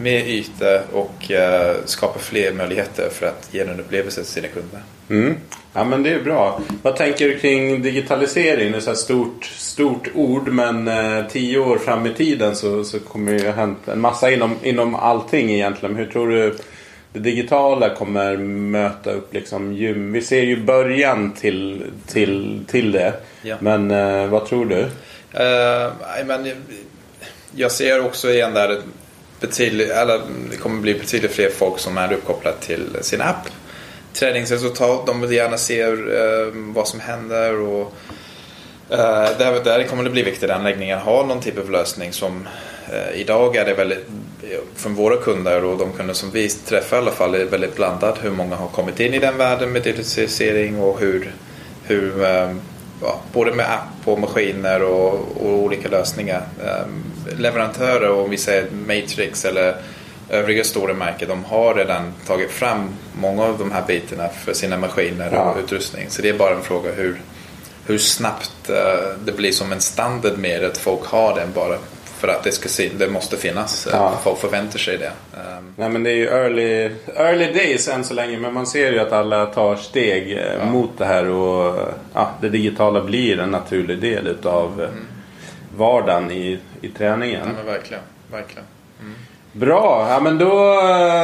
mer 0.00 0.20
yta 0.20 0.82
och 0.92 1.30
uh, 1.30 1.84
skapa 1.84 2.18
fler 2.18 2.52
möjligheter 2.52 3.08
för 3.12 3.26
att 3.26 3.48
ge 3.50 3.60
en 3.60 3.80
upplevelse 3.80 4.22
till 4.22 4.32
sina 4.32 4.48
kunder. 4.48 4.82
Mm. 5.10 5.36
Ja 5.72 5.84
men 5.84 6.02
det 6.02 6.10
är 6.10 6.22
bra. 6.22 6.60
Vad 6.82 6.96
tänker 6.96 7.28
du 7.28 7.38
kring 7.38 7.82
digitalisering? 7.82 8.72
Det 8.72 8.78
är 8.78 8.80
så 8.80 8.94
stort, 8.94 9.44
stort 9.44 10.08
ord 10.14 10.48
men 10.48 10.88
eh, 10.88 11.26
tio 11.26 11.58
år 11.58 11.78
fram 11.78 12.06
i 12.06 12.14
tiden 12.14 12.56
så, 12.56 12.84
så 12.84 13.00
kommer 13.00 13.32
det 13.32 13.46
ha 13.46 13.52
hänt 13.52 13.88
en 13.88 14.00
massa 14.00 14.30
inom, 14.30 14.54
inom 14.62 14.94
allting 14.94 15.50
egentligen. 15.50 15.96
Hur 15.96 16.06
tror 16.06 16.28
du 16.28 16.56
det 17.12 17.18
digitala 17.18 17.94
kommer 17.94 18.36
möta 18.36 19.10
upp 19.10 19.34
liksom 19.34 19.72
gym? 19.72 20.12
Vi 20.12 20.22
ser 20.22 20.42
ju 20.42 20.64
början 20.64 21.32
till, 21.32 21.84
till, 22.06 22.64
till 22.68 22.92
det. 22.92 23.14
Ja. 23.42 23.56
Men 23.60 23.90
eh, 23.90 24.26
vad 24.26 24.46
tror 24.46 24.66
du? 24.66 24.80
Uh, 24.80 25.92
men, 26.26 26.52
jag 27.54 27.72
ser 27.72 28.04
också 28.04 28.30
igen 28.30 28.54
där 28.54 28.80
betydligt, 29.40 29.90
eller, 29.90 30.20
det 30.50 30.56
kommer 30.56 30.80
bli 30.80 30.94
betydligt 30.94 31.32
fler 31.32 31.50
folk 31.50 31.78
som 31.78 31.98
är 31.98 32.12
uppkopplade 32.12 32.56
till 32.56 32.96
sin 33.00 33.20
app. 33.20 33.48
Träningsresultat, 34.12 35.06
de 35.06 35.20
vill 35.20 35.32
gärna 35.32 35.56
se 35.56 35.86
uh, 35.86 36.52
vad 36.54 36.88
som 36.88 37.00
händer 37.00 37.60
och 37.60 37.92
uh, 38.90 39.28
där, 39.38 39.64
där 39.64 39.84
kommer 39.84 40.04
det 40.04 40.10
bli 40.10 40.22
viktigt 40.22 40.50
att 40.50 40.56
anläggningen 40.56 40.98
har 40.98 41.24
någon 41.24 41.40
typ 41.40 41.58
av 41.58 41.70
lösning 41.70 42.12
som 42.12 42.48
idag 43.14 43.56
är 43.56 43.64
det 43.64 43.74
väldigt 43.74 44.06
från 44.76 44.94
våra 44.94 45.16
kunder 45.16 45.64
och 45.64 45.78
de 45.78 45.92
kunder 45.92 46.14
som 46.14 46.30
vi 46.30 46.48
träffar 46.48 46.96
i 46.96 47.00
alla 47.00 47.10
fall 47.10 47.34
är 47.34 47.44
väldigt 47.44 47.76
blandat 47.76 48.24
hur 48.24 48.30
många 48.30 48.56
har 48.56 48.68
kommit 48.68 49.00
in 49.00 49.14
i 49.14 49.18
den 49.18 49.36
världen 49.36 49.72
med 49.72 49.82
digitalisering 49.82 50.80
och 50.80 51.00
hur, 51.00 51.32
hur 51.82 52.24
ja, 53.02 53.20
både 53.32 53.52
med 53.52 53.66
app 53.72 54.08
och 54.08 54.18
maskiner 54.18 54.82
och, 54.82 55.14
och 55.36 55.52
olika 55.52 55.88
lösningar. 55.88 56.42
Um, 56.60 57.04
leverantörer, 57.38 58.10
om 58.10 58.30
vi 58.30 58.36
säger 58.36 58.70
Matrix 58.70 59.44
eller 59.44 59.76
övriga 60.30 60.64
stora 60.64 60.94
märken, 60.94 61.28
de 61.28 61.44
har 61.44 61.74
redan 61.74 62.12
tagit 62.26 62.50
fram 62.50 62.88
många 63.20 63.42
av 63.42 63.58
de 63.58 63.70
här 63.72 63.82
bitarna 63.86 64.28
för 64.28 64.52
sina 64.52 64.76
maskiner 64.76 65.30
ja. 65.32 65.50
och 65.50 65.58
utrustning. 65.58 66.06
Så 66.10 66.22
det 66.22 66.28
är 66.28 66.38
bara 66.38 66.54
en 66.54 66.62
fråga 66.62 66.92
hur, 66.92 67.20
hur 67.86 67.98
snabbt 67.98 68.70
uh, 68.70 68.76
det 69.24 69.32
blir 69.32 69.52
som 69.52 69.72
en 69.72 69.80
standard 69.80 70.38
med 70.38 70.64
att 70.64 70.78
folk 70.78 71.04
har 71.04 71.34
den 71.34 71.52
bara 71.54 71.78
för 72.22 72.28
att 72.28 72.42
det, 72.42 72.52
ska, 72.52 72.88
det 72.98 73.08
måste 73.08 73.36
finnas. 73.36 73.88
Ja. 73.92 74.18
Folk 74.24 74.38
förväntar 74.38 74.78
sig 74.78 74.98
det. 74.98 75.12
Um. 75.58 75.74
Nej 75.76 75.88
men 75.88 76.02
det 76.02 76.10
är 76.10 76.14
ju 76.14 76.26
early, 76.28 76.90
early 77.16 77.52
days 77.52 77.88
än 77.88 78.04
så 78.04 78.14
länge. 78.14 78.38
Men 78.38 78.54
man 78.54 78.66
ser 78.66 78.92
ju 78.92 78.98
att 78.98 79.12
alla 79.12 79.46
tar 79.46 79.76
steg 79.76 80.32
eh, 80.32 80.38
ja. 80.58 80.64
mot 80.64 80.98
det 80.98 81.04
här. 81.04 81.28
Och 81.28 81.88
ja, 82.14 82.30
det 82.40 82.48
digitala 82.48 83.04
blir 83.04 83.40
en 83.40 83.50
naturlig 83.50 84.00
del 84.00 84.26
utav 84.26 84.72
mm. 84.80 85.06
vardagen 85.76 86.30
i, 86.30 86.58
i 86.80 86.88
träningen. 86.88 87.40
Ja 87.46 87.52
men 87.56 87.66
verkligen. 87.66 88.02
verkligen. 88.30 88.64
Mm. 89.00 89.14
Bra, 89.52 90.06
ja 90.10 90.20
men 90.20 90.38
då, 90.38 90.80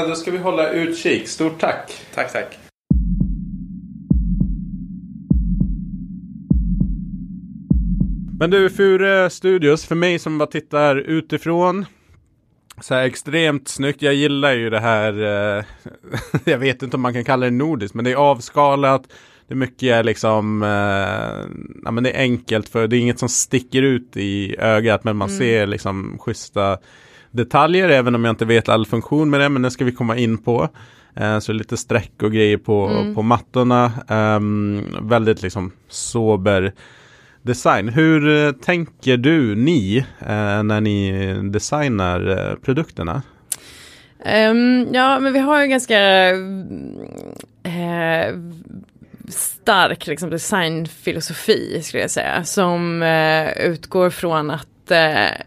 då 0.09 0.15
ska 0.15 0.31
vi 0.31 0.39
hålla 0.39 0.69
utkik. 0.71 1.29
Stort 1.29 1.61
tack. 1.61 1.93
Tack, 2.15 2.33
tack. 2.33 2.68
Men 8.41 8.51
du 8.51 8.71
Fure 8.71 9.31
Studios, 9.31 9.85
för 9.85 9.95
mig 9.95 10.19
som 10.19 10.39
bara 10.39 10.47
tittar 10.47 10.97
utifrån. 10.97 11.87
Så 12.81 12.95
här 12.95 13.03
extremt 13.03 13.69
snyggt. 13.69 14.03
Jag 14.03 14.15
gillar 14.15 14.53
ju 14.53 14.71
det 14.71 14.81
här. 14.81 15.13
Eh, 15.59 15.65
jag 16.45 16.59
vet 16.59 16.83
inte 16.83 16.97
om 16.97 17.01
man 17.01 17.13
kan 17.13 17.25
kalla 17.25 17.47
det 17.47 17.51
nordiskt, 17.51 17.95
men 17.95 18.05
det 18.05 18.13
är 18.13 18.17
avskalat. 18.17 19.03
Det 19.49 19.55
är 19.55 19.57
mycket 19.57 20.05
liksom, 20.05 20.63
eh, 20.63 20.69
ja 21.85 21.91
men 21.91 22.05
det 22.05 22.11
är 22.11 22.21
enkelt 22.21 22.69
för 22.69 22.89
det 22.89 22.97
är 22.97 23.01
inget 23.01 23.19
som 23.19 23.29
sticker 23.29 23.83
ut 23.83 24.17
i 24.17 24.57
ögat 24.59 25.05
men 25.05 25.17
man 25.17 25.29
mm. 25.29 25.39
ser 25.39 25.67
liksom 25.67 26.19
schyssta 26.21 26.79
detaljer 27.31 27.89
även 27.89 28.15
om 28.15 28.25
jag 28.25 28.33
inte 28.33 28.45
vet 28.45 28.69
all 28.69 28.87
funktion 28.87 29.31
med 29.31 29.41
det 29.41 29.49
men 29.49 29.63
det 29.63 29.71
ska 29.71 29.85
vi 29.85 29.93
komma 29.93 30.17
in 30.17 30.39
på. 30.39 30.69
Eh, 31.17 31.39
så 31.39 31.53
lite 31.53 31.77
streck 31.77 32.23
och 32.23 32.33
grejer 32.33 32.59
på, 32.59 32.87
mm. 32.87 33.15
på 33.15 33.23
mattorna. 33.23 33.93
Um, 34.09 34.85
väldigt 35.09 35.43
liksom 35.43 35.73
sober 35.89 36.73
design. 37.43 37.89
Hur 37.89 38.47
eh, 38.47 38.53
tänker 38.53 39.17
du, 39.17 39.55
ni, 39.55 40.05
eh, 40.21 40.63
när 40.63 40.81
ni 40.81 41.33
designar 41.51 42.51
eh, 42.51 42.55
produkterna? 42.55 43.23
Um, 44.25 44.95
ja, 44.95 45.21
men 45.21 45.33
vi 45.33 45.39
har 45.39 45.63
ju 45.63 45.69
ganska 45.69 46.31
uh, 46.33 46.39
stark 49.29 50.07
liksom, 50.07 50.31
designfilosofi 50.31 51.83
skulle 51.83 52.03
jag 52.03 52.11
säga. 52.11 52.45
Som 52.45 53.03
uh, 53.03 53.67
utgår 53.67 54.11
från 54.11 54.51
att, 54.51 54.91
uh, 54.91 55.43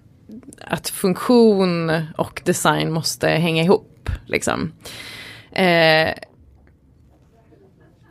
att 0.61 0.89
funktion 0.89 1.91
och 2.17 2.41
design 2.45 2.91
måste 2.91 3.27
hänga 3.27 3.63
ihop. 3.63 3.87
Liksom 4.25 4.71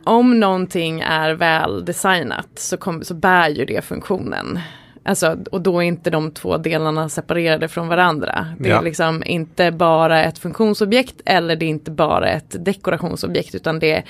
om 0.03 0.39
någonting 0.39 0.99
är 0.99 1.33
väl 1.33 1.85
designat 1.85 2.49
så, 2.55 2.77
kom, 2.77 3.03
så 3.03 3.13
bär 3.13 3.49
ju 3.49 3.65
det 3.65 3.85
funktionen. 3.85 4.59
Alltså, 5.03 5.37
och 5.51 5.61
då 5.61 5.79
är 5.79 5.83
inte 5.83 6.09
de 6.09 6.31
två 6.31 6.57
delarna 6.57 7.09
separerade 7.09 7.67
från 7.67 7.87
varandra. 7.87 8.47
Det 8.59 8.69
ja. 8.69 8.79
är 8.79 8.83
liksom 8.83 9.23
inte 9.25 9.71
bara 9.71 10.23
ett 10.23 10.37
funktionsobjekt 10.37 11.21
eller 11.25 11.55
det 11.55 11.65
är 11.65 11.69
inte 11.69 11.91
bara 11.91 12.29
ett 12.29 12.65
dekorationsobjekt 12.65 13.55
utan 13.55 13.79
det 13.79 13.91
är 13.91 14.03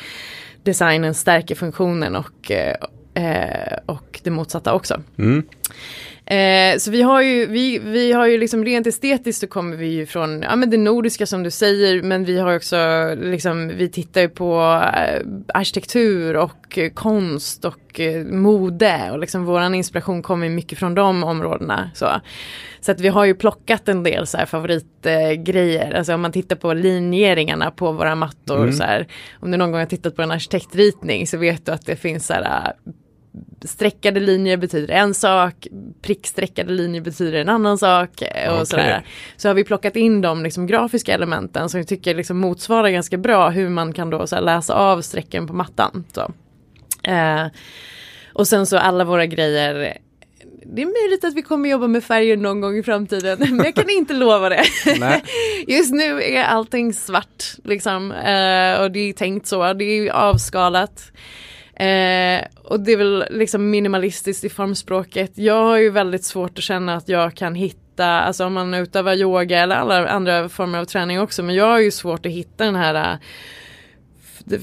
designen 0.64 1.14
stärker 1.14 1.56
funktionen 1.56 2.16
och, 2.16 2.52
eh, 2.52 3.78
och 3.86 4.20
det 4.24 4.30
motsatta 4.30 4.74
också. 4.74 5.02
Mm. 5.18 5.44
Eh, 6.32 6.78
så 6.78 6.92
vi 6.92 7.02
har 7.02 7.22
ju, 7.22 7.46
vi, 7.46 7.80
vi 7.80 8.12
har 8.12 8.28
ju 8.28 8.38
liksom 8.38 8.66
rent 8.66 8.88
estetiskt 8.88 9.40
så 9.42 9.48
kommer 9.48 9.78
vi 9.78 9.88
ju 9.88 10.06
från, 10.06 10.42
ja 10.42 10.56
men 10.56 10.70
det 10.70 10.78
nordiska 10.78 11.26
som 11.26 11.44
du 11.44 11.52
säger, 11.52 12.04
men 12.04 12.26
vi 12.26 12.40
har 12.40 12.56
också 12.56 12.78
liksom, 13.16 13.68
vi 13.68 13.90
tittar 13.90 14.22
ju 14.22 14.30
på 14.30 14.82
eh, 14.96 15.22
arkitektur 15.54 16.38
och 16.38 16.78
eh, 16.78 16.90
konst 16.94 17.66
och 17.66 18.00
eh, 18.00 18.26
mode 18.26 19.12
och 19.12 19.20
liksom 19.20 19.46
våran 19.46 19.76
inspiration 19.76 20.22
kommer 20.22 20.50
mycket 20.50 20.80
från 20.80 20.96
de 20.96 21.24
områdena. 21.24 21.92
Så, 21.94 22.22
så 22.82 22.92
att 22.92 23.00
vi 23.00 23.08
har 23.08 23.26
ju 23.26 23.36
plockat 23.36 23.90
en 23.90 24.04
del 24.04 24.28
så 24.28 24.38
här 24.38 24.46
favoritgrejer, 24.46 25.94
alltså 25.94 26.14
om 26.14 26.22
man 26.22 26.32
tittar 26.32 26.56
på 26.56 26.74
linjeringarna 26.74 27.72
på 27.72 27.92
våra 27.92 28.16
mattor 28.16 28.62
mm. 28.62 28.74
så 28.74 28.84
här, 28.84 29.08
om 29.40 29.52
du 29.52 29.58
någon 29.58 29.72
gång 29.72 29.80
har 29.80 29.86
tittat 29.86 30.16
på 30.16 30.22
en 30.22 30.32
arkitektritning 30.32 31.28
så 31.28 31.38
vet 31.38 31.66
du 31.66 31.72
att 31.72 31.86
det 31.86 31.96
finns 31.96 32.28
så 32.28 32.34
här 32.34 32.74
streckade 33.66 34.20
linjer 34.20 34.58
betyder 34.58 34.94
en 34.94 35.14
sak, 35.14 35.68
prickstreckade 36.02 36.74
linjer 36.74 37.02
betyder 37.02 37.40
en 37.40 37.50
annan 37.50 37.78
sak. 37.78 38.10
Och 38.22 38.54
okay. 38.54 38.66
sådär. 38.66 39.06
Så 39.38 39.48
har 39.48 39.54
vi 39.54 39.64
plockat 39.64 39.96
in 39.96 40.22
de 40.22 40.44
liksom, 40.44 40.68
grafiska 40.68 41.14
elementen 41.14 41.70
som 41.70 41.80
vi 41.80 41.86
tycker 41.86 42.16
liksom, 42.16 42.38
motsvarar 42.38 42.90
ganska 42.90 43.18
bra 43.18 43.50
hur 43.50 43.70
man 43.70 43.94
kan 43.94 44.10
då 44.10 44.26
läsa 44.42 44.74
av 44.74 45.02
strecken 45.02 45.48
på 45.48 45.54
mattan. 45.54 46.04
Så. 46.14 46.32
Eh, 47.04 47.46
och 48.34 48.48
sen 48.48 48.66
så 48.66 48.78
alla 48.78 49.04
våra 49.04 49.26
grejer 49.26 49.98
det 50.66 50.82
är 50.82 51.04
möjligt 51.04 51.24
att 51.24 51.34
vi 51.34 51.42
kommer 51.42 51.70
jobba 51.70 51.88
med 51.88 52.04
färger 52.04 52.38
någon 52.38 52.62
gång 52.62 52.78
i 52.78 52.84
framtiden, 52.84 53.38
men 53.56 53.66
jag 53.66 53.76
kan 53.76 53.90
inte 53.90 54.14
lova 54.14 54.50
det. 54.50 54.66
Just 55.68 55.94
nu 55.94 56.24
är 56.24 56.44
allting 56.44 56.94
svart, 56.94 57.44
liksom, 57.64 58.12
eh, 58.12 58.82
och 58.82 58.92
det 58.92 59.00
är 59.00 59.14
tänkt 59.14 59.48
så, 59.48 59.74
det 59.74 59.84
är 59.84 60.12
avskalat. 60.12 61.12
Eh, 61.82 62.46
och 62.64 62.80
det 62.80 62.92
är 62.92 62.98
väl 62.98 63.26
liksom 63.30 63.70
minimalistiskt 63.70 64.44
i 64.44 64.50
formspråket. 64.50 65.32
Jag 65.36 65.64
har 65.64 65.78
ju 65.78 65.90
väldigt 65.90 66.24
svårt 66.24 66.58
att 66.58 66.64
känna 66.64 66.96
att 66.96 67.10
jag 67.10 67.36
kan 67.36 67.56
hitta, 67.56 68.22
alltså 68.22 68.46
om 68.46 68.54
man 68.54 68.74
utövar 68.74 69.14
yoga 69.14 69.60
eller 69.60 69.76
alla 69.76 70.08
andra 70.08 70.50
former 70.50 70.80
av 70.80 70.86
träning 70.86 71.20
också, 71.20 71.44
men 71.44 71.56
jag 71.56 71.66
har 71.66 71.80
ju 71.80 71.92
svårt 71.92 72.26
att 72.26 72.32
hitta 72.32 72.66
den 72.66 72.76
här 72.76 73.18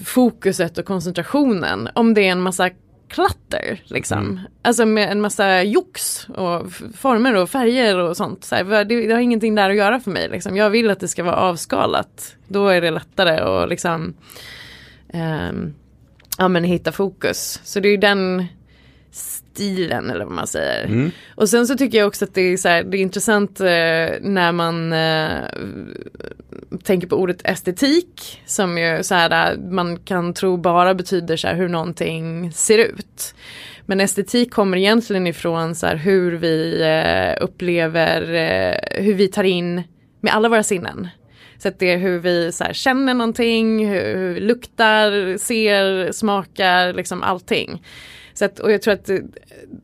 fokuset 0.05 0.79
och 0.79 0.85
koncentrationen. 0.85 1.89
Om 1.95 2.15
det 2.15 2.21
är 2.21 2.33
en 2.33 2.41
massa 2.41 2.71
klatter 3.09 3.83
liksom. 3.85 4.19
Mm. 4.19 4.41
Alltså 4.63 4.87
med 4.87 5.13
en 5.13 5.21
massa 5.21 5.63
jox 5.63 6.27
och 6.29 6.73
former 6.97 7.35
och 7.35 7.51
färger 7.51 7.99
och 7.99 8.17
sånt. 8.17 8.45
Så 8.45 8.55
här, 8.55 8.65
det, 8.85 9.07
det, 9.07 9.13
har 9.13 9.21
ingenting 9.21 9.55
där 9.55 9.71
att 9.71 9.77
göra 9.77 10.01
för 10.01 10.11
mig. 10.11 10.29
Liksom. 10.29 10.57
Jag 10.57 10.71
vill 10.71 10.91
att 10.91 11.01
det 11.01 11.09
ska 11.09 11.25
vara 11.25 11.37
avskalat. 11.37 12.37
Då 12.49 12.69
är 12.69 12.81
det 12.81 12.91
lättare 12.91 13.39
att 13.39 13.69
liksom 13.69 14.15
um, 15.15 15.75
ja, 16.39 16.49
men 16.49 16.65
hitta 16.65 16.93
fokus. 16.93 17.61
Så 17.65 17.81
det 17.81 17.89
är 17.89 17.99
den 17.99 18.47
stilen 19.11 20.11
eller 20.11 20.25
vad 20.25 20.35
man 20.35 20.47
säger. 20.47 20.85
Mm. 20.85 21.11
Och 21.35 21.49
sen 21.49 21.67
så 21.67 21.77
tycker 21.77 21.99
jag 21.99 22.09
också 22.09 22.25
att 22.25 22.35
det 22.35 22.41
är, 22.41 22.57
så 22.57 22.69
här, 22.69 22.83
det 22.83 22.99
är 22.99 23.01
intressant 23.01 23.61
eh, 23.61 23.67
när 24.21 24.53
man 24.53 24.93
eh, 24.93 25.43
tänker 26.83 27.07
på 27.07 27.17
ordet 27.17 27.41
estetik 27.45 28.43
som 28.47 28.79
ju 28.79 29.03
så 29.03 29.15
här, 29.15 29.57
man 29.57 29.97
kan 29.97 30.35
tro 30.35 30.57
bara 30.57 30.95
betyder 30.95 31.37
så 31.37 31.49
här, 31.49 31.55
hur 31.55 31.69
någonting 31.69 32.53
ser 32.53 32.79
ut. 32.79 33.35
Men 33.87 34.01
estetik 34.01 34.53
kommer 34.53 34.77
egentligen 34.77 35.27
ifrån 35.27 35.75
så 35.75 35.87
här, 35.87 35.97
hur 35.97 36.33
vi 36.33 36.83
eh, 36.83 37.45
upplever, 37.45 38.35
eh, 38.35 39.03
hur 39.03 39.15
vi 39.15 39.29
tar 39.29 39.45
in 39.45 39.83
med 40.21 40.35
alla 40.35 40.49
våra 40.49 40.63
sinnen. 40.63 41.09
Är 41.65 41.97
hur 41.97 42.19
vi 42.19 42.53
så 42.53 42.65
här, 42.65 42.73
känner 42.73 43.15
någonting, 43.15 43.89
hur, 43.89 44.17
hur 44.17 44.35
vi 44.35 44.41
luktar, 44.41 45.37
ser, 45.37 46.13
smakar, 46.13 46.93
liksom 46.93 47.23
allting. 47.23 47.83
Så 48.35 48.45
att, 48.45 48.59
och 48.59 48.73
jag 48.73 48.83
tror 48.83 48.95
att 48.95 49.11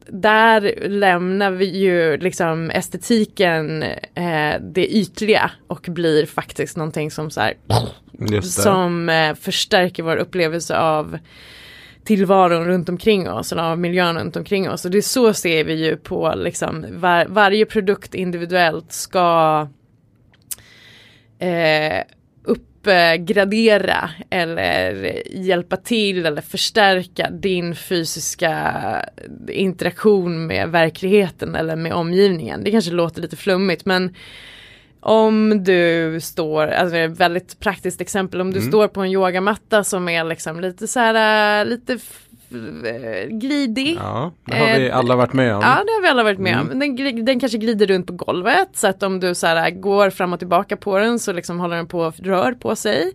där 0.07 0.89
lämnar 0.89 1.51
vi 1.51 1.79
ju 1.79 2.17
liksom 2.17 2.71
estetiken 2.71 3.83
eh, 4.15 4.61
det 4.61 4.87
ytliga 4.97 5.51
och 5.67 5.87
blir 5.89 6.27
faktiskt 6.27 6.77
någonting 6.77 7.11
som 7.11 7.31
så 7.31 7.41
här, 7.41 7.55
som 8.43 9.09
eh, 9.09 9.35
förstärker 9.35 10.03
vår 10.03 10.17
upplevelse 10.17 10.79
av 10.79 11.19
tillvaron 12.05 12.65
runt 12.65 12.89
omkring 12.89 13.31
oss 13.31 13.53
eller 13.53 13.63
av 13.63 13.79
miljön 13.79 14.17
runt 14.17 14.37
omkring 14.37 14.71
oss. 14.71 14.85
Och 14.85 14.91
det 14.91 14.99
är 14.99 15.03
så 15.03 15.33
ser 15.33 15.65
vi 15.65 15.75
ju 15.75 15.97
på 15.97 16.35
liksom 16.37 16.87
var, 16.91 17.27
varje 17.29 17.67
produkt 17.67 18.15
individuellt 18.15 18.93
ska 18.93 19.69
eh, 21.39 22.03
uppgradera 22.45 24.11
eller 24.31 25.13
hjälpa 25.31 25.77
till 25.77 26.27
eller 26.27 26.43
förstärka 26.43 27.31
din 27.31 27.75
fysiska 27.75 28.75
interaktion 29.49 30.47
med 30.47 30.69
verkligheten 30.69 31.55
eller 31.55 31.77
med 31.77 31.93
omgivningen. 31.93 32.65
Det 32.65 32.71
kanske 32.71 32.91
låter 32.91 33.23
lite 33.23 33.37
flummigt 33.37 33.85
men 33.85 34.15
om 35.01 35.65
du 35.65 36.19
står, 36.21 36.67
alltså 36.67 36.97
ett 36.97 37.21
väldigt 37.21 37.61
praktiskt 37.61 38.01
exempel, 38.01 38.41
om 38.41 38.51
du 38.51 38.59
mm. 38.59 38.71
står 38.71 38.89
på 38.89 39.01
en 39.01 39.11
yogamatta 39.11 39.85
som 39.85 40.09
är 40.09 40.25
liksom 40.25 40.61
lite 40.61 40.87
så 40.87 41.01
här, 41.01 41.65
lite 41.65 41.93
Eh, 41.93 41.99
glidig. 43.29 43.97
Ja, 44.01 44.33
det 44.45 44.57
har 44.57 44.79
vi 44.79 44.89
eh, 44.89 44.97
alla 44.97 45.17
varit 45.17 45.33
med 45.33 45.55
om. 45.55 45.63
Ja, 45.63 45.83
det 45.87 45.93
har 45.93 46.03
vi 46.03 46.09
alla 46.09 46.23
varit 46.23 46.39
med 46.39 46.53
mm. 46.53 46.71
om. 46.73 46.79
Den, 46.79 47.25
den, 47.25 47.41
kanske 47.41 47.59
glider 47.59 47.87
runt 47.87 48.07
på 48.07 48.13
golvet 48.13 48.69
så 48.73 48.87
att 48.87 49.03
om 49.03 49.21
du 49.21 49.35
så 49.35 49.47
här, 49.47 49.71
går 49.71 50.11
fram 50.11 50.33
och 50.33 50.39
tillbaka 50.39 50.77
på 50.77 50.99
den 50.99 51.19
så 51.19 51.33
liksom 51.33 51.61
håller 51.61 51.77
den 51.77 51.87
på 51.87 52.13
rör 52.19 52.53
på 52.53 52.77
sig. 52.77 53.13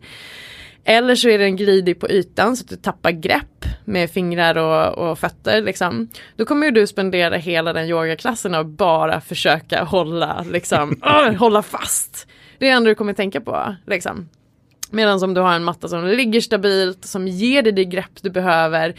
Eller 0.83 1.15
så 1.15 1.29
är 1.29 1.37
den 1.37 1.55
glidig 1.55 1.99
på 1.99 2.09
ytan 2.09 2.57
så 2.57 2.63
att 2.63 2.69
du 2.69 2.75
tappar 2.75 3.11
grepp 3.11 3.65
med 3.85 4.09
fingrar 4.09 4.57
och, 4.57 5.09
och 5.09 5.19
fötter. 5.19 5.61
Liksom. 5.61 6.09
Då 6.35 6.45
kommer 6.45 6.65
ju 6.65 6.71
du 6.71 6.87
spendera 6.87 7.37
hela 7.37 7.73
den 7.73 7.87
yogaklassen 7.87 8.55
och 8.55 8.65
bara 8.65 9.21
försöka 9.21 9.83
hålla, 9.83 10.45
liksom, 10.51 10.89
uh, 10.91 11.33
hålla 11.39 11.61
fast. 11.61 12.27
Det 12.57 12.65
är 12.65 12.69
det 12.69 12.75
enda 12.75 12.89
du 12.89 12.95
kommer 12.95 13.13
tänka 13.13 13.41
på. 13.41 13.75
Liksom. 13.87 14.29
Medan 14.89 15.23
om 15.23 15.33
du 15.33 15.41
har 15.41 15.53
en 15.53 15.63
matta 15.63 15.87
som 15.87 16.07
ligger 16.07 16.41
stabilt, 16.41 17.05
som 17.05 17.27
ger 17.27 17.61
dig 17.61 17.71
det 17.73 17.85
grepp 17.85 18.21
du 18.21 18.29
behöver, 18.29 18.95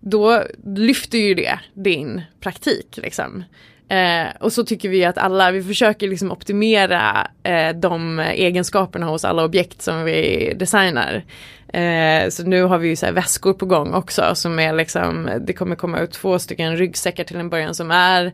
då 0.00 0.42
lyfter 0.76 1.18
ju 1.18 1.34
det 1.34 1.58
din 1.74 2.22
praktik. 2.40 2.98
Liksom. 3.02 3.44
Eh, 3.88 4.26
och 4.40 4.52
så 4.52 4.64
tycker 4.64 4.88
vi 4.88 5.04
att 5.04 5.18
alla, 5.18 5.50
vi 5.50 5.62
försöker 5.62 6.08
liksom 6.08 6.32
optimera 6.32 7.30
eh, 7.42 7.76
de 7.76 8.18
egenskaperna 8.18 9.06
hos 9.06 9.24
alla 9.24 9.44
objekt 9.44 9.82
som 9.82 10.04
vi 10.04 10.52
designar. 10.56 11.24
Eh, 11.72 12.28
så 12.28 12.42
nu 12.42 12.62
har 12.62 12.78
vi 12.78 12.88
ju 12.88 12.96
så 12.96 13.12
väskor 13.12 13.52
på 13.52 13.66
gång 13.66 13.94
också 13.94 14.34
som 14.34 14.58
är 14.58 14.72
liksom, 14.72 15.30
det 15.40 15.52
kommer 15.52 15.76
komma 15.76 16.00
ut 16.00 16.12
två 16.12 16.38
stycken 16.38 16.76
ryggsäckar 16.76 17.24
till 17.24 17.36
en 17.36 17.50
början 17.50 17.74
som 17.74 17.90
är 17.90 18.32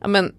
ja, 0.00 0.08
men, 0.08 0.32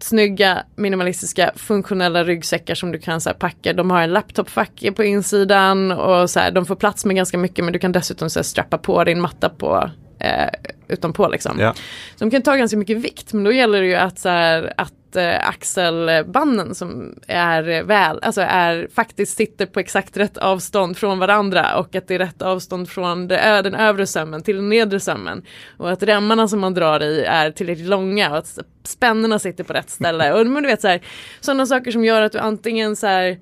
snygga 0.00 0.62
minimalistiska 0.76 1.52
funktionella 1.56 2.24
ryggsäckar 2.24 2.74
som 2.74 2.92
du 2.92 2.98
kan 2.98 3.20
så 3.20 3.30
packa. 3.34 3.72
De 3.72 3.90
har 3.90 4.02
en 4.02 4.12
laptopfack 4.12 4.84
på 4.96 5.04
insidan 5.04 5.90
och 5.90 6.30
så 6.30 6.40
här, 6.40 6.50
de 6.50 6.66
får 6.66 6.76
plats 6.76 7.04
med 7.04 7.16
ganska 7.16 7.38
mycket 7.38 7.64
men 7.64 7.72
du 7.72 7.78
kan 7.78 7.92
dessutom 7.92 8.30
så 8.30 8.38
här, 8.38 8.44
strappa 8.44 8.78
på 8.78 9.04
din 9.04 9.20
matta 9.20 9.48
på 9.48 9.90
eh, 10.18 10.48
utanpå 10.88 11.28
liksom. 11.28 11.60
Ja. 11.60 11.74
Så 12.16 12.24
de 12.24 12.30
kan 12.30 12.42
ta 12.42 12.56
ganska 12.56 12.76
mycket 12.76 12.96
vikt 12.96 13.32
men 13.32 13.44
då 13.44 13.52
gäller 13.52 13.80
det 13.80 13.86
ju 13.86 13.94
att, 13.94 14.18
så 14.18 14.28
här, 14.28 14.72
att 14.76 14.92
eh, 15.16 15.48
axelbanden 15.48 16.74
som 16.74 17.14
är 17.26 17.82
väl, 17.82 18.18
alltså 18.22 18.40
är 18.40 18.88
faktiskt 18.94 19.36
sitter 19.36 19.66
på 19.66 19.80
exakt 19.80 20.16
rätt 20.16 20.36
avstånd 20.36 20.96
från 20.96 21.18
varandra 21.18 21.78
och 21.78 21.94
att 21.96 22.08
det 22.08 22.14
är 22.14 22.18
rätt 22.18 22.42
avstånd 22.42 22.88
från 22.88 23.28
det, 23.28 23.62
den 23.64 23.74
övre 23.74 24.06
sömmen 24.06 24.42
till 24.42 24.56
den 24.56 24.68
nedre 24.68 25.00
sömmen. 25.00 25.42
Och 25.76 25.90
att 25.90 26.02
remmarna 26.02 26.48
som 26.48 26.60
man 26.60 26.74
drar 26.74 27.02
i 27.02 27.24
är 27.24 27.50
tillräckligt 27.50 27.88
långa 27.88 28.30
och 28.30 28.36
att 28.36 28.58
spännena 28.84 29.38
sitter 29.38 29.64
på 29.64 29.72
rätt 29.72 29.90
ställe. 29.90 30.32
Och 30.32 30.46
men 30.46 30.62
du 30.62 30.68
vet 30.68 30.80
så 30.80 30.88
här, 30.88 31.00
sådana 31.40 31.66
saker 31.66 31.90
som 31.90 32.04
gör 32.04 32.22
att 32.22 32.32
du 32.32 32.38
antingen 32.38 32.96
så 32.96 33.06
här 33.06 33.38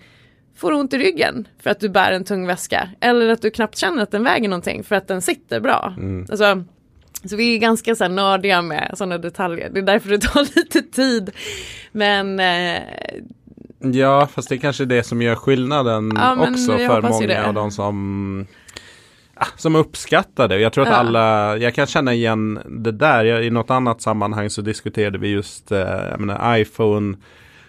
får 0.57 0.73
ont 0.73 0.93
i 0.93 0.99
ryggen 0.99 1.49
för 1.59 1.71
att 1.71 1.81
du 1.81 1.89
bär 1.89 2.13
en 2.13 2.25
tung 2.25 2.47
väska. 2.47 2.89
Eller 3.01 3.29
att 3.29 3.43
du 3.43 3.51
knappt 3.51 3.77
känner 3.77 4.03
att 4.03 4.11
den 4.11 4.25
väger 4.25 4.49
någonting 4.49 4.85
för 4.85 4.97
att 4.97 5.09
den 5.09 5.23
sitter 5.23 5.61
bra. 5.61 5.95
Mm. 5.97 6.27
Alltså, 6.31 6.65
så 7.25 7.37
vi 7.37 7.55
är 7.55 7.59
ganska 7.59 7.95
så 7.95 8.05
här 8.05 8.09
nördiga 8.09 8.63
med 8.63 8.95
sådana 8.95 9.19
detaljer. 9.19 9.71
Det 9.71 9.81
är 9.81 9.83
därför 9.83 10.11
det 10.11 10.19
tar 10.19 10.43
lite 10.57 10.83
tid. 10.83 11.31
Men 11.93 12.41
eh, 12.41 12.83
Ja, 13.83 14.29
fast 14.35 14.49
det 14.49 14.55
är 14.55 14.59
kanske 14.59 14.85
det 14.85 15.03
som 15.03 15.23
gör 15.23 15.35
skillnaden 15.35 16.13
ja, 16.17 16.49
också 16.51 16.79
för 16.79 17.03
många 17.03 17.47
av 17.47 17.55
de 17.55 17.71
som 17.71 18.47
som 19.57 19.77
uppskattar 19.77 20.49
det. 20.49 20.59
Jag 20.59 20.73
tror 20.73 20.85
att 20.85 20.91
ja. 20.91 20.97
alla, 20.97 21.57
jag 21.57 21.75
kan 21.75 21.87
känna 21.87 22.15
igen 22.15 22.59
det 22.67 22.93
där. 22.93 23.25
Jag, 23.25 23.45
I 23.45 23.51
något 23.51 23.71
annat 23.71 24.03
sammanhang 24.03 24.51
så 24.51 24.63
diskuterade 24.63 25.19
vi 25.19 25.29
just 25.29 25.73
eh, 25.73 26.19
menar, 26.19 26.59
iPhone 26.59 27.17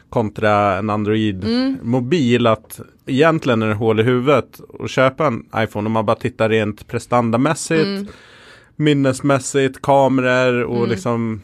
kontra 0.09 0.77
en 0.77 0.89
Android-mobil. 0.89 2.45
Mm. 2.45 2.53
Att 2.53 2.79
egentligen 3.05 3.61
är 3.61 3.67
det 3.67 3.73
hål 3.73 3.99
i 3.99 4.03
huvudet 4.03 4.61
att 4.79 4.89
köpa 4.89 5.27
en 5.27 5.45
iPhone 5.55 5.85
om 5.85 5.91
man 5.91 6.05
bara 6.05 6.15
tittar 6.15 6.49
rent 6.49 6.87
prestandamässigt. 6.87 7.85
Mm 7.85 8.07
minnesmässigt, 8.75 9.81
kameror 9.81 10.63
och 10.63 10.77
mm. 10.77 10.89
liksom 10.89 11.41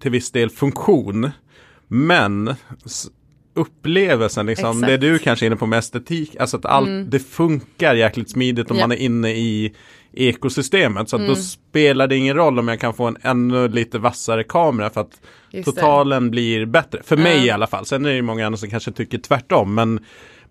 till 0.00 0.10
viss 0.10 0.30
del 0.30 0.50
funktion. 0.50 1.30
Men 1.88 2.54
upplevelsen, 3.54 4.46
liksom, 4.46 4.80
det 4.80 4.96
du 4.96 5.18
kanske 5.18 5.44
är 5.44 5.46
inne 5.46 5.56
på 5.56 5.66
med 5.66 5.78
estetik, 5.78 6.36
alltså 6.40 6.56
att 6.56 6.66
allt 6.66 6.88
mm. 6.88 7.10
det 7.10 7.18
funkar 7.18 7.94
jäkligt 7.94 8.30
smidigt 8.30 8.70
om 8.70 8.76
yep. 8.76 8.88
man 8.88 8.92
är 8.92 9.02
inne 9.02 9.30
i 9.30 9.74
ekosystemet. 10.12 11.08
Så 11.08 11.16
att 11.16 11.20
mm. 11.20 11.34
då 11.34 11.40
spelar 11.40 12.06
det 12.06 12.16
ingen 12.16 12.36
roll 12.36 12.58
om 12.58 12.68
jag 12.68 12.80
kan 12.80 12.94
få 12.94 13.06
en 13.06 13.16
ännu 13.22 13.68
lite 13.68 13.98
vassare 13.98 14.44
kamera 14.44 14.90
för 14.90 15.00
att 15.00 15.20
Just 15.50 15.64
totalen 15.64 16.24
det. 16.24 16.30
blir 16.30 16.66
bättre. 16.66 17.00
För 17.04 17.16
mig 17.16 17.46
i 17.46 17.50
alla 17.50 17.66
fall. 17.66 17.86
Sen 17.86 18.04
är 18.04 18.08
det 18.08 18.16
ju 18.16 18.22
många 18.22 18.46
andra 18.46 18.56
som 18.56 18.70
kanske 18.70 18.92
tycker 18.92 19.18
tvärtom. 19.18 19.74
Men 19.74 20.00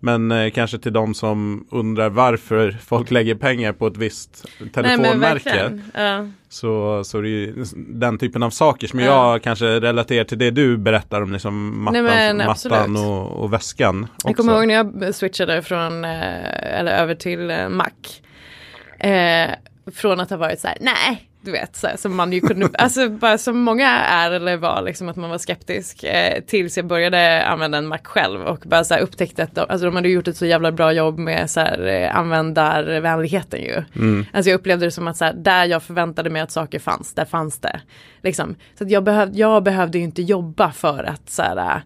men 0.00 0.32
eh, 0.32 0.50
kanske 0.50 0.78
till 0.78 0.92
de 0.92 1.14
som 1.14 1.66
undrar 1.70 2.08
varför 2.08 2.76
folk 2.86 3.10
lägger 3.10 3.34
pengar 3.34 3.72
på 3.72 3.86
ett 3.86 3.96
visst 3.96 4.46
telefonmärke. 4.74 5.80
Nej, 5.94 6.30
så, 6.48 7.04
så 7.04 7.18
är 7.18 7.22
det 7.22 7.28
ju 7.28 7.64
den 7.76 8.18
typen 8.18 8.42
av 8.42 8.50
saker 8.50 8.86
som 8.86 9.00
ja. 9.00 9.06
jag 9.06 9.42
kanske 9.42 9.80
relaterar 9.80 10.24
till 10.24 10.38
det 10.38 10.50
du 10.50 10.76
berättar 10.76 11.22
om 11.22 11.32
liksom 11.32 11.84
mattan, 11.84 12.04
Nej, 12.04 12.34
mattan 12.34 12.96
och, 12.96 13.42
och, 13.42 13.52
väskan. 13.52 14.04
Också. 14.04 14.28
Jag 14.28 14.36
kommer 14.36 14.52
ihåg 14.52 14.66
när 14.66 14.74
jag 14.74 15.14
switchade 15.14 15.62
från, 15.62 16.04
eh, 16.04 16.78
eller 16.78 16.92
över 16.92 17.14
till 17.14 17.50
eh, 17.50 17.68
Mac. 17.68 17.90
Eh, 18.98 19.50
från 19.94 20.20
att 20.20 20.30
ha 20.30 20.36
varit 20.36 20.60
så 20.60 20.68
här, 20.68 20.76
nej 20.80 21.28
du 21.44 21.52
vet, 21.52 21.76
så 21.76 21.86
här, 21.86 21.96
som 21.96 22.16
man 22.16 22.32
ju 22.32 22.40
kunde, 22.40 22.68
alltså 22.78 23.08
bara 23.08 23.38
som 23.38 23.58
många 23.58 23.88
är 23.90 24.30
eller 24.30 24.56
var, 24.56 24.82
liksom 24.82 25.08
att 25.08 25.16
man 25.16 25.30
var 25.30 25.38
skeptisk 25.38 26.04
eh, 26.04 26.40
tills 26.40 26.76
jag 26.76 26.86
började 26.86 27.44
använda 27.44 27.78
en 27.78 27.86
Mac 27.86 27.98
själv 28.02 28.42
och 28.42 28.62
bara 28.66 28.84
så 28.84 28.94
här, 28.94 29.00
upptäckte 29.00 29.42
att 29.42 29.54
de, 29.54 29.60
alltså, 29.68 29.84
de 29.86 29.96
hade 29.96 30.08
gjort 30.08 30.28
ett 30.28 30.36
så 30.36 30.46
jävla 30.46 30.72
bra 30.72 30.92
jobb 30.92 31.18
med 31.18 31.50
så 31.50 31.60
här, 31.60 31.86
eh, 31.86 32.16
användarvänligheten 32.16 33.60
ju. 33.60 33.84
Mm. 33.96 34.26
Alltså 34.32 34.50
jag 34.50 34.58
upplevde 34.58 34.86
det 34.86 34.90
som 34.90 35.08
att 35.08 35.16
så 35.16 35.24
här, 35.24 35.32
där 35.32 35.64
jag 35.64 35.82
förväntade 35.82 36.30
mig 36.30 36.42
att 36.42 36.50
saker 36.50 36.78
fanns, 36.78 37.14
där 37.14 37.24
fanns 37.24 37.58
det. 37.58 37.80
Liksom. 38.22 38.54
Så 38.78 38.84
att 38.84 38.90
jag, 38.90 39.04
behöv, 39.04 39.30
jag 39.32 39.62
behövde 39.62 39.98
ju 39.98 40.04
inte 40.04 40.22
jobba 40.22 40.72
för 40.72 41.04
att 41.04 41.30
så 41.30 41.42
här, 41.42 41.82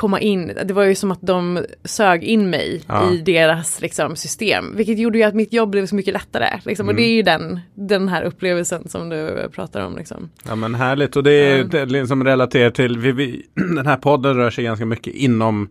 komma 0.00 0.20
in, 0.20 0.52
det 0.64 0.74
var 0.74 0.84
ju 0.84 0.94
som 0.94 1.10
att 1.10 1.22
de 1.22 1.64
sög 1.84 2.24
in 2.24 2.50
mig 2.50 2.82
ja. 2.86 3.12
i 3.12 3.16
deras 3.16 3.80
liksom, 3.80 4.16
system. 4.16 4.76
Vilket 4.76 4.98
gjorde 4.98 5.18
ju 5.18 5.24
att 5.24 5.34
mitt 5.34 5.52
jobb 5.52 5.70
blev 5.70 5.86
så 5.86 5.94
mycket 5.94 6.14
lättare. 6.14 6.60
Liksom. 6.64 6.84
Mm. 6.84 6.94
Och 6.94 7.00
det 7.00 7.08
är 7.08 7.12
ju 7.12 7.22
den, 7.22 7.60
den 7.74 8.08
här 8.08 8.22
upplevelsen 8.22 8.88
som 8.88 9.08
du 9.08 9.48
pratar 9.52 9.80
om. 9.80 9.96
Liksom. 9.96 10.30
Ja 10.48 10.54
men 10.54 10.74
härligt 10.74 11.16
och 11.16 11.22
det 11.22 11.32
är 11.32 11.60
mm. 11.60 11.88
liksom 11.88 12.24
relaterat 12.24 12.74
till, 12.74 12.98
vi, 12.98 13.12
vi, 13.12 13.46
den 13.54 13.86
här 13.86 13.96
podden 13.96 14.36
rör 14.36 14.50
sig 14.50 14.64
ganska 14.64 14.86
mycket 14.86 15.14
inom 15.14 15.68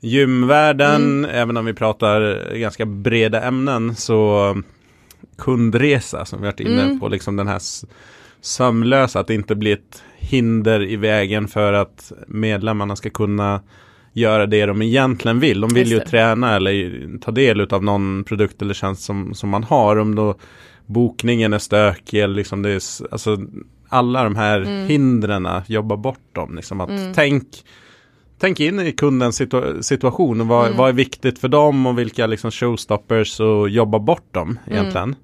gymvärlden, 0.00 1.24
mm. 1.24 1.30
även 1.30 1.56
om 1.56 1.64
vi 1.64 1.74
pratar 1.74 2.52
ganska 2.54 2.86
breda 2.86 3.42
ämnen 3.42 3.94
så 3.94 4.54
kundresa 5.38 6.24
som 6.24 6.40
vi 6.40 6.46
varit 6.46 6.60
inne 6.60 6.82
Mm. 6.82 7.00
på. 7.00 7.08
Liksom 7.08 7.36
den 7.36 7.48
här 7.48 7.60
sömlösa, 8.40 9.20
att 9.20 9.26
det 9.26 9.34
inte 9.34 9.54
blir 9.54 9.72
ett 9.72 10.02
hinder 10.26 10.82
i 10.82 10.96
vägen 10.96 11.48
för 11.48 11.72
att 11.72 12.12
medlemmarna 12.28 12.96
ska 12.96 13.10
kunna 13.10 13.60
göra 14.12 14.46
det 14.46 14.66
de 14.66 14.82
egentligen 14.82 15.40
vill. 15.40 15.60
De 15.60 15.74
vill 15.74 15.88
ju 15.90 16.00
träna 16.00 16.56
eller 16.56 17.18
ta 17.18 17.30
del 17.30 17.60
av 17.60 17.84
någon 17.84 18.24
produkt 18.24 18.62
eller 18.62 18.74
tjänst 18.74 19.02
som, 19.02 19.34
som 19.34 19.50
man 19.50 19.64
har. 19.64 19.96
Om 19.96 20.14
då 20.14 20.34
bokningen 20.86 21.52
är 21.52 21.58
stökig 21.58 22.20
eller 22.20 22.34
liksom 22.34 22.62
det 22.62 22.70
är, 22.70 22.80
alltså 23.10 23.36
alla 23.88 24.24
de 24.24 24.36
här 24.36 24.60
Mm. 24.60 24.86
hindren, 24.88 25.48
jobba 25.66 25.96
bort 25.96 26.34
dem. 26.34 26.56
Liksom 26.56 26.80
att 26.80 26.90
tänk, 27.14 27.44
tänk 28.38 28.60
in 28.60 28.80
i 28.80 28.92
kundens 28.92 29.40
situa- 29.40 29.82
situation 29.82 30.48
vad, 30.48 30.66
Mm. 30.66 30.78
vad 30.78 30.88
är 30.88 30.92
viktigt 30.92 31.38
för 31.38 31.48
dem 31.48 31.86
och 31.86 31.98
vilka 31.98 32.26
liksom 32.26 32.50
showstoppers 32.50 33.40
och 33.40 33.68
jobba 33.68 33.98
bort 33.98 34.34
dem 34.34 34.58
egentligen. 34.66 35.08
Mm, 35.08 35.20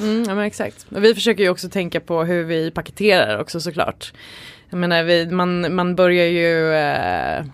ja 0.00 0.34
men 0.34 0.38
exakt. 0.38 0.86
Och 0.94 1.04
vi 1.04 1.14
försöker 1.14 1.42
ju 1.42 1.50
också 1.50 1.68
tänka 1.68 2.00
på 2.00 2.24
hur 2.24 2.44
vi 2.44 2.70
paketerar 2.70 3.38
också 3.38 3.60
såklart. 3.60 4.12
Jag 4.70 4.78
menar, 4.78 5.02
vi, 5.02 5.26
man, 5.26 5.74
man 5.74 5.94
börjar 5.96 6.26
ju 6.26 6.74
eh, 6.74 7.44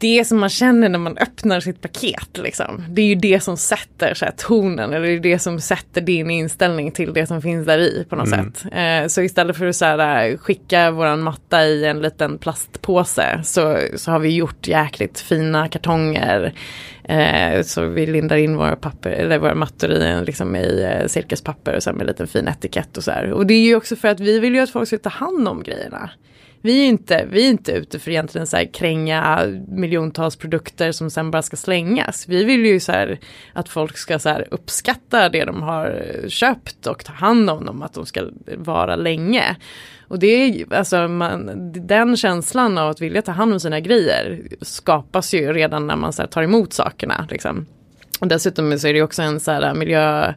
det 0.00 0.24
som 0.24 0.40
man 0.40 0.48
känner 0.48 0.88
när 0.88 0.98
man 0.98 1.18
öppnar 1.18 1.60
sitt 1.60 1.80
paket 1.80 2.38
liksom. 2.38 2.84
Det 2.88 3.02
är 3.02 3.06
ju 3.06 3.14
det 3.14 3.40
som 3.40 3.56
sätter 3.56 4.14
så 4.14 4.24
här, 4.24 4.32
tonen 4.36 4.92
eller 4.92 5.06
det 5.06 5.12
är 5.12 5.20
det 5.20 5.38
som 5.38 5.60
sätter 5.60 6.00
din 6.00 6.30
inställning 6.30 6.92
till 6.92 7.12
det 7.12 7.26
som 7.26 7.42
finns 7.42 7.66
där 7.66 7.78
i 7.78 8.06
på 8.08 8.16
något 8.16 8.28
sätt. 8.28 8.64
Eh, 8.72 9.06
så 9.06 9.22
istället 9.22 9.56
för 9.56 9.66
att 9.66 9.76
så 9.76 9.84
här, 9.84 10.36
skicka 10.36 10.90
våran 10.90 11.22
matta 11.22 11.64
i 11.64 11.84
en 11.84 12.02
liten 12.02 12.38
plastpåse 12.38 13.40
så, 13.44 13.78
så 13.96 14.10
har 14.10 14.18
vi 14.18 14.34
gjort 14.34 14.68
jäkligt 14.68 15.20
fina 15.20 15.68
kartonger. 15.68 16.52
Eh, 17.10 17.62
så 17.62 17.86
vi 17.86 18.06
lindar 18.06 18.36
in 18.36 18.56
våra, 18.56 18.76
papper, 18.76 19.10
eller 19.10 19.38
våra 19.38 19.54
mattor 19.54 19.90
i, 19.90 20.04
en, 20.04 20.24
liksom, 20.24 20.56
i 20.56 20.82
eh, 20.82 21.06
silkespapper 21.06 21.76
och 21.76 21.82
sen 21.82 21.94
med 21.94 22.00
en 22.00 22.06
liten 22.06 22.26
fin 22.26 22.48
etikett 22.48 22.96
och 22.96 23.04
så 23.04 23.10
här. 23.10 23.32
Och 23.32 23.46
det 23.46 23.54
är 23.54 23.60
ju 23.60 23.76
också 23.76 23.96
för 23.96 24.08
att 24.08 24.20
vi 24.20 24.38
vill 24.38 24.54
ju 24.54 24.60
att 24.60 24.70
folk 24.70 24.88
ska 24.88 24.98
ta 24.98 25.08
hand 25.08 25.48
om 25.48 25.62
grejerna. 25.62 26.10
Vi 26.62 26.84
är 26.84 26.88
inte, 26.88 27.26
vi 27.30 27.46
är 27.46 27.50
inte 27.50 27.72
ute 27.72 27.98
för 27.98 28.10
egentligen 28.10 28.46
så 28.46 28.56
här 28.56 28.72
kränga 28.72 29.46
miljontals 29.68 30.36
produkter 30.36 30.92
som 30.92 31.10
sen 31.10 31.30
bara 31.30 31.42
ska 31.42 31.56
slängas. 31.56 32.28
Vi 32.28 32.44
vill 32.44 32.66
ju 32.66 32.80
så 32.80 32.92
här 32.92 33.18
att 33.52 33.68
folk 33.68 33.98
ska 33.98 34.18
så 34.18 34.28
här 34.28 34.48
uppskatta 34.50 35.28
det 35.28 35.44
de 35.44 35.62
har 35.62 36.04
köpt 36.28 36.86
och 36.86 37.04
ta 37.04 37.12
hand 37.12 37.50
om 37.50 37.66
dem, 37.66 37.82
att 37.82 37.92
de 37.92 38.06
ska 38.06 38.22
vara 38.56 38.96
länge. 38.96 39.56
Och 40.08 40.18
det 40.18 40.26
är 40.26 40.74
alltså 40.74 41.08
man, 41.08 41.72
den 41.72 42.16
känslan 42.16 42.78
av 42.78 42.90
att 42.90 43.00
vilja 43.00 43.22
ta 43.22 43.32
hand 43.32 43.52
om 43.52 43.60
sina 43.60 43.80
grejer 43.80 44.42
skapas 44.60 45.34
ju 45.34 45.52
redan 45.52 45.86
när 45.86 45.96
man 45.96 46.12
så 46.12 46.22
här 46.22 46.28
tar 46.28 46.42
emot 46.42 46.72
sakerna. 46.72 47.26
Liksom. 47.30 47.66
Och 48.20 48.28
dessutom 48.28 48.78
så 48.78 48.88
är 48.88 48.94
det 48.94 49.02
också 49.02 49.22
en 49.22 49.40
så 49.40 49.50
här 49.50 49.74
miljö, 49.74 50.34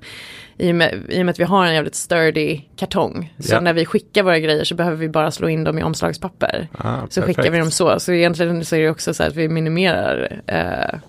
i 0.58 0.72
och, 0.72 0.76
med, 0.76 1.06
i 1.10 1.22
och 1.22 1.26
med 1.26 1.30
att 1.34 1.40
vi 1.40 1.44
har 1.44 1.66
en 1.66 1.74
jävligt 1.74 1.96
sturdy 1.96 2.62
kartong. 2.76 3.34
Så 3.40 3.54
Ja. 3.56 3.60
när 3.60 3.74
vi 3.74 3.86
skickar 3.86 4.24
våra 4.24 4.40
grejer 4.40 4.64
så 4.64 4.76
behöver 4.76 4.98
vi 4.98 5.10
bara 5.10 5.32
slå 5.32 5.50
in 5.50 5.64
dem 5.64 5.80
i 5.80 5.84
omslagspapper. 5.84 6.68
Ah, 6.78 6.98
Så 7.10 7.22
perfekt. 7.22 7.38
skickar 7.38 7.52
vi 7.52 7.58
dem 7.58 7.72
så. 7.72 8.00
Så 8.00 8.12
egentligen 8.14 8.66
så 8.66 8.76
är 8.76 8.80
det 8.80 8.90
också 8.90 9.14
så 9.14 9.24
att 9.24 9.36
vi 9.36 9.50
minimerar 9.50 10.42
eh, 10.48 11.00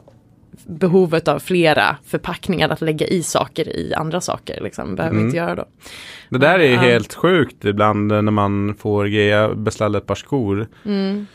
behovet 0.66 1.28
av 1.28 1.38
flera 1.38 1.96
förpackningar 2.06 2.68
att 2.68 2.80
lägga 2.80 3.06
i 3.06 3.22
saker 3.22 3.68
i 3.76 3.94
andra 3.94 4.20
saker. 4.20 4.60
Liksom. 4.62 4.94
behöver 4.96 5.14
Mm. 5.16 5.26
inte 5.26 5.36
göra 5.36 5.54
då. 5.54 5.64
Det 6.28 6.38
där 6.38 6.58
är 6.58 6.64
ju 6.68 6.74
Ja. 6.74 6.80
helt 6.80 7.14
sjukt 7.14 7.64
ibland 7.64 8.06
när 8.06 8.22
man 8.22 8.74
får 8.78 9.04
grejer, 9.06 9.54
beställa 9.54 9.98
ett 9.98 10.06
par 10.06 10.14
skor. 10.14 10.66
Mm. 10.84 11.26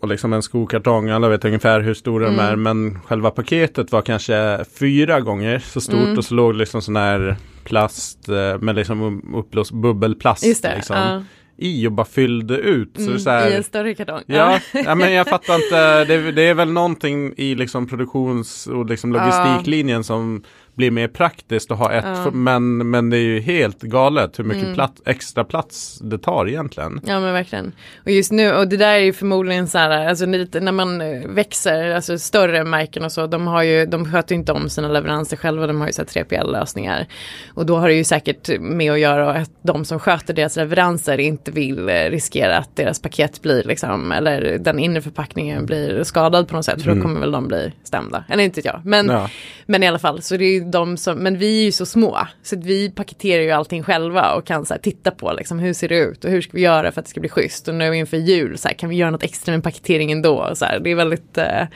Och 0.00 0.08
liksom 0.08 0.32
en 0.32 0.42
skokartong, 0.42 1.10
alla 1.10 1.28
vet 1.28 1.44
ungefär 1.44 1.80
hur 1.80 1.94
stora 1.94 2.26
Mm. 2.28 2.36
de 2.36 2.42
är. 2.42 2.56
Men 2.56 2.98
själva 3.00 3.30
paketet 3.30 3.92
var 3.92 4.02
kanske 4.02 4.64
fyra 4.78 5.20
gånger 5.20 5.58
så 5.58 5.80
stort 5.80 5.94
Mm. 6.04 6.18
och 6.18 6.24
så 6.24 6.34
låg 6.34 6.54
liksom 6.54 6.82
sån 6.82 6.96
här 6.96 7.36
plast 7.64 8.28
eh, 8.28 8.58
med 8.60 8.74
liksom 8.76 9.22
uppblåst 9.34 9.72
bubbelplast 9.72 10.46
Just 10.46 10.62
det. 10.62 10.76
liksom, 10.76 10.96
ja. 10.96 11.22
i 11.58 11.86
och 11.86 11.92
bara 11.92 12.06
fyllde 12.06 12.54
ut. 12.56 12.94
Det 12.94 13.02
Mm, 13.02 13.18
så 13.18 13.30
här, 13.30 13.50
I 13.50 13.54
en 13.54 13.62
större 13.62 13.94
kartong. 13.94 14.20
Ja, 14.26 14.60
ja, 14.84 14.94
men 14.94 15.12
jag 15.12 15.26
fattar 15.28 15.54
inte. 15.54 16.04
Det, 16.04 16.32
det 16.32 16.42
är 16.42 16.54
väl 16.54 16.72
någonting 16.72 17.32
i 17.36 17.54
liksom 17.54 17.86
produktions 17.86 18.66
och 18.66 18.86
liksom 18.86 19.12
logistiklinjen 19.12 20.04
som 20.04 20.42
blir 20.76 20.90
mer 20.90 21.08
praktiskt 21.08 21.70
att 21.70 21.78
ha 21.78 21.92
ett. 21.92 22.04
Ja. 22.06 22.30
Men, 22.30 22.90
men 22.90 23.10
det 23.10 23.16
är 23.16 23.20
ju 23.22 23.40
helt 23.40 23.82
galet 23.82 24.38
hur 24.38 24.44
mycket 24.44 24.62
Mm. 24.62 24.74
plats, 24.74 25.02
extra 25.06 25.44
plats 25.44 25.98
det 26.02 26.18
tar 26.18 26.48
egentligen. 26.48 27.00
Ja 27.06 27.20
men 27.20 27.32
verkligen. 27.32 27.72
Och 28.04 28.10
just 28.10 28.32
nu, 28.32 28.52
och 28.52 28.68
det 28.68 28.76
där 28.76 28.94
är 28.94 28.98
ju 28.98 29.12
förmodligen 29.12 29.68
så 29.68 29.78
här, 29.78 30.08
alltså 30.08 30.26
lite, 30.26 30.60
när 30.60 30.72
man 30.72 31.00
eh, 31.00 31.26
växer, 31.28 31.90
alltså 31.94 32.18
större 32.18 32.64
märken 32.64 33.04
och 33.04 33.12
så, 33.12 33.26
de 33.26 33.46
har 33.46 33.62
ju, 33.62 33.86
de 33.86 34.12
sköter 34.12 34.34
ju 34.34 34.38
inte 34.38 34.52
om 34.52 34.68
sina 34.68 34.88
leveranser 34.88 35.36
själva, 35.36 35.66
de 35.66 35.80
har 35.80 35.86
ju 35.86 35.92
så 35.92 36.02
här 36.02 36.24
3PL-lösningar. 36.24 37.06
Och 37.54 37.66
då 37.66 37.76
har 37.76 37.88
det 37.88 37.94
ju 37.94 38.04
säkert 38.04 38.60
med 38.60 38.92
att 38.92 38.98
göra 38.98 39.30
att 39.34 39.50
de 39.62 39.84
som 39.84 39.98
sköter 39.98 40.34
deras 40.34 40.56
leveranser 40.56 41.20
inte 41.20 41.50
vill 41.50 41.88
eh, 41.88 41.92
riskera 42.10 42.58
att 42.58 42.76
deras 42.76 43.00
paket 43.02 43.42
blir 43.42 43.62
liksom, 43.64 44.12
eller 44.12 44.58
den 44.58 44.78
inre 44.78 45.02
förpackningen 45.02 45.66
blir 45.66 46.04
skadad 46.04 46.48
på 46.48 46.56
något 46.56 46.64
sätt, 46.64 46.82
för 46.82 46.94
då 46.94 47.02
kommer 47.02 47.20
väl 47.20 47.30
de 47.32 47.48
bli 47.48 47.72
stämda. 47.84 48.24
Eller 48.28 48.44
inte 48.44 48.60
jag. 48.64 48.80
Men, 48.84 49.06
Ja. 49.06 49.30
men 49.66 49.82
i 49.82 49.86
alla 49.88 49.98
fall, 49.98 50.22
så 50.22 50.36
det 50.36 50.44
är 50.44 50.52
ju 50.52 50.65
de 50.70 50.96
som, 50.96 51.18
men 51.18 51.38
vi 51.38 51.60
är 51.60 51.64
ju 51.64 51.72
så 51.72 51.86
små, 51.86 52.18
så 52.42 52.58
att 52.58 52.64
vi 52.64 52.90
paketerar 52.90 53.42
ju 53.42 53.50
allting 53.50 53.82
själva 53.82 54.32
och 54.34 54.46
kan 54.46 54.66
så 54.66 54.74
här, 54.74 54.80
titta 54.80 55.10
på 55.10 55.32
liksom, 55.32 55.58
hur 55.58 55.72
ser 55.72 55.88
det 55.88 55.98
ut 55.98 56.24
och 56.24 56.30
hur 56.30 56.40
ska 56.40 56.52
vi 56.52 56.60
göra 56.60 56.92
för 56.92 57.00
att 57.00 57.04
det 57.04 57.10
ska 57.10 57.20
bli 57.20 57.28
schysst 57.28 57.68
och 57.68 57.74
nu 57.74 57.96
inför 57.96 58.16
jul, 58.16 58.58
så 58.58 58.68
här, 58.68 58.74
kan 58.74 58.88
vi 58.88 58.96
göra 58.96 59.10
något 59.10 59.22
extra 59.22 59.52
med 59.52 59.64
paketeringen 59.64 60.22
då? 60.22 60.50
Så 60.54 60.64
här, 60.64 60.80
det 60.80 60.90
är 60.90 60.94
väldigt, 60.94 61.38
eh, 61.38 61.66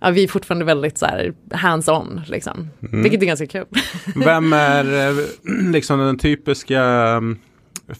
ja, 0.00 0.10
vi 0.10 0.24
är 0.24 0.28
fortfarande 0.28 0.64
väldigt 0.64 0.98
så 0.98 1.06
här, 1.06 1.32
hands-on, 1.50 2.20
liksom. 2.26 2.70
vilket 2.80 3.22
är 3.22 3.26
ganska 3.26 3.46
kul. 3.46 3.66
Vem 4.24 4.52
är 4.52 5.08
eh, 5.08 5.14
liksom 5.72 5.98
den 5.98 6.18
typiska 6.18 6.82
um, 7.16 7.38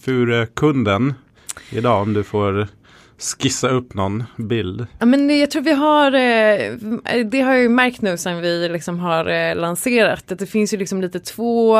Fure-kunden 0.05 1.14
idag 1.70 2.03
om 2.03 2.12
du 2.12 2.24
får 2.24 2.68
skissa 3.22 3.68
upp 3.68 3.94
någon 3.94 4.24
bild? 4.36 4.86
Ja, 4.98 5.06
men 5.06 5.38
jag 5.38 5.50
tror 5.50 5.62
vi 5.62 5.72
har, 5.72 6.06
eh, 6.06 7.24
det 7.24 7.40
har 7.40 7.52
jag 7.52 7.62
ju 7.62 7.68
märkt 7.68 8.02
nu 8.02 8.16
sen 8.16 8.40
vi 8.40 8.68
liksom 8.68 8.98
har 8.98 9.26
eh, 9.26 9.54
lanserat, 9.54 10.32
att 10.32 10.38
det 10.38 10.46
finns 10.46 10.74
ju 10.74 10.78
liksom 10.78 11.00
lite 11.00 11.20
två, 11.20 11.78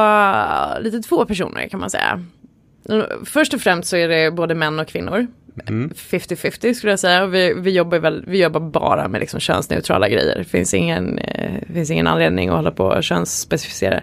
lite 0.81 1.01
två 1.01 1.25
personer 1.25 1.69
kan 1.69 1.81
man 1.81 1.91
säga. 1.91 2.25
Först 3.25 3.55
och 3.55 3.61
främst 3.61 3.89
så 3.89 3.97
är 3.97 4.09
det 4.09 4.31
både 4.31 4.55
män 4.55 4.79
och 4.79 4.89
kvinnor. 4.89 5.27
Mm. 5.67 5.91
50-50 5.97 6.75
skulle 6.75 6.93
jag 6.93 6.99
säga. 6.99 7.27
Vi, 7.27 7.55
vi, 7.55 7.71
jobbar 7.71 7.99
väl, 7.99 8.25
vi 8.27 8.43
jobbar 8.43 8.61
bara 8.61 9.09
med 9.09 9.21
liksom 9.21 9.41
könsneutrala 9.41 10.09
grejer. 10.09 10.39
Det 10.39 10.45
finns 10.45 10.75
ingen, 10.75 11.19
eh, 11.19 11.75
finns 11.75 11.91
ingen 11.91 12.07
anledning 12.07 12.49
att 12.49 12.55
hålla 12.55 12.71
på 12.71 12.85
och 12.85 13.05
könsspecificera. 13.05 13.97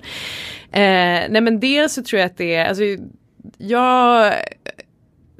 Eh, 0.71 1.29
nej 1.29 1.41
men 1.41 1.59
dels 1.59 1.93
så 1.93 2.03
tror 2.03 2.19
jag 2.19 2.25
att 2.25 2.37
det 2.37 2.55
är, 2.55 2.65
alltså 2.65 2.83
jag, 3.57 4.33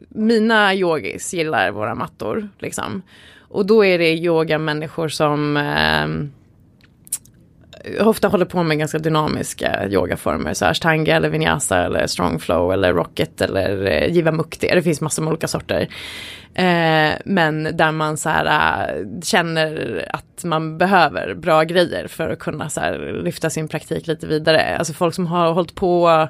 mina 0.10 0.74
yogis 0.74 1.34
gillar 1.34 1.72
våra 1.72 1.96
mattor 1.96 2.50
liksom. 2.60 3.02
Och 3.50 3.66
då 3.66 3.86
är 3.86 3.98
det 4.00 4.14
yogamänniskor 4.14 5.08
som 5.08 5.58
eh, 5.58 6.08
ofta 8.00 8.28
håller 8.28 8.46
på 8.46 8.64
med 8.64 8.80
ganska 8.80 9.00
dynamiska 9.00 9.88
yogaformer. 9.88 10.54
Så 10.54 10.66
ashtanga 10.66 11.16
eller 11.16 11.30
vinyasa 11.30 11.86
eller 11.86 12.08
strong 12.08 12.40
flow 12.40 12.74
eller 12.74 12.94
rocket 12.94 13.42
eller 13.42 13.86
eh, 13.86 14.12
jiva 14.14 14.32
mukti. 14.32 14.68
Det 14.68 14.82
finns 14.82 15.02
massor 15.02 15.24
med 15.24 15.32
olika 15.32 15.48
sorter. 15.48 15.82
Eh, 16.54 17.12
men 17.26 17.78
där 17.78 17.92
man 17.92 18.18
så 18.18 18.30
här, 18.30 18.46
äh, 18.46 19.22
känner 19.24 20.06
att 20.10 20.44
man 20.44 20.78
behöver 20.78 21.34
bra 21.34 21.64
grejer 21.64 22.08
för 22.08 22.30
att 22.30 22.40
kunna 22.40 22.70
så 22.70 22.80
här, 22.80 23.22
lyfta 23.24 23.50
sin 23.50 23.68
praktik 23.68 24.08
lite 24.08 24.28
vidare. 24.28 24.78
Alltså 24.78 24.94
folk 24.94 25.16
som 25.16 25.28
har 25.28 25.52
hållit 25.52 25.76
på 25.76 26.28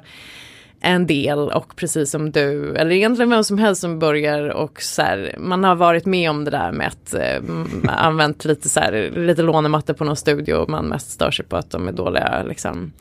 en 0.80 1.06
del 1.06 1.38
och 1.38 1.76
precis 1.76 2.10
som 2.10 2.30
du, 2.30 2.76
eller 2.76 2.90
egentligen 2.90 3.30
vem 3.30 3.44
som 3.44 3.58
helst 3.58 3.80
som 3.80 3.98
börjar 3.98 4.48
och 4.48 4.82
så 4.82 5.02
här, 5.02 5.34
man 5.38 5.64
har 5.64 5.74
varit 5.74 6.06
med 6.06 6.30
om 6.30 6.44
det 6.44 6.50
där 6.50 6.72
med 6.72 6.86
att 6.86 7.14
eh, 7.14 7.42
använt 7.88 8.44
lite 8.44 8.68
så 8.68 8.80
här, 8.80 9.10
lite 9.16 9.42
lånemattor 9.42 9.94
på 9.94 10.04
någon 10.04 10.16
studio 10.16 10.54
och 10.54 10.70
man 10.70 10.86
mest 10.86 11.10
stör 11.10 11.30
sig 11.30 11.44
på 11.44 11.56
att 11.56 11.70
de 11.70 11.88
är 11.88 11.92
dåliga 11.92 12.42
liksom. 12.42 12.92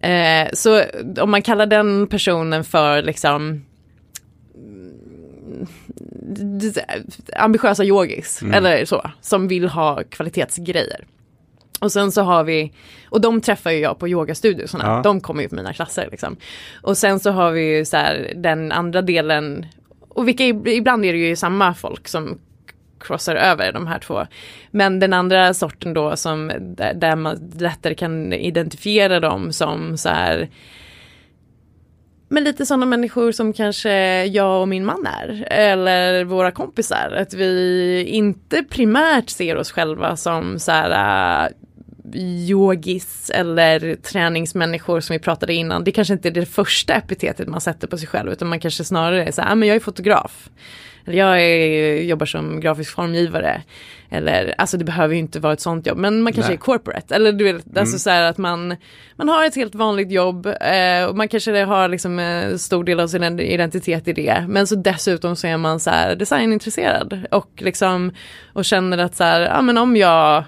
Eh, 0.00 0.48
så 0.52 0.82
om 1.20 1.30
man 1.30 1.42
kallar 1.42 1.66
den 1.66 2.06
personen 2.06 2.64
för 2.64 3.02
liksom 3.02 3.64
mm, 4.54 5.66
ambitiösa 7.36 7.84
yogis 7.84 8.42
eller 8.52 8.84
så, 8.84 9.10
som 9.20 9.48
vill 9.48 9.68
ha 9.68 10.02
kvalitetsgrejer. 10.10 11.04
Och 11.82 11.92
sen 11.92 12.12
så 12.12 12.22
har 12.22 12.44
vi, 12.44 12.72
och 13.10 13.20
de 13.20 13.40
träffar 13.40 13.70
ju 13.70 13.78
jag 13.78 13.98
på 13.98 14.08
yogastudiosarna, 14.08 14.84
Ja. 14.86 15.00
de 15.02 15.20
kommer 15.20 15.42
ju 15.42 15.48
på 15.48 15.54
mina 15.54 15.72
klasser 15.72 16.08
liksom. 16.10 16.36
Och 16.82 16.96
sen 16.96 17.20
så 17.20 17.30
har 17.30 17.50
vi 17.50 17.76
ju 17.76 17.84
så 17.84 17.96
här 17.96 18.32
den 18.36 18.72
andra 18.72 19.02
delen, 19.02 19.66
och 20.08 20.28
vilka 20.28 20.44
ibland 20.44 21.04
är 21.04 21.12
det 21.12 21.18
ju 21.18 21.36
samma 21.36 21.74
folk 21.74 22.08
som 22.08 22.38
crossar 23.00 23.36
över 23.36 23.72
de 23.72 23.86
här 23.86 23.98
två. 23.98 24.26
Men 24.70 24.98
den 25.00 25.12
andra 25.12 25.54
sorten 25.54 25.94
då 25.94 26.16
som 26.16 26.52
där, 26.94 27.16
man 27.16 27.50
lättare 27.58 27.94
kan 27.94 28.32
identifiera 28.32 29.20
dem 29.20 29.52
som 29.52 29.96
så 29.98 30.08
här 30.08 30.48
men 32.28 32.44
lite 32.44 32.66
sådana 32.66 32.86
människor 32.86 33.32
som 33.32 33.52
kanske 33.52 34.24
jag 34.24 34.60
och 34.60 34.68
min 34.68 34.84
man 34.84 35.06
är. 35.06 35.44
Eller 35.50 36.24
våra 36.24 36.50
kompisar. 36.50 37.10
Att 37.18 37.34
vi 37.34 38.04
inte 38.08 38.62
primärt 38.62 39.30
ser 39.30 39.56
oss 39.56 39.72
själva 39.72 40.16
som 40.16 40.58
så 40.58 40.72
här 40.72 41.52
yogis 42.16 43.30
eller 43.34 43.96
träningsmänniskor 43.96 45.00
som 45.00 45.14
vi 45.14 45.18
pratade 45.18 45.54
innan. 45.54 45.84
Det 45.84 45.92
kanske 45.92 46.14
inte 46.14 46.28
är 46.28 46.32
det 46.32 46.46
första 46.46 46.94
epitetet 46.94 47.48
man 47.48 47.60
sätter 47.60 47.88
på 47.88 47.98
sig 47.98 48.08
själv 48.08 48.32
utan 48.32 48.48
man 48.48 48.60
kanske 48.60 48.84
snarare 48.84 49.24
är 49.24 49.32
så 49.32 49.42
här, 49.42 49.52
ah, 49.52 49.54
men 49.54 49.68
jag 49.68 49.76
är 49.76 49.80
fotograf. 49.80 50.50
Eller 51.04 51.18
jag 51.18 51.42
är, 51.42 52.02
jobbar 52.02 52.26
som 52.26 52.60
grafisk 52.60 52.94
formgivare. 52.94 53.62
Eller, 54.10 54.54
alltså 54.58 54.76
det 54.76 54.84
behöver 54.84 55.14
ju 55.14 55.20
inte 55.20 55.40
vara 55.40 55.52
ett 55.52 55.60
sånt 55.60 55.86
jobb, 55.86 55.98
men 55.98 56.22
man 56.22 56.32
kanske 56.32 56.50
Nej. 56.50 56.56
är 56.56 56.60
corporate. 56.60 57.14
Eller 57.14 57.32
du 57.32 57.44
vet, 57.44 57.54
alltså 57.54 57.70
mm. 57.70 57.80
alltså 57.80 57.98
så 57.98 58.10
här 58.10 58.22
att 58.22 58.38
man, 58.38 58.76
man 59.16 59.28
har 59.28 59.44
ett 59.44 59.54
helt 59.54 59.74
vanligt 59.74 60.10
jobb 60.10 60.46
eh, 60.46 61.04
och 61.08 61.16
man 61.16 61.28
kanske 61.28 61.64
har 61.64 61.88
liksom 61.88 62.18
en 62.18 62.58
stor 62.58 62.84
del 62.84 63.00
av 63.00 63.08
sin 63.08 63.40
identitet 63.40 64.08
i 64.08 64.12
det. 64.12 64.44
Men 64.48 64.66
så 64.66 64.74
dessutom 64.74 65.36
så 65.36 65.46
är 65.46 65.56
man 65.56 65.80
så 65.80 65.90
här 65.90 66.16
designintresserad 66.16 67.26
och 67.30 67.50
liksom 67.56 68.12
och 68.52 68.64
känner 68.64 68.98
att 68.98 69.16
så 69.16 69.24
här, 69.24 69.40
ja 69.40 69.62
men 69.62 69.78
om 69.78 69.96
jag 69.96 70.44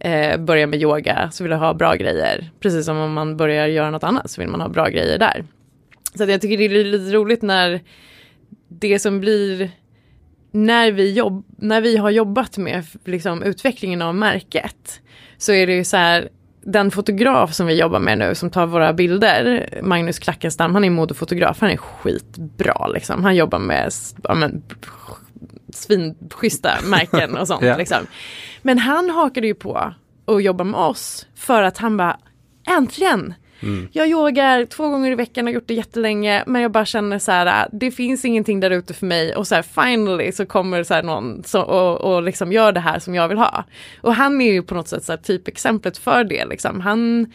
eh, 0.00 0.36
börjar 0.36 0.66
med 0.66 0.82
yoga 0.82 1.30
så 1.32 1.44
vill 1.44 1.50
jag 1.50 1.58
ha 1.58 1.74
bra 1.74 1.94
grejer. 1.94 2.50
Precis 2.60 2.86
som 2.86 2.96
om 2.96 3.12
man 3.12 3.36
börjar 3.36 3.66
göra 3.66 3.90
något 3.90 4.04
annat 4.04 4.30
så 4.30 4.40
vill 4.40 4.50
man 4.50 4.60
ha 4.60 4.68
bra 4.68 4.88
grejer 4.88 5.18
där. 5.18 5.44
Så 6.14 6.24
jag 6.24 6.40
tycker 6.40 6.58
det 6.58 6.64
är 6.64 6.84
lite 6.84 7.12
roligt 7.16 7.42
när 7.42 7.80
det 8.68 8.98
som 8.98 9.20
blir 9.20 9.70
när 10.50 10.92
vi, 10.92 11.12
jobb, 11.12 11.44
när 11.56 11.80
vi 11.80 11.96
har 11.96 12.10
jobbat 12.10 12.58
med 12.58 12.84
liksom, 13.04 13.42
utvecklingen 13.42 14.02
av 14.02 14.14
märket 14.14 15.00
så 15.38 15.52
är 15.52 15.66
det 15.66 15.72
ju 15.72 15.84
så 15.84 15.96
här 15.96 16.28
den 16.62 16.90
fotograf 16.90 17.54
som 17.54 17.66
vi 17.66 17.80
jobbar 17.80 17.98
med 17.98 18.18
nu 18.18 18.34
som 18.34 18.50
tar 18.50 18.66
våra 18.66 18.92
bilder, 18.92 19.68
Magnus 19.82 20.18
Klackenstam, 20.18 20.74
han 20.74 20.84
är 20.84 20.90
modefotograf, 20.90 21.60
han 21.60 21.70
är 21.70 21.76
skitbra 21.76 22.86
liksom. 22.86 23.24
Han 23.24 23.36
jobbar 23.36 23.58
med 23.58 23.92
ja, 24.22 24.34
men, 24.34 24.62
svinschyssta 25.72 26.70
märken 26.84 27.36
och 27.36 27.48
sånt. 27.48 27.62
yeah. 27.64 27.78
liksom. 27.78 28.06
Men 28.62 28.78
han 28.78 29.10
hakade 29.10 29.46
ju 29.46 29.54
på 29.54 29.94
och 30.24 30.42
jobba 30.42 30.64
med 30.64 30.80
oss 30.80 31.26
för 31.34 31.62
att 31.62 31.78
han 31.78 31.96
bara, 31.96 32.16
äntligen! 32.66 33.34
Mm. 33.60 33.88
Jag 33.92 34.08
yogar 34.08 34.64
två 34.64 34.88
gånger 34.88 35.12
i 35.12 35.14
veckan, 35.14 35.46
har 35.46 35.52
gjort 35.52 35.66
det 35.66 35.74
jättelänge, 35.74 36.44
men 36.46 36.62
jag 36.62 36.70
bara 36.70 36.84
känner 36.84 37.18
så 37.18 37.32
här, 37.32 37.68
det 37.72 37.90
finns 37.90 38.24
ingenting 38.24 38.60
där 38.60 38.70
ute 38.70 38.94
för 38.94 39.06
mig 39.06 39.36
och 39.36 39.46
så 39.46 39.54
här 39.54 39.62
finally 39.62 40.32
så 40.32 40.46
kommer 40.46 40.82
så 40.82 40.94
här 40.94 41.02
någon 41.02 41.44
så, 41.44 41.62
och, 41.62 42.00
och 42.00 42.22
liksom 42.22 42.52
gör 42.52 42.72
det 42.72 42.80
här 42.80 42.98
som 42.98 43.14
jag 43.14 43.28
vill 43.28 43.38
ha. 43.38 43.64
Och 44.00 44.14
han 44.14 44.40
är 44.40 44.52
ju 44.52 44.62
på 44.62 44.74
något 44.74 44.88
sätt 44.88 45.04
så 45.04 45.12
här 45.12 45.16
typexemplet 45.16 45.98
för 45.98 46.24
det 46.24 46.44
liksom. 46.44 46.80
Han, 46.80 47.32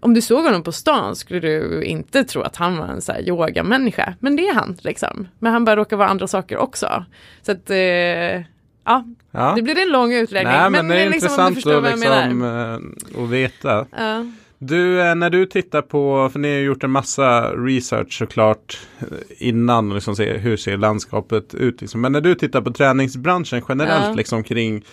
om 0.00 0.14
du 0.14 0.20
såg 0.20 0.44
honom 0.44 0.62
på 0.62 0.72
stan 0.72 1.16
skulle 1.16 1.40
du 1.40 1.82
inte 1.84 2.24
tro 2.24 2.42
att 2.42 2.56
han 2.56 2.78
var 2.78 2.86
en 2.86 3.02
så 3.02 3.12
här 3.12 3.28
yogamänniska, 3.28 4.14
men 4.20 4.36
det 4.36 4.48
är 4.48 4.54
han 4.54 4.76
liksom. 4.82 5.28
Men 5.38 5.52
han 5.52 5.64
bara 5.64 5.76
råkar 5.76 5.96
vara 5.96 6.08
andra 6.08 6.26
saker 6.26 6.56
också. 6.56 7.04
Så 7.42 7.52
att 7.52 7.70
eh, 7.70 8.42
Ja, 8.84 9.04
ja, 9.30 9.52
det 9.56 9.62
blir 9.62 9.78
en 9.78 9.88
lång 9.88 10.12
utläggning. 10.12 10.52
Nej, 10.52 10.70
men, 10.70 10.86
men 10.86 10.96
det 10.96 11.02
är 11.02 11.10
liksom, 11.10 11.48
intressant 11.48 11.66
att, 11.66 12.00
liksom, 12.00 12.42
äh, 12.42 13.22
att 13.22 13.30
veta. 13.30 13.86
Ja. 13.96 14.26
Du, 14.58 15.00
eh, 15.00 15.14
när 15.14 15.30
du 15.30 15.46
tittar 15.46 15.82
på, 15.82 16.30
för 16.32 16.38
ni 16.38 16.52
har 16.52 16.60
gjort 16.60 16.84
en 16.84 16.90
massa 16.90 17.50
research 17.50 18.18
såklart 18.18 18.78
eh, 19.00 19.06
innan, 19.48 19.88
och 19.88 19.94
liksom 19.94 20.16
se, 20.16 20.38
hur 20.38 20.56
ser 20.56 20.76
landskapet 20.76 21.54
ut? 21.54 21.80
Liksom. 21.80 22.00
Men 22.00 22.12
när 22.12 22.20
du 22.20 22.34
tittar 22.34 22.60
på 22.60 22.72
träningsbranschen 22.72 23.62
generellt 23.68 24.06
ja. 24.06 24.14
liksom 24.14 24.44
kring 24.44 24.84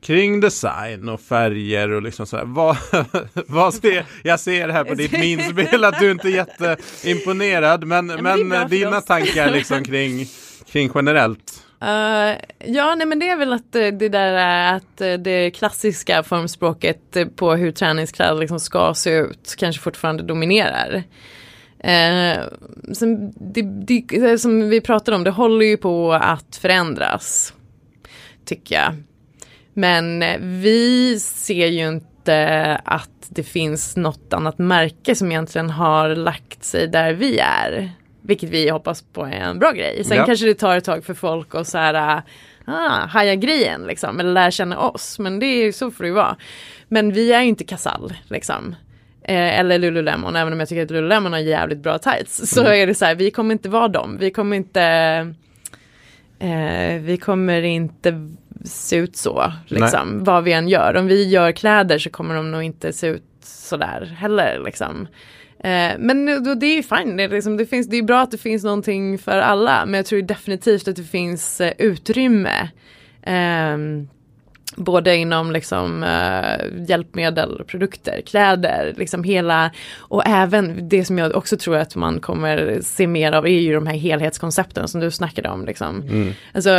kring 0.00 0.40
design 0.40 1.08
och 1.08 1.20
färger 1.20 1.90
och 1.90 2.02
liksom 2.02 2.26
så 2.26 2.36
här. 2.36 2.44
Vad, 2.44 2.76
vad 3.46 3.74
ser, 3.74 4.04
jag 4.22 4.40
ser 4.40 4.68
här 4.68 4.84
på 4.84 4.94
ditt 4.94 5.12
minspel 5.20 5.84
att 5.84 6.00
du 6.00 6.10
inte 6.10 6.28
är 6.28 6.32
jätteimponerad 6.32 7.84
men, 7.84 8.08
ja, 8.08 8.22
men, 8.22 8.48
men 8.48 8.68
dina 8.68 9.00
tankar 9.00 9.50
liksom 9.50 9.84
kring, 9.84 10.26
kring 10.66 10.90
generellt. 10.94 11.64
Uh, 11.82 12.36
ja, 12.58 12.94
nej 12.94 13.06
men 13.06 13.18
det 13.18 13.28
är 13.28 13.36
väl 13.36 13.52
att 13.52 13.74
eh, 13.74 13.86
det 13.86 14.08
där 14.08 14.32
är 14.32 14.74
att 14.74 15.00
eh, 15.00 15.12
det 15.12 15.50
klassiska 15.50 16.22
formspråket 16.22 17.36
på 17.36 17.54
hur 17.54 17.72
träningskläder 17.72 18.40
liksom 18.40 18.60
ska 18.60 18.94
se 18.94 19.10
ut 19.10 19.54
kanske 19.58 19.82
fortfarande 19.82 20.22
dominerar. 20.22 21.02
Sen, 22.94 23.32
det, 23.36 23.62
det, 23.62 24.38
som 24.38 24.68
vi 24.68 24.80
pratade 24.80 25.16
om, 25.16 25.24
det 25.24 25.30
håller 25.30 25.66
ju 25.66 25.76
på 25.76 26.12
att 26.12 26.56
förändras. 26.56 27.54
Tycker 28.44 28.74
jag. 28.74 28.94
Men 29.74 30.24
vi 30.60 31.20
ser 31.20 31.66
ju 31.66 31.88
inte 31.88 32.80
att 32.84 33.10
det 33.28 33.42
finns 33.42 33.96
något 33.96 34.32
annat 34.32 34.58
märke 34.58 35.14
som 35.14 35.32
egentligen 35.32 35.70
har 35.70 36.08
lagt 36.08 36.64
sig 36.64 36.88
där 36.88 37.12
vi 37.12 37.38
är. 37.38 37.92
Vilket 38.22 38.50
vi 38.50 38.70
hoppas 38.70 39.02
på 39.02 39.24
är 39.24 39.30
en 39.30 39.58
bra 39.58 39.72
grej. 39.72 40.04
Sen 40.04 40.16
ja. 40.16 40.26
kanske 40.26 40.46
det 40.46 40.54
tar 40.54 40.76
ett 40.76 40.84
tag 40.84 41.04
för 41.04 41.14
folk 41.14 41.54
att 41.54 41.68
så 41.68 41.78
här, 41.78 42.22
ah, 42.64 43.06
haja 43.06 43.34
grejen 43.34 43.82
liksom, 43.82 44.20
eller 44.20 44.32
lära 44.32 44.50
känna 44.50 44.78
oss. 44.78 45.18
Men 45.18 45.38
det 45.38 45.46
är 45.46 45.72
så 45.72 45.90
får 45.90 46.04
det 46.04 46.08
ju 46.08 46.14
vara. 46.14 46.36
Men 46.88 47.12
vi 47.12 47.32
är 47.32 47.40
inte 47.40 47.64
Casall 47.64 48.12
liksom. 48.28 48.76
Eh, 49.22 49.58
eller 49.58 49.78
Lululemon, 49.78 50.36
även 50.36 50.52
om 50.52 50.60
jag 50.60 50.68
tycker 50.68 50.82
att 50.82 50.90
Lululemon 50.90 51.32
har 51.32 51.40
jävligt 51.40 51.78
bra 51.78 51.98
tights. 51.98 52.50
Så 52.54 52.60
mm. 52.60 52.72
är 52.72 52.86
det 52.86 52.94
så 52.94 53.04
här, 53.04 53.14
vi 53.14 53.30
kommer 53.30 53.52
inte 53.52 53.68
vara 53.68 53.88
dem. 53.88 54.16
Vi 54.20 54.30
kommer 54.30 54.56
inte 54.56 54.82
eh, 56.38 57.00
vi 57.00 57.18
kommer 57.22 57.62
inte 57.62 58.30
se 58.64 58.96
ut 58.96 59.16
så, 59.16 59.52
liksom, 59.66 60.08
Nej. 60.08 60.24
vad 60.24 60.44
vi 60.44 60.52
än 60.52 60.68
gör. 60.68 60.96
Om 60.96 61.06
vi 61.06 61.28
gör 61.28 61.52
kläder 61.52 61.98
så 61.98 62.10
kommer 62.10 62.34
de 62.34 62.50
nog 62.50 62.62
inte 62.62 62.92
se 62.92 63.06
ut 63.06 63.24
sådär 63.42 64.16
heller. 64.18 64.62
Liksom. 64.64 65.08
Eh, 65.64 65.92
men 65.98 66.26
det 66.58 66.66
är 66.66 66.76
ju 66.76 66.82
fine, 66.82 67.16
det 67.16 67.22
är, 67.22 67.28
liksom, 67.28 67.56
det, 67.56 67.66
finns, 67.66 67.88
det 67.88 67.96
är 67.96 68.02
bra 68.02 68.20
att 68.20 68.30
det 68.30 68.38
finns 68.38 68.64
någonting 68.64 69.18
för 69.18 69.38
alla 69.38 69.86
men 69.86 69.94
jag 69.94 70.06
tror 70.06 70.22
definitivt 70.22 70.88
att 70.88 70.96
det 70.96 71.04
finns 71.04 71.60
eh, 71.60 71.72
utrymme. 71.78 72.68
Eh, 73.22 73.76
både 74.76 75.16
inom 75.16 75.50
liksom, 75.52 76.02
uh, 76.02 76.88
hjälpmedel, 76.88 77.64
produkter, 77.66 78.20
kläder, 78.26 78.94
liksom 78.96 79.24
hela 79.24 79.70
och 79.98 80.22
även 80.26 80.88
det 80.88 81.04
som 81.04 81.18
jag 81.18 81.36
också 81.36 81.56
tror 81.56 81.76
att 81.76 81.96
man 81.96 82.20
kommer 82.20 82.78
se 82.82 83.06
mer 83.06 83.32
av 83.32 83.46
är 83.46 83.60
ju 83.60 83.74
de 83.74 83.86
här 83.86 83.96
helhetskoncepten 83.96 84.88
som 84.88 85.00
du 85.00 85.10
snackade 85.10 85.48
om. 85.48 85.66
Liksom. 85.66 86.02
Mm. 86.02 86.32
Alltså, 86.54 86.70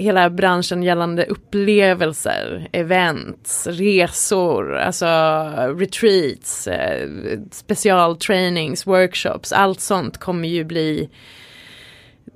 hela 0.00 0.30
branschen 0.30 0.82
gällande 0.82 1.24
upplevelser, 1.24 2.68
events, 2.72 3.66
resor, 3.66 4.76
alltså 4.76 5.06
retreats, 5.78 6.66
eh, 6.66 7.08
specialtrainings, 7.50 8.86
workshops, 8.86 9.52
allt 9.52 9.80
sånt 9.80 10.18
kommer 10.18 10.48
ju 10.48 10.64
bli 10.64 11.08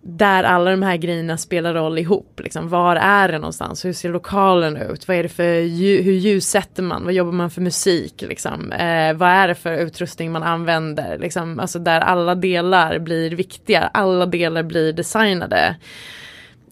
där 0.06 0.44
alla 0.44 0.70
de 0.70 0.82
här 0.82 0.96
grejerna 0.96 1.36
spelar 1.36 1.74
roll 1.74 1.98
ihop. 1.98 2.40
Liksom, 2.44 2.68
var 2.68 2.96
är 2.96 3.28
det 3.28 3.38
någonstans? 3.38 3.84
Hur 3.84 3.92
ser 3.92 4.08
lokalen 4.08 4.76
ut? 4.76 5.08
Vad 5.08 5.16
är 5.16 5.22
det 5.22 5.28
för 5.28 5.60
hur 6.02 6.12
ljussätter 6.12 6.82
man? 6.82 7.04
Vad 7.04 7.12
jobbar 7.12 7.32
man 7.32 7.50
för 7.50 7.60
musik? 7.60 8.22
Liksom? 8.22 8.72
Eh, 8.72 9.14
vad 9.14 9.28
är 9.28 9.48
det 9.48 9.54
för 9.54 9.78
utrustning 9.78 10.32
man 10.32 10.42
använder? 10.42 11.18
Liksom, 11.18 11.60
alltså 11.60 11.78
där 11.78 12.00
alla 12.00 12.34
delar 12.34 12.98
blir 12.98 13.30
viktiga, 13.30 13.90
alla 13.94 14.26
delar 14.26 14.62
blir 14.62 14.92
designade. 14.92 15.76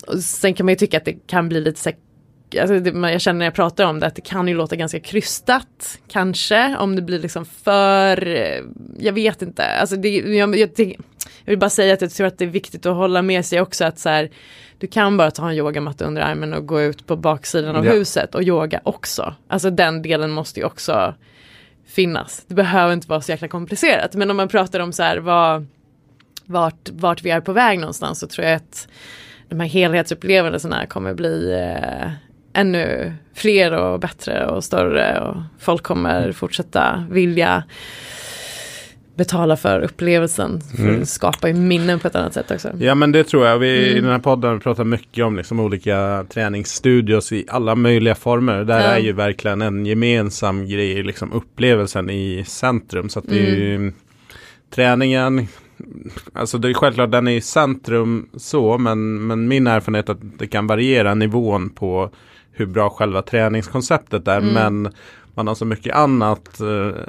Och 0.06 0.18
sen 0.18 0.54
kan 0.54 0.66
man 0.66 0.72
ju 0.72 0.76
tycka 0.76 0.96
att 0.96 1.04
det 1.04 1.26
kan 1.26 1.48
bli 1.48 1.60
lite 1.60 1.80
så 1.80 1.90
Alltså 2.60 2.80
det, 2.80 3.10
jag 3.10 3.20
känner 3.20 3.38
när 3.38 3.46
jag 3.46 3.54
pratar 3.54 3.84
om 3.84 4.00
det 4.00 4.06
att 4.06 4.14
det 4.14 4.20
kan 4.20 4.48
ju 4.48 4.54
låta 4.54 4.76
ganska 4.76 5.00
krystat 5.00 5.98
kanske 6.08 6.76
om 6.76 6.96
det 6.96 7.02
blir 7.02 7.18
liksom 7.18 7.44
för, 7.44 8.28
jag 8.98 9.12
vet 9.12 9.42
inte, 9.42 9.66
alltså 9.66 9.96
det, 9.96 10.08
jag, 10.08 10.56
jag, 10.56 10.70
jag, 10.78 10.96
vill 11.44 11.58
bara 11.58 11.70
säga 11.70 11.94
att 11.94 12.00
jag 12.00 12.10
tror 12.10 12.26
att 12.26 12.38
det 12.38 12.44
är 12.44 12.48
viktigt 12.48 12.86
att 12.86 12.96
hålla 12.96 13.22
med 13.22 13.46
sig 13.46 13.60
också 13.60 13.84
att 13.84 13.98
så 13.98 14.08
här, 14.08 14.30
du 14.78 14.86
kan 14.86 15.16
bara 15.16 15.30
ta 15.30 15.48
en 15.50 15.56
yogamatta 15.56 16.04
under 16.04 16.22
armen 16.22 16.54
och 16.54 16.66
gå 16.66 16.82
ut 16.82 17.06
på 17.06 17.16
baksidan 17.16 17.76
av 17.76 17.86
ja. 17.86 17.92
huset 17.92 18.34
och 18.34 18.42
yoga 18.42 18.80
också. 18.84 19.34
Alltså 19.48 19.70
den 19.70 20.02
delen 20.02 20.30
måste 20.30 20.60
ju 20.60 20.66
också 20.66 21.14
finnas. 21.86 22.44
Det 22.46 22.54
behöver 22.54 22.92
inte 22.92 23.08
vara 23.08 23.20
så 23.20 23.32
jäkla 23.32 23.48
komplicerat 23.48 24.14
men 24.14 24.30
om 24.30 24.36
man 24.36 24.48
pratar 24.48 24.80
om 24.80 24.92
så 24.92 25.02
här 25.02 25.16
vad, 25.16 25.66
vart, 26.44 26.90
vart 26.90 27.22
vi 27.22 27.30
är 27.30 27.40
på 27.40 27.52
väg 27.52 27.78
någonstans 27.78 28.18
så 28.18 28.26
tror 28.26 28.46
jag 28.46 28.56
att 28.56 28.88
de 29.52 29.60
här 29.60 29.68
helhetsupplevelserna 29.68 30.86
kommer 30.86 31.14
bli 31.14 31.52
eh, 31.52 32.10
ännu 32.52 33.12
fler 33.34 33.72
och 33.72 34.00
bättre 34.00 34.46
och 34.46 34.64
större 34.64 35.20
och 35.20 35.36
folk 35.58 35.82
kommer 35.82 36.32
fortsätta 36.32 37.06
vilja 37.10 37.64
betala 39.14 39.56
för 39.56 39.80
upplevelsen. 39.80 40.60
För 40.76 40.88
mm. 40.88 41.06
skapa 41.06 41.48
minnen 41.48 41.98
på 41.98 42.08
ett 42.08 42.14
annat 42.16 42.34
sätt 42.34 42.50
också. 42.50 42.70
Ja 42.78 42.94
men 42.94 43.12
det 43.12 43.24
tror 43.24 43.46
jag. 43.46 43.58
Vi 43.58 43.84
mm. 43.84 43.98
i 43.98 44.00
den 44.00 44.10
här 44.10 44.18
podden 44.18 44.60
pratar 44.60 44.84
mycket 44.84 45.24
om 45.24 45.36
liksom 45.36 45.60
olika 45.60 46.26
träningsstudios 46.28 47.32
i 47.32 47.44
alla 47.48 47.74
möjliga 47.74 48.14
former. 48.14 48.64
Där 48.64 48.80
ja. 48.80 48.86
är 48.86 48.98
ju 48.98 49.12
verkligen 49.12 49.62
en 49.62 49.86
gemensam 49.86 50.68
grej, 50.68 51.02
liksom 51.02 51.32
upplevelsen 51.32 52.10
i 52.10 52.44
centrum. 52.46 53.08
Så 53.08 53.18
att 53.18 53.28
det 53.28 53.38
är 53.38 53.54
ju 53.54 53.74
mm. 53.74 53.94
träningen, 54.70 55.48
Alltså 56.32 56.58
det 56.58 56.70
är 56.70 56.74
självklart 56.74 57.10
den 57.10 57.28
är 57.28 57.32
i 57.32 57.40
centrum 57.40 58.28
så, 58.36 58.78
men, 58.78 59.26
men 59.26 59.48
min 59.48 59.66
erfarenhet 59.66 60.08
är 60.08 60.12
att 60.12 60.38
det 60.38 60.46
kan 60.46 60.66
variera 60.66 61.14
nivån 61.14 61.70
på 61.70 62.10
hur 62.52 62.66
bra 62.66 62.90
själva 62.90 63.22
träningskonceptet 63.22 64.28
är. 64.28 64.38
Mm. 64.38 64.54
Men 64.54 64.92
man 65.34 65.46
har 65.46 65.54
så 65.54 65.64
mycket 65.64 65.94
annat. 65.94 66.60
Eh, 66.60 67.02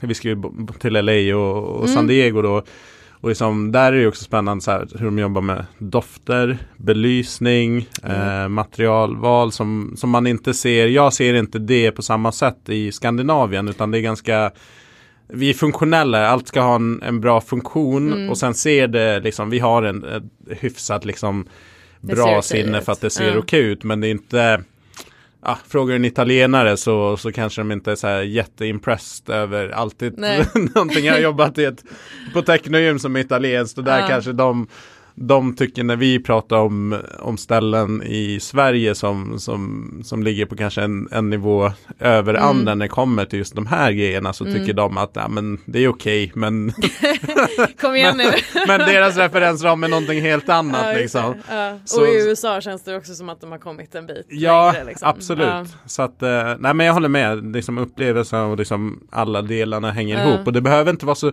vi 0.00 0.14
ska 0.14 0.28
ju 0.28 0.42
till 0.78 0.92
LA 0.92 1.36
och, 1.36 1.80
och 1.80 1.88
San 1.88 1.98
mm. 1.98 2.06
Diego 2.06 2.42
då. 2.42 2.62
Och 3.10 3.28
liksom, 3.28 3.72
där 3.72 3.92
är 3.92 4.00
det 4.00 4.06
också 4.06 4.24
spännande 4.24 4.64
så 4.64 4.70
här, 4.70 4.88
hur 4.98 5.04
de 5.04 5.18
jobbar 5.18 5.40
med 5.40 5.66
dofter, 5.78 6.58
belysning, 6.76 7.88
Mm. 8.02 8.42
eh, 8.42 8.48
materialval 8.48 9.52
som, 9.52 9.94
som 9.96 10.10
man 10.10 10.26
inte 10.26 10.54
ser. 10.54 10.86
Jag 10.86 11.12
ser 11.12 11.34
inte 11.34 11.58
det 11.58 11.92
på 11.92 12.02
samma 12.02 12.32
sätt 12.32 12.68
i 12.68 12.92
Skandinavien 12.92 13.68
utan 13.68 13.90
det 13.90 13.98
är 13.98 14.02
ganska 14.02 14.50
vi 15.28 15.50
är 15.50 15.54
funktionella, 15.54 16.26
allt 16.28 16.48
ska 16.48 16.60
ha 16.60 16.74
en, 16.74 17.02
en 17.02 17.20
bra 17.20 17.40
funktion 17.40 18.12
Mm. 18.12 18.30
och 18.30 18.38
sen 18.38 18.54
ser 18.54 18.88
det 18.88 19.20
liksom, 19.20 19.50
vi 19.50 19.58
har 19.58 19.82
en 19.82 20.30
hyfsat 20.50 21.04
liksom 21.04 21.46
bra 22.00 22.42
sinne 22.42 22.80
för 22.80 22.92
att 22.92 23.00
det 23.00 23.10
ser 23.10 23.32
Ja. 23.32 23.38
okej 23.38 23.60
ut 23.64 23.84
men 23.84 24.00
det 24.00 24.06
är 24.08 24.10
inte 24.10 24.62
Ja, 25.44 25.58
frågar 25.68 25.96
en 25.96 26.04
italienare 26.04 26.76
så, 26.76 27.16
så 27.16 27.32
kanske 27.32 27.60
de 27.60 27.72
inte 27.72 27.92
är 27.92 27.94
så 27.96 28.06
här 28.06 28.22
jätteimpressed 28.22 29.34
över 29.34 29.68
alltid 29.68 30.18
någonting. 30.74 31.04
Jag 31.04 31.12
har 31.14 31.20
jobbat 31.20 31.58
i 31.58 31.64
ett, 31.64 31.84
på 32.32 32.42
Technogym 32.42 32.98
som 32.98 33.16
är 33.16 33.20
italienskt 33.20 33.78
och 33.78 33.84
där 33.84 34.00
Ja. 34.00 34.08
kanske 34.08 34.32
de 34.32 34.68
de 35.14 35.54
tycker 35.56 35.84
när 35.84 35.96
vi 35.96 36.18
pratar 36.22 36.56
om, 36.56 36.96
om 37.18 37.36
ställen 37.36 38.02
i 38.02 38.38
Sverige 38.40 38.94
som, 38.94 39.38
som, 39.38 39.90
som 40.04 40.22
ligger 40.22 40.46
på 40.46 40.56
kanske 40.56 40.82
en, 40.82 41.08
en 41.12 41.30
nivå 41.30 41.72
över 41.98 42.34
Mm. 42.34 42.48
andra 42.48 42.74
när 42.74 42.84
det 42.84 42.88
kommer 42.88 43.24
till 43.24 43.38
just 43.38 43.54
de 43.54 43.66
här 43.66 43.92
grejerna 43.92 44.32
så 44.32 44.44
tycker 44.44 44.72
de 44.72 44.98
att 44.98 45.10
ja, 45.14 45.28
men 45.28 45.58
det 45.64 45.78
är 45.84 45.88
okej 45.88 46.32
men, 46.34 46.72
Kom 47.80 47.94
igen 47.94 48.16
nu. 48.16 48.24
men 48.66 48.78
deras 48.80 49.16
referensram 49.16 49.84
är 49.84 49.88
någonting 49.88 50.20
helt 50.20 50.48
annat 50.48 50.86
Ja, 50.92 50.92
liksom. 50.98 51.34
Ja. 51.50 51.72
Och 51.98 52.08
i 52.08 52.28
USA 52.28 52.60
känns 52.60 52.82
det 52.84 52.96
också 52.96 53.14
som 53.14 53.28
att 53.28 53.40
de 53.40 53.50
har 53.50 53.58
kommit 53.58 53.94
en 53.94 54.06
bit 54.06 54.26
Ja, 54.28 54.72
längre, 54.72 54.84
liksom. 54.86 55.08
absolut. 55.08 55.46
Ja. 55.46 55.66
Så 55.86 56.02
att, 56.02 56.22
eh, 56.22 56.54
nej 56.58 56.74
men 56.74 56.86
jag 56.86 56.92
håller 56.94 57.08
med. 57.08 57.52
Liksom 57.52 57.78
upplevelsen 57.78 58.40
och 58.40 58.58
liksom 58.58 59.00
alla 59.10 59.42
delarna 59.42 59.90
hänger 59.90 60.26
ihop. 60.26 60.46
Och 60.46 60.52
det 60.52 60.60
behöver 60.60 60.90
inte 60.90 61.06
vara 61.06 61.14
så, 61.14 61.32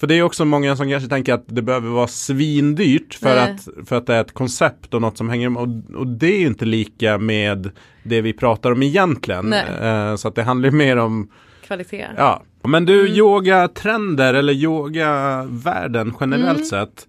för 0.00 0.06
det 0.06 0.14
är 0.14 0.22
också 0.22 0.44
många 0.44 0.76
som 0.76 0.90
kanske 0.90 1.08
tänker 1.08 1.34
att 1.34 1.44
det 1.46 1.62
behöver 1.62 1.88
vara 1.88 2.06
svindyrt 2.06 3.14
för, 3.14 3.34
Nej. 3.34 3.56
att, 3.78 3.88
för 3.88 3.96
att 3.96 4.06
det 4.06 4.14
är 4.14 4.20
ett 4.20 4.34
koncept 4.34 4.94
och 4.94 5.00
något 5.02 5.18
som 5.18 5.28
hänger 5.28 5.58
och, 5.58 5.68
och 5.96 6.06
det 6.06 6.26
är 6.34 6.38
ju 6.40 6.46
inte 6.46 6.64
lika 6.64 7.18
med 7.18 7.70
det 8.02 8.20
vi 8.20 8.32
pratar 8.32 8.72
om 8.72 8.82
egentligen. 8.82 9.52
Eh, 9.52 10.16
så 10.16 10.28
att 10.28 10.34
det 10.34 10.42
handlar 10.42 10.70
mer 10.70 10.96
om, 10.96 11.28
Kvalitet. 11.66 12.06
ja. 12.16 12.42
Men 12.64 12.84
du, 12.86 13.00
Mm. 13.00 13.12
yogatrender 13.18 14.34
eller 14.34 14.52
yogavärlden 14.52 16.14
generellt 16.20 16.48
Mm. 16.58 16.64
sett. 16.64 17.08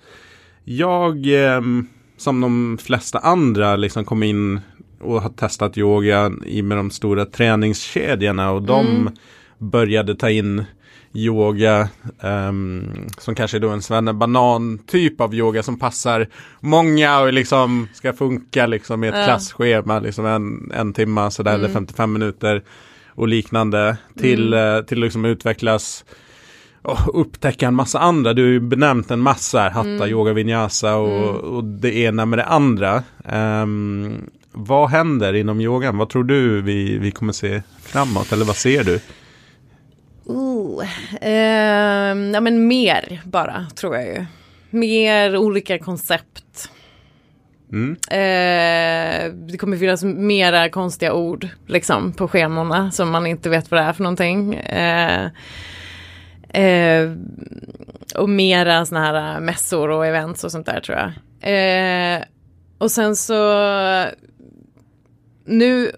Jag, 0.63 1.25
ehm, 1.27 1.87
som 2.17 2.41
de 2.41 2.77
flesta 2.81 3.19
andra, 3.19 3.75
liksom 3.75 4.05
kom 4.05 4.23
in 4.23 4.59
och 5.01 5.21
har 5.21 5.29
testat 5.29 5.77
yoga 5.77 6.31
i 6.45 6.61
med 6.61 6.77
de 6.77 6.91
stora 6.91 7.25
träningskedjorna 7.25 8.51
och 8.51 8.61
de 8.61 8.87
Mm. 8.87 9.13
började 9.57 10.15
ta 10.15 10.29
in 10.29 10.63
yoga 11.13 11.89
ehm, 12.21 12.85
som 13.17 13.35
kanske 13.35 13.57
är 13.57 13.59
då 13.59 13.69
en 13.69 13.81
svenne 13.81 14.13
banan 14.13 14.77
typ 14.87 15.21
av 15.21 15.35
yoga 15.35 15.63
som 15.63 15.79
passar 15.79 16.27
många 16.59 17.19
och 17.19 17.33
liksom 17.33 17.87
ska 17.93 18.13
funka 18.13 18.65
liksom 18.67 19.03
i 19.03 19.07
ett 19.07 19.15
Ja. 19.17 19.23
klasschema 19.25 19.99
liksom 19.99 20.25
en, 20.25 20.71
en 20.75 20.93
timma 20.93 21.31
sådär 21.31 21.51
eller 21.53 21.65
Mm. 21.65 21.73
55 21.73 22.13
minuter 22.13 22.61
och 23.09 23.27
liknande 23.27 23.97
till, 24.19 24.53
eh, 24.53 24.81
till 24.81 24.99
liksom 24.99 25.25
utvecklas 25.25 26.05
och 26.81 27.21
upptäcka 27.21 27.67
en 27.67 27.75
massa 27.75 27.99
andra. 27.99 28.33
Du 28.33 28.41
har 28.41 28.49
ju 28.49 28.59
benämnt 28.59 29.11
en 29.11 29.19
massa 29.19 29.59
här, 29.59 29.69
hatta, 29.69 29.89
Mm. 29.89 30.09
yoga, 30.09 30.33
vinyasa 30.33 30.95
och, 30.95 31.35
och 31.35 31.63
det 31.63 31.95
ena 31.97 32.25
med 32.25 32.39
det 32.39 32.45
andra. 32.45 33.03
Ehm, 33.25 34.21
vad 34.51 34.89
händer 34.89 35.33
inom 35.33 35.61
yogan? 35.61 35.97
Vad 35.97 36.09
tror 36.09 36.23
du 36.23 36.61
vi, 36.61 36.97
vi 36.97 37.11
kommer 37.11 37.33
se 37.33 37.61
framåt? 37.81 38.31
Eller 38.31 38.45
vad 38.45 38.55
ser 38.55 38.83
du? 38.83 38.99
Ooh, 40.31 40.85
ehm, 41.21 42.33
ja 42.33 42.41
men 42.41 42.67
mer 42.67 43.21
bara 43.23 43.67
tror 43.75 43.95
jag 43.95 44.05
ju. 44.05 44.25
Mer 44.69 45.37
olika 45.37 45.79
koncept. 45.79 46.69
Mm. 47.71 47.91
Eh, 47.91 49.33
det 49.33 49.57
kommer 49.57 49.77
finnas 49.77 50.03
mera 50.03 50.69
konstiga 50.69 51.13
ord 51.13 51.47
liksom 51.67 52.13
på 52.13 52.27
schemorna 52.27 52.91
som 52.91 53.11
man 53.11 53.27
inte 53.27 53.49
vet 53.49 53.71
vad 53.71 53.79
det 53.79 53.85
är 53.85 53.93
för 53.93 54.03
någonting. 54.03 54.53
Eh, 54.55 55.25
eh, 56.49 57.11
och 58.15 58.29
mera 58.29 58.85
sådana 58.85 59.05
här 59.05 59.39
mässor 59.39 59.89
och 59.89 60.05
events 60.05 60.43
och 60.43 60.51
sånt 60.51 60.65
där 60.65 60.79
tror 60.79 60.97
jag. 60.97 61.11
Och 62.77 62.91
sen 62.91 63.15
så 63.15 63.33
nu, 65.45 65.91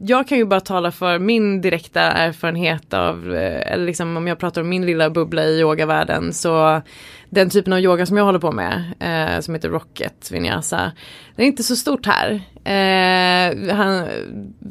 jag 0.00 0.28
kan 0.28 0.38
ju 0.38 0.44
bara 0.44 0.60
tala 0.60 0.92
för 0.92 1.18
min 1.18 1.60
direkta 1.60 2.00
erfarenhet 2.00 2.94
av, 2.94 3.34
eh, 3.34 3.72
eller 3.72 3.86
liksom 3.86 4.16
om 4.16 4.26
jag 4.26 4.38
pratar 4.38 4.60
om 4.60 4.68
min 4.68 4.86
lilla 4.86 5.10
bubbla 5.10 5.44
i 5.44 5.60
yogavärlden 5.60 6.32
så 6.32 6.82
den 7.30 7.50
typen 7.50 7.72
av 7.72 7.78
yoga 7.78 8.06
som 8.06 8.16
jag 8.16 8.24
håller 8.24 8.38
på 8.38 8.52
med, 8.52 8.92
eh, 9.00 9.40
som 9.40 9.54
heter 9.54 9.68
Rocket 9.68 10.30
Vinyasa, 10.30 10.92
det 11.36 11.42
är 11.42 11.46
inte 11.46 11.62
så 11.62 11.76
stort 11.76 12.06
här. 12.06 12.42
Eh, 12.68 13.74
han, 13.74 14.06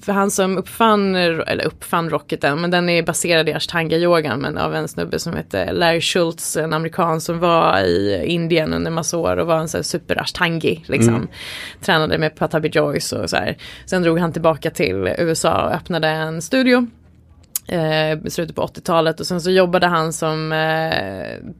han 0.07 0.31
som 0.31 0.57
uppfann, 0.57 1.15
eller 1.15 1.65
uppfann 1.65 2.09
Rocketen, 2.09 2.61
men 2.61 2.71
den 2.71 2.89
är 2.89 3.03
baserad 3.03 3.49
i 3.49 3.53
ashtanga-yogan, 3.53 4.41
men 4.41 4.57
av 4.57 4.75
en 4.75 4.87
snubbe 4.87 5.19
som 5.19 5.35
heter 5.35 5.73
Larry 5.73 6.01
Schultz, 6.01 6.57
en 6.57 6.73
amerikan 6.73 7.21
som 7.21 7.39
var 7.39 7.79
i 7.79 8.25
Indien 8.25 8.73
under 8.73 8.91
massa 8.91 9.17
år 9.17 9.37
och 9.37 9.47
var 9.47 9.59
en 9.59 9.67
sån 9.67 9.77
här 9.77 9.83
super-ashtangi, 9.83 10.83
liksom. 10.87 11.15
Mm. 11.15 11.27
Tränade 11.81 12.17
med 12.17 12.35
Patabi 12.35 12.69
Joyce 12.69 13.13
och 13.13 13.29
så 13.29 13.35
här. 13.35 13.57
Sen 13.85 14.03
drog 14.03 14.19
han 14.19 14.33
tillbaka 14.33 14.69
till 14.69 15.13
USA 15.17 15.65
och 15.65 15.73
öppnade 15.73 16.07
en 16.07 16.41
studio 16.41 16.87
eh, 17.67 18.29
slutet 18.29 18.55
på 18.55 18.61
80-talet 18.61 19.19
och 19.19 19.27
sen 19.27 19.41
så 19.41 19.51
jobbade 19.51 19.87
han 19.87 20.13
som 20.13 20.51
eh, 20.51 21.51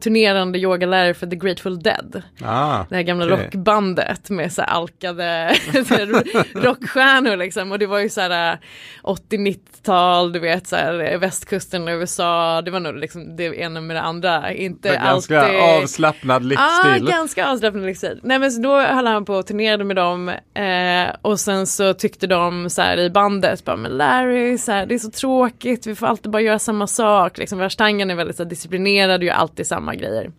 turnerande 0.00 0.58
yogalärare 0.58 1.14
för 1.14 1.26
The 1.26 1.36
Grateful 1.36 1.82
Dead. 1.82 2.22
Ah, 2.44 2.84
Det 2.88 2.94
här 2.96 3.02
gamla 3.02 3.24
Okej. 3.34 3.44
rockbandet 3.44 4.30
med 4.30 4.52
så 4.52 4.62
här 4.62 4.68
alkade 4.68 5.56
rockstjärnor 6.54 7.36
liksom. 7.36 7.72
Och 7.72 7.78
det 7.78 7.86
var 7.86 7.98
ju 7.98 8.08
så 8.08 8.20
här 8.20 8.52
äh, 8.52 8.58
80-90-tal, 9.02 10.32
du 10.32 10.38
vet 10.38 10.66
så 10.66 10.76
här 10.76 11.18
västkusten 11.18 11.88
i 11.88 11.92
USA. 11.92 12.62
Det 12.62 12.70
var 12.70 12.80
nog 12.80 12.96
liksom 12.96 13.36
det 13.36 13.44
ena 13.44 13.80
med 13.80 13.96
det 13.96 14.00
andra. 14.00 14.52
Inte 14.52 14.94
ganska 14.94 15.40
alltid. 15.40 15.60
avslappnad 15.60 16.44
livsstil. 16.44 17.06
Ja, 17.06 17.12
ganska 17.16 17.48
avslappnad 17.48 17.84
livsstil. 17.86 18.20
Nej 18.22 18.38
men 18.38 18.52
så 18.52 18.62
då 18.62 18.80
höll 18.80 19.06
han 19.06 19.24
på 19.24 19.34
och 19.34 19.46
turnerade 19.46 19.84
med 19.84 19.96
dem 19.96 20.28
eh, 20.54 21.14
och 21.22 21.40
sen 21.40 21.66
så 21.66 21.94
tyckte 21.94 22.26
de 22.26 22.70
så 22.70 22.82
här 22.82 22.98
i 22.98 23.10
bandet, 23.10 23.64
bara 23.64 23.76
men 23.76 23.90
Larry, 23.92 24.58
så 24.58 24.72
här, 24.72 24.86
det 24.86 24.94
är 24.94 24.98
så 24.98 25.10
tråkigt, 25.10 25.86
vi 25.86 25.94
får 25.94 26.06
alltid 26.06 26.32
bara 26.32 26.42
göra 26.42 26.58
samma 26.58 26.86
sak. 26.86 27.38
Liksom, 27.38 27.58
Värstangen 27.58 28.10
är 28.10 28.14
väldigt 28.14 28.36
så 28.36 28.42
här, 28.42 28.50
disciplinerad 28.50 29.20
och 29.20 29.24
gör 29.26 29.34
alltid 29.34 29.66
samma 29.68 29.94
grejer. 29.94 30.30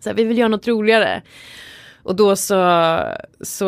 Så 0.00 0.08
här, 0.08 0.16
vi 0.16 0.24
vill 0.24 0.38
göra 0.38 0.48
något 0.48 0.68
roligare. 0.68 1.22
Och 2.06 2.16
då 2.16 2.36
så, 2.36 2.54
så, 3.40 3.64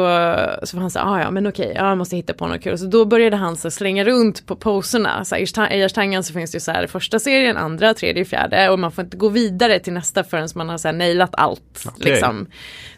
så 0.62 0.76
var 0.76 0.80
han 0.80 0.90
så 0.90 0.98
här, 0.98 1.06
ah, 1.06 1.20
ja 1.20 1.30
men 1.30 1.46
okej, 1.46 1.72
ja, 1.74 1.88
jag 1.88 1.98
måste 1.98 2.16
hitta 2.16 2.34
på 2.34 2.46
något 2.46 2.62
kul. 2.62 2.78
Så 2.78 2.86
då 2.86 3.04
började 3.04 3.36
han 3.36 3.56
så 3.56 3.70
slänga 3.70 4.04
runt 4.04 4.46
på 4.46 4.56
poserna. 4.56 5.24
Så 5.24 5.34
här, 5.34 5.72
I 5.72 5.84
Ashtangan 5.84 6.24
så 6.24 6.32
finns 6.32 6.50
det 6.50 6.56
ju 6.56 6.60
så 6.60 6.72
här 6.72 6.86
första 6.86 7.18
serien, 7.18 7.56
andra, 7.56 7.94
tredje, 7.94 8.24
fjärde. 8.24 8.70
Och 8.70 8.78
man 8.78 8.92
får 8.92 9.04
inte 9.04 9.16
gå 9.16 9.28
vidare 9.28 9.78
till 9.78 9.92
nästa 9.92 10.24
förrän 10.24 10.48
man 10.54 10.68
har 10.68 10.78
så 10.78 10.88
här 10.88 10.92
nailat 10.92 11.30
allt. 11.32 11.84
Okej. 11.86 12.12
Liksom. 12.12 12.46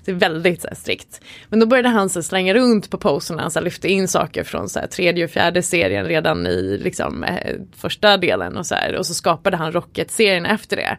Det 0.04 0.10
är 0.10 0.14
väldigt 0.14 0.62
så 0.62 0.68
här, 0.68 0.74
strikt. 0.74 1.20
Men 1.48 1.60
då 1.60 1.66
började 1.66 1.88
han 1.88 2.08
så 2.08 2.22
slänga 2.22 2.54
runt 2.54 2.90
på 2.90 2.98
poserna, 2.98 3.50
så 3.50 3.58
här, 3.58 3.64
lyfte 3.64 3.88
in 3.88 4.08
saker 4.08 4.44
från 4.44 4.68
så 4.68 4.80
här, 4.80 4.86
tredje 4.86 5.24
och 5.24 5.30
fjärde 5.30 5.62
serien 5.62 6.04
redan 6.04 6.46
i 6.46 6.78
liksom, 6.82 7.24
eh, 7.24 7.56
första 7.76 8.16
delen. 8.16 8.56
Och 8.56 8.66
så, 8.66 8.74
här, 8.74 8.96
och 8.96 9.06
så 9.06 9.14
skapade 9.14 9.56
han 9.56 9.72
Rocket-serien 9.72 10.46
efter 10.46 10.76
det. 10.76 10.98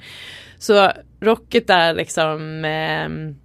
Så 0.62 0.92
Rocket 1.20 1.70
är 1.70 1.94
liksom 1.94 2.66
eh, 2.66 3.36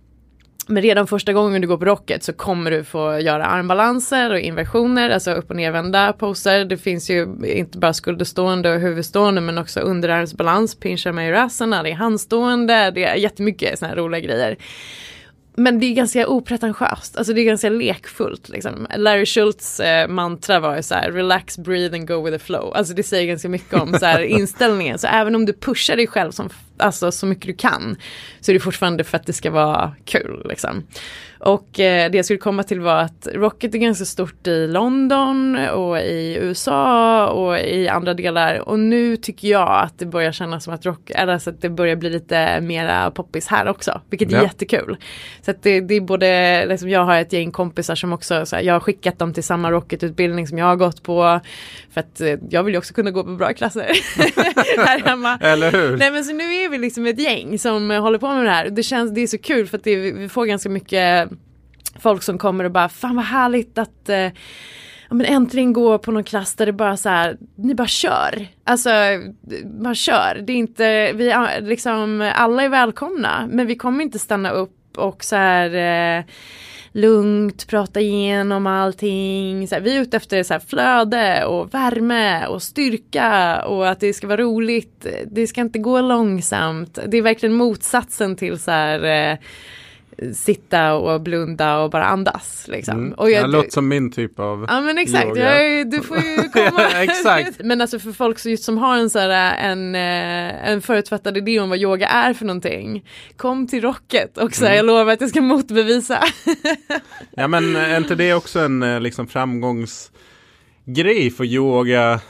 men 0.69 0.83
redan 0.83 1.07
första 1.07 1.33
gången 1.33 1.63
du 1.63 1.69
går 1.69 1.79
på 1.79 1.85
Rocket 1.85 2.23
så 2.23 2.33
kommer 2.33 2.71
du 2.71 2.85
få 2.85 3.19
göra 3.19 3.47
armbalanser 3.47 4.33
och 4.33 4.39
inversioner, 4.39 5.11
alltså 5.11 5.33
upp 5.33 5.51
och 5.51 5.57
nervända 5.57 6.13
poser. 6.13 6.65
Det 6.65 6.77
finns 6.77 7.11
ju 7.11 7.27
inte 7.45 7.79
bara 7.79 7.93
skulderstående 7.93 8.75
och 8.75 8.81
huvudstående 8.81 9.41
men 9.41 9.59
också 9.59 9.81
underarmsbalans, 9.81 10.75
pincha 10.75 11.13
majorasana, 11.13 11.83
det 11.83 11.91
är 11.91 11.95
handstående, 11.95 12.91
det 12.91 13.05
är 13.05 13.15
jättemycket 13.15 13.79
sådana 13.79 13.95
här 13.95 14.03
roliga 14.03 14.21
grejer. 14.21 14.57
Men 15.59 15.81
det 15.81 15.87
är 15.87 15.95
ganska 15.95 16.29
opretentiöst, 16.29 17.17
alltså 17.17 17.33
det 17.33 17.41
är 17.41 17.45
ganska 17.45 17.69
lekfullt. 17.69 18.49
Liksom. 18.49 18.87
Larry 18.97 19.27
Schultz 19.27 19.81
eh, 19.81 20.09
mantra 20.09 20.61
var 20.61 20.77
ju 20.77 20.83
så 20.83 20.95
här, 20.95 21.11
relax, 21.11 21.59
breathe 21.59 21.97
and 21.97 22.09
go 22.09 22.25
with 22.25 22.39
the 22.39 22.45
flow. 22.45 22.73
Alltså 22.75 22.95
det 22.95 23.03
säger 23.03 23.27
ganska 23.27 23.49
mycket 23.49 23.75
om 23.75 23.99
så 23.99 24.07
här, 24.07 24.21
inställningen. 24.39 24.99
Så 24.99 25.07
även 25.07 25.35
om 25.35 25.47
du 25.47 25.53
pushar 25.53 25.97
dig 25.97 26.07
själv 26.07 26.31
som, 26.31 26.49
alltså, 26.79 27.13
så 27.13 27.27
mycket 27.27 27.47
du 27.47 27.55
kan 27.55 27.97
så 28.41 28.53
är 28.53 28.55
det 28.55 28.61
fortfarande 28.61 29.05
för 29.05 29.17
att 29.17 29.27
det 29.27 29.33
ska 29.33 29.51
vara 29.51 29.93
kul. 30.05 30.47
Liksom. 30.49 30.83
Och 31.47 31.81
eh, 31.81 32.11
det 32.11 32.19
jag 32.19 32.25
skulle 32.25 32.39
komma 32.39 32.63
till 32.63 32.81
var 32.81 32.97
att 32.99 33.29
Rocket 33.35 33.75
är 33.75 33.79
ganska 33.79 34.05
stort 34.05 34.47
i 34.47 34.67
London 34.67 35.59
och 35.69 35.99
i 35.99 36.39
USA 36.41 37.27
och 37.29 37.59
i 37.59 37.89
andra 37.89 38.15
delar. 38.15 38.69
Och 38.69 38.79
nu 38.79 39.17
tycker 39.17 39.49
jag 39.49 39.81
att 39.83 39.99
det 39.99 40.07
börjar 40.07 40.33
kännas 40.33 40.65
som 40.65 40.75
att, 40.75 40.87
rock, 40.87 41.11
eller 41.11 41.33
alltså 41.33 41.51
att 41.51 41.61
det 41.63 41.71
börjar 41.71 41.97
bli 41.97 42.11
lite 42.11 42.61
mera 42.61 43.11
poppis 43.11 43.47
här 43.47 43.69
också. 43.69 44.01
Vilket 44.11 44.33
är 44.33 44.37
Ja. 44.37 44.43
jättekul. 44.43 44.97
Så 45.43 45.51
att 45.51 45.63
det, 45.63 45.81
det 45.81 45.95
är 45.95 46.01
både, 46.01 46.67
liksom 46.67 46.89
jag 46.89 47.05
har 47.05 47.17
ett 47.17 47.33
gäng 47.33 47.51
kompisar 47.51 47.95
som 47.95 48.13
också, 48.13 48.47
så 48.47 48.57
här, 48.57 48.63
jag 48.63 48.73
har 48.75 48.81
skickat 48.81 49.19
dem 49.19 49.33
till 49.33 49.45
samma 49.45 49.71
Rocket-utbildning 49.71 50.47
som 50.49 50.59
jag 50.59 50.67
har 50.67 50.77
gått 50.77 51.03
på. 51.03 51.41
För 51.93 52.01
att 52.01 52.21
eh, 52.21 52.35
jag 52.51 52.63
vill 52.63 52.75
ju 52.75 52.79
också 52.79 52.95
kunna 52.95 53.11
gå 53.11 53.25
på 53.25 53.31
bra 53.31 53.53
klasser 53.53 53.81
här 54.87 55.01
hemma. 55.05 55.39
Eller 55.43 55.73
hur? 55.73 55.97
Nej 55.97 56.11
men 56.11 56.25
så 56.25 56.33
nu 56.33 56.45
är 56.55 56.67
är 56.67 56.71
vi 56.71 56.79
liksom 56.79 57.07
ett 57.07 57.19
gäng 57.19 57.59
som 57.59 57.91
håller 57.91 58.19
på 58.19 58.29
med 58.35 58.45
det 58.45 58.51
här. 58.51 58.71
Det 58.71 58.83
känns, 58.83 59.15
det 59.15 59.21
är 59.21 59.27
så 59.27 59.39
kul 59.39 59.67
för 59.67 59.79
att 59.79 59.85
det, 59.85 59.97
vi 59.97 60.29
får 60.29 60.47
ganska 60.47 60.69
mycket 60.69 61.29
folk 62.01 62.23
som 62.23 62.39
kommer 62.39 62.65
och 62.65 62.71
bara, 62.71 62.89
fan 62.89 63.17
vad 63.17 63.25
härligt 63.25 63.79
att 63.79 64.09
eh, 64.09 64.33
ja, 65.09 65.15
men 65.15 65.27
äntligen 65.27 65.73
gå 65.73 65.99
på 65.99 66.13
någon 66.13 66.25
klass 66.25 66.55
där 66.55 66.67
det 66.67 66.73
bara 66.73 66.97
så 66.97 67.09
här, 67.09 67.37
ni 67.57 67.75
bara 67.75 67.87
kör. 67.87 68.47
Alltså, 68.65 68.91
bara 69.65 69.95
kör. 69.95 70.43
Det 70.47 70.53
är 70.53 70.57
inte, 70.57 71.13
vi 71.13 71.35
liksom, 71.61 72.33
alla 72.35 72.63
är 72.63 72.69
välkomna, 72.69 73.49
men 73.51 73.67
vi 73.67 73.77
kommer 73.77 74.05
inte 74.05 74.19
stanna 74.19 74.51
upp 74.51 74.73
och 74.97 75.25
så 75.25 75.37
här 75.37 75.75
eh, 76.19 76.25
lugnt 76.93 77.67
prata 77.67 78.01
igenom 78.01 78.67
allting. 78.67 79.69
Så 79.69 79.75
här, 79.75 79.83
vi 79.83 79.97
är 79.97 80.01
ute 80.01 80.17
efter 80.17 80.43
så 80.43 80.55
här, 80.55 80.61
flöde 80.61 81.45
och 81.45 81.75
värme 81.75 82.47
och 82.47 82.63
styrka 82.63 83.63
och 83.67 83.89
att 83.89 84.01
det 84.01 84.13
ska 84.13 84.27
vara 84.27 84.43
roligt. 84.43 85.07
Det 85.27 85.47
ska 85.47 85.61
inte 85.61 85.79
gå 85.79 86.01
långsamt. 86.01 86.99
Det 87.07 87.17
är 87.17 87.23
verkligen 87.23 87.55
motsatsen 87.55 88.37
till 88.37 88.59
så 88.59 88.71
här 88.71 89.05
eh, 89.05 89.39
sitta 90.35 90.95
och 90.95 91.21
blunda 91.21 91.79
och 91.79 91.91
bara 91.91 92.05
andas. 92.05 92.67
Liksom. 92.69 92.99
Mm. 92.99 93.13
Och 93.13 93.31
jag, 93.31 93.45
det 93.45 93.49
låter 93.49 93.71
som 93.71 93.89
min 93.89 94.11
typ 94.11 94.39
av 94.39 94.67
Ja 94.69 94.81
men 94.81 94.99
exakt, 94.99 95.37
jag, 95.37 95.91
du 95.91 96.03
får 96.03 96.17
ju 96.17 96.37
komma. 96.53 97.03
exakt. 97.03 97.57
men 97.65 97.81
alltså 97.81 97.99
för 97.99 98.13
folk 98.13 98.39
som, 98.39 98.51
just 98.51 98.65
som 98.65 98.79
har 98.79 98.97
en, 98.97 99.11
så 99.11 99.19
här, 99.19 99.71
en, 99.71 99.95
eh, 99.95 100.71
en 100.71 100.83
förutfattad 100.83 101.37
idé 101.37 101.61
om 101.61 101.69
vad 101.69 101.79
yoga 101.79 102.09
är 102.09 102.35
för 102.35 102.45
någonting. 102.45 103.05
Kom 103.37 103.67
till 103.67 103.81
Rocket 103.81 104.39
och 104.39 104.55
så 104.55 104.65
här, 104.65 104.73
mm. 104.73 104.77
jag 104.77 104.87
lovar 104.87 105.13
att 105.13 105.21
jag 105.21 105.31
ska 105.31 105.41
motbevisa. 105.41 106.25
ja 107.37 107.49
men 107.49 107.77
är 107.77 107.97
inte 107.97 108.15
det 108.15 108.35
också 108.35 108.61
en 108.61 108.83
eh, 108.83 109.01
liksom 109.01 109.27
framgångsgrej 109.27 111.31
för 111.37 111.45
yoga? 111.45 112.21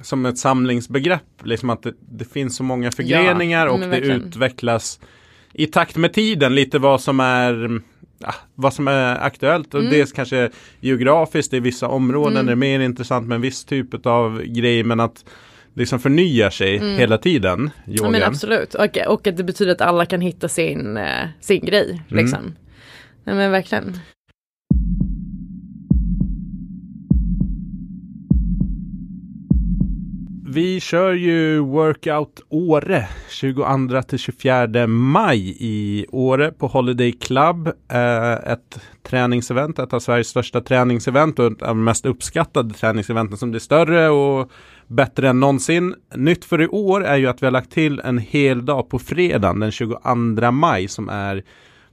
Som 0.00 0.26
ett 0.26 0.38
samlingsbegrepp, 0.38 1.22
liksom 1.44 1.70
att 1.70 1.82
det, 1.82 1.94
det 2.00 2.32
finns 2.32 2.56
så 2.56 2.62
många 2.62 2.92
förgreningar 2.92 3.66
ja, 3.66 3.72
och 3.72 3.80
det 3.80 3.98
utvecklas 3.98 5.00
i 5.58 5.66
takt 5.66 5.96
med 5.96 6.12
tiden 6.12 6.54
lite 6.54 6.78
vad 6.78 7.00
som 7.00 7.20
är 7.20 7.80
ja, 8.18 8.34
vad 8.54 8.74
som 8.74 8.88
är 8.88 9.24
aktuellt 9.24 9.74
och 9.74 9.80
mm. 9.80 9.92
dels 9.92 10.12
kanske 10.12 10.50
geografiskt 10.80 11.54
i 11.54 11.60
vissa 11.60 11.88
områden 11.88 12.36
mm. 12.36 12.48
är 12.48 12.54
mer 12.54 12.80
intressant 12.80 13.26
med 13.26 13.34
en 13.34 13.40
viss 13.40 13.64
typ 13.64 14.06
av 14.06 14.42
grej 14.42 14.84
men 14.84 15.00
att 15.00 15.24
liksom 15.74 16.00
förnyar 16.00 16.50
sig 16.50 16.76
mm. 16.76 16.96
hela 16.96 17.18
tiden. 17.18 17.70
Ja, 17.86 18.10
men 18.10 18.22
absolut 18.22 18.74
och, 18.74 18.98
och 19.06 19.26
att 19.26 19.36
det 19.36 19.44
betyder 19.44 19.72
att 19.72 19.80
alla 19.80 20.06
kan 20.06 20.20
hitta 20.20 20.48
sin, 20.48 20.96
eh, 20.96 21.28
sin 21.40 21.64
grej. 21.64 22.02
Mm. 22.10 22.24
Liksom. 22.24 22.54
Ja, 23.24 23.34
men 23.34 23.50
verkligen. 23.50 23.98
Vi 30.56 30.80
kör 30.80 31.12
ju 31.12 31.58
Workout 31.58 32.40
Åre 32.48 33.08
22 33.30 34.02
till 34.02 34.18
24 34.18 34.86
maj 34.86 35.56
i 35.60 36.06
Åre 36.12 36.52
på 36.52 36.66
Holiday 36.66 37.12
Club. 37.12 37.68
Eh, 37.92 38.32
ett 38.32 38.80
träningsevent, 39.02 39.78
ett 39.78 39.92
av 39.92 40.00
Sveriges 40.00 40.28
största 40.28 40.60
träningsevent 40.60 41.38
och 41.38 41.46
ett 41.46 41.62
av 41.62 41.68
de 41.68 41.84
mest 41.84 42.06
uppskattade 42.06 42.74
träningseventen 42.74 43.38
som 43.38 43.50
blir 43.50 43.60
större 43.60 44.08
och 44.08 44.50
bättre 44.86 45.28
än 45.28 45.40
någonsin. 45.40 45.94
Nytt 46.14 46.44
för 46.44 46.62
i 46.62 46.68
år 46.68 47.04
är 47.04 47.16
ju 47.16 47.26
att 47.26 47.42
vi 47.42 47.46
har 47.46 47.52
lagt 47.52 47.72
till 47.72 48.00
en 48.00 48.18
hel 48.18 48.66
dag 48.66 48.88
på 48.88 48.98
fredagen 48.98 49.60
den 49.60 49.72
22 49.72 50.50
maj 50.50 50.88
som 50.88 51.08
är 51.08 51.44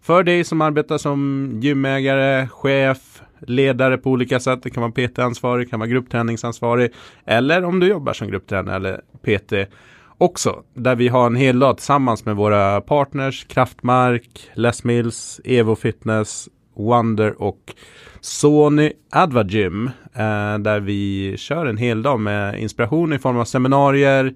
för 0.01 0.23
dig 0.23 0.43
som 0.43 0.61
arbetar 0.61 0.97
som 0.97 1.49
gymägare, 1.61 2.47
chef, 2.47 3.21
ledare 3.47 3.97
på 3.97 4.09
olika 4.09 4.39
sätt. 4.39 4.63
Det 4.63 4.69
kan 4.69 4.81
vara 4.81 4.91
PT-ansvarig, 4.91 5.69
kan 5.69 5.79
vara 5.79 5.89
gruppträningsansvarig 5.89 6.91
eller 7.25 7.63
om 7.63 7.79
du 7.79 7.87
jobbar 7.87 8.13
som 8.13 8.27
grupptränare 8.27 8.75
eller 8.75 9.01
PT 9.21 9.71
också. 10.17 10.63
Där 10.73 10.95
vi 10.95 11.07
har 11.07 11.27
en 11.27 11.35
hel 11.35 11.59
dag 11.59 11.77
tillsammans 11.77 12.25
med 12.25 12.35
våra 12.35 12.81
partners 12.81 13.45
Kraftmark, 13.45 14.49
Les 14.53 14.83
Mills, 14.83 15.41
Evo 15.45 15.75
Fitness, 15.75 16.49
Wonder 16.75 17.41
och 17.41 17.73
Sony 18.21 18.91
Advagym. 19.09 19.87
Eh, 20.13 20.57
där 20.57 20.79
vi 20.79 21.35
kör 21.37 21.65
en 21.65 21.77
hel 21.77 22.01
dag 22.01 22.19
med 22.19 22.59
inspiration 22.59 23.13
i 23.13 23.19
form 23.19 23.37
av 23.37 23.45
seminarier, 23.45 24.33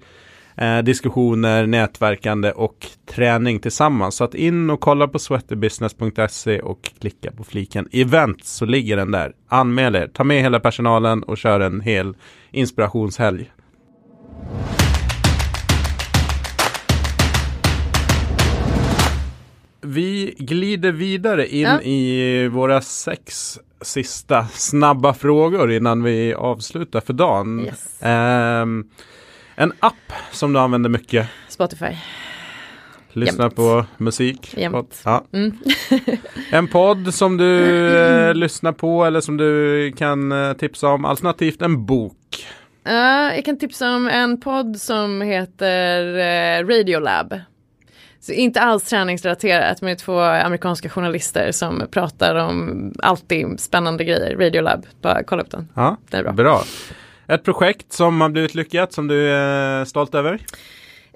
eh, 0.57 0.79
diskussioner, 0.79 1.67
nätverkande 1.67 2.51
och 2.51 2.87
träning 3.05 3.59
tillsammans. 3.59 4.15
Så 4.15 4.23
att 4.23 4.35
in 4.35 4.69
och 4.69 4.79
kolla 4.79 5.07
på 5.07 5.19
sweaterbusiness.se 5.19 6.59
och 6.59 6.91
klicka 6.99 7.31
på 7.31 7.43
fliken 7.43 7.89
event 7.91 8.45
så 8.45 8.65
ligger 8.65 8.97
den 8.97 9.11
där. 9.11 9.33
Anmäl 9.47 9.95
er, 9.95 10.07
ta 10.07 10.23
med 10.23 10.41
hela 10.41 10.59
personalen 10.59 11.23
och 11.23 11.37
kör 11.37 11.59
en 11.59 11.81
hel 11.81 12.13
inspirationshelg. 12.51 13.51
Vi 19.81 20.35
glider 20.37 20.91
vidare 20.91 21.47
in 21.47 21.61
ja. 21.61 21.81
i 21.81 22.47
våra 22.47 22.81
sex 22.81 23.59
sista 23.81 24.47
snabba 24.47 25.13
frågor 25.13 25.71
innan 25.71 26.03
vi 26.03 26.33
avslutar 26.33 27.01
för 27.01 27.13
dagen. 27.13 27.59
Yes. 27.59 28.01
Um, 28.63 28.89
en 29.59 29.73
app 29.79 30.13
som 30.31 30.53
du 30.53 30.59
använder 30.59 30.89
mycket? 30.89 31.29
Spotify. 31.47 31.95
Lyssnar 33.13 33.45
Jämt. 33.45 33.55
på 33.55 33.85
musik? 33.97 34.57
Jämt. 34.57 35.01
Ja. 35.05 35.23
Mm. 35.33 35.57
en 36.51 36.67
podd 36.67 37.13
som 37.13 37.37
du 37.37 37.97
eh, 37.97 38.33
lyssnar 38.33 38.71
på 38.71 39.05
eller 39.05 39.21
som 39.21 39.37
du 39.37 39.91
kan 39.97 40.31
eh, 40.31 40.53
tipsa 40.53 40.87
om, 40.87 41.05
alternativt 41.05 41.61
en 41.61 41.85
bok? 41.85 42.47
Uh, 42.87 43.35
jag 43.35 43.45
kan 43.45 43.57
tipsa 43.59 43.95
om 43.95 44.07
en 44.07 44.39
podd 44.39 44.81
som 44.81 45.21
heter 45.21 46.05
uh, 46.05 46.67
Radiolab. 46.67 47.39
Så 48.19 48.31
inte 48.31 48.61
alls 48.61 48.83
träningsrelaterat 48.83 49.81
med 49.81 49.97
två 49.97 50.19
amerikanska 50.19 50.89
journalister 50.89 51.51
som 51.51 51.87
pratar 51.91 52.35
om 52.35 52.91
alltid 52.99 53.59
spännande 53.59 54.03
grejer. 54.03 54.37
Radiolab, 54.37 54.85
bara 55.01 55.23
kolla 55.23 55.41
upp 55.41 55.51
den. 55.51 55.69
Ja, 55.73 55.97
det 56.09 56.17
är 56.17 56.23
bra. 56.23 56.31
bra. 56.31 56.63
Ett 57.27 57.43
projekt 57.43 57.93
som 57.93 58.21
har 58.21 58.29
blivit 58.29 58.55
lyckat 58.55 58.93
som 58.93 59.07
du 59.07 59.29
är 59.29 59.85
stolt 59.85 60.15
över? 60.15 60.39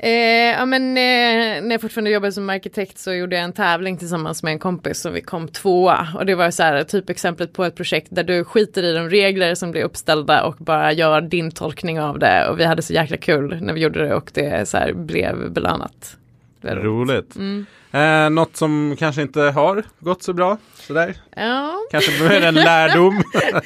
Eh, 0.03 0.51
ja 0.57 0.65
men 0.65 0.81
eh, 0.81 1.63
när 1.63 1.71
jag 1.71 1.81
fortfarande 1.81 2.11
jobbade 2.11 2.31
som 2.31 2.49
arkitekt 2.49 2.97
så 2.97 3.13
gjorde 3.13 3.35
jag 3.35 3.43
en 3.43 3.53
tävling 3.53 3.97
tillsammans 3.97 4.43
med 4.43 4.53
en 4.53 4.59
kompis 4.59 5.05
och 5.05 5.15
vi 5.15 5.21
kom 5.21 5.47
tvåa. 5.47 6.07
Och 6.15 6.25
det 6.25 6.35
var 6.35 6.51
så 6.51 6.63
här 6.63 6.83
typexemplet 6.83 7.53
på 7.53 7.63
ett 7.65 7.75
projekt 7.75 8.07
där 8.11 8.23
du 8.23 8.43
skiter 8.43 8.83
i 8.83 8.93
de 8.93 9.09
regler 9.09 9.55
som 9.55 9.71
blir 9.71 9.83
uppställda 9.83 10.43
och 10.43 10.55
bara 10.59 10.93
gör 10.93 11.21
din 11.21 11.51
tolkning 11.51 11.99
av 11.99 12.19
det. 12.19 12.47
Och 12.49 12.59
vi 12.59 12.63
hade 12.63 12.81
så 12.81 12.93
jäkla 12.93 13.17
kul 13.17 13.57
när 13.61 13.73
vi 13.73 13.81
gjorde 13.81 14.07
det 14.07 14.15
och 14.15 14.31
det 14.33 14.69
så 14.69 14.77
här 14.77 14.93
blev 14.93 15.51
belönat. 15.51 16.17
Roligt. 16.63 17.35
Mm. 17.35 17.65
Eh, 17.91 18.29
något 18.29 18.57
som 18.57 18.95
kanske 18.99 19.21
inte 19.21 19.41
har 19.41 19.83
gått 19.99 20.23
så 20.23 20.33
bra. 20.33 20.57
Sådär. 20.73 21.15
Ja. 21.35 21.79
Kanske 21.91 22.23
mer 22.23 22.41
en 22.41 22.53
lärdom. 22.53 23.23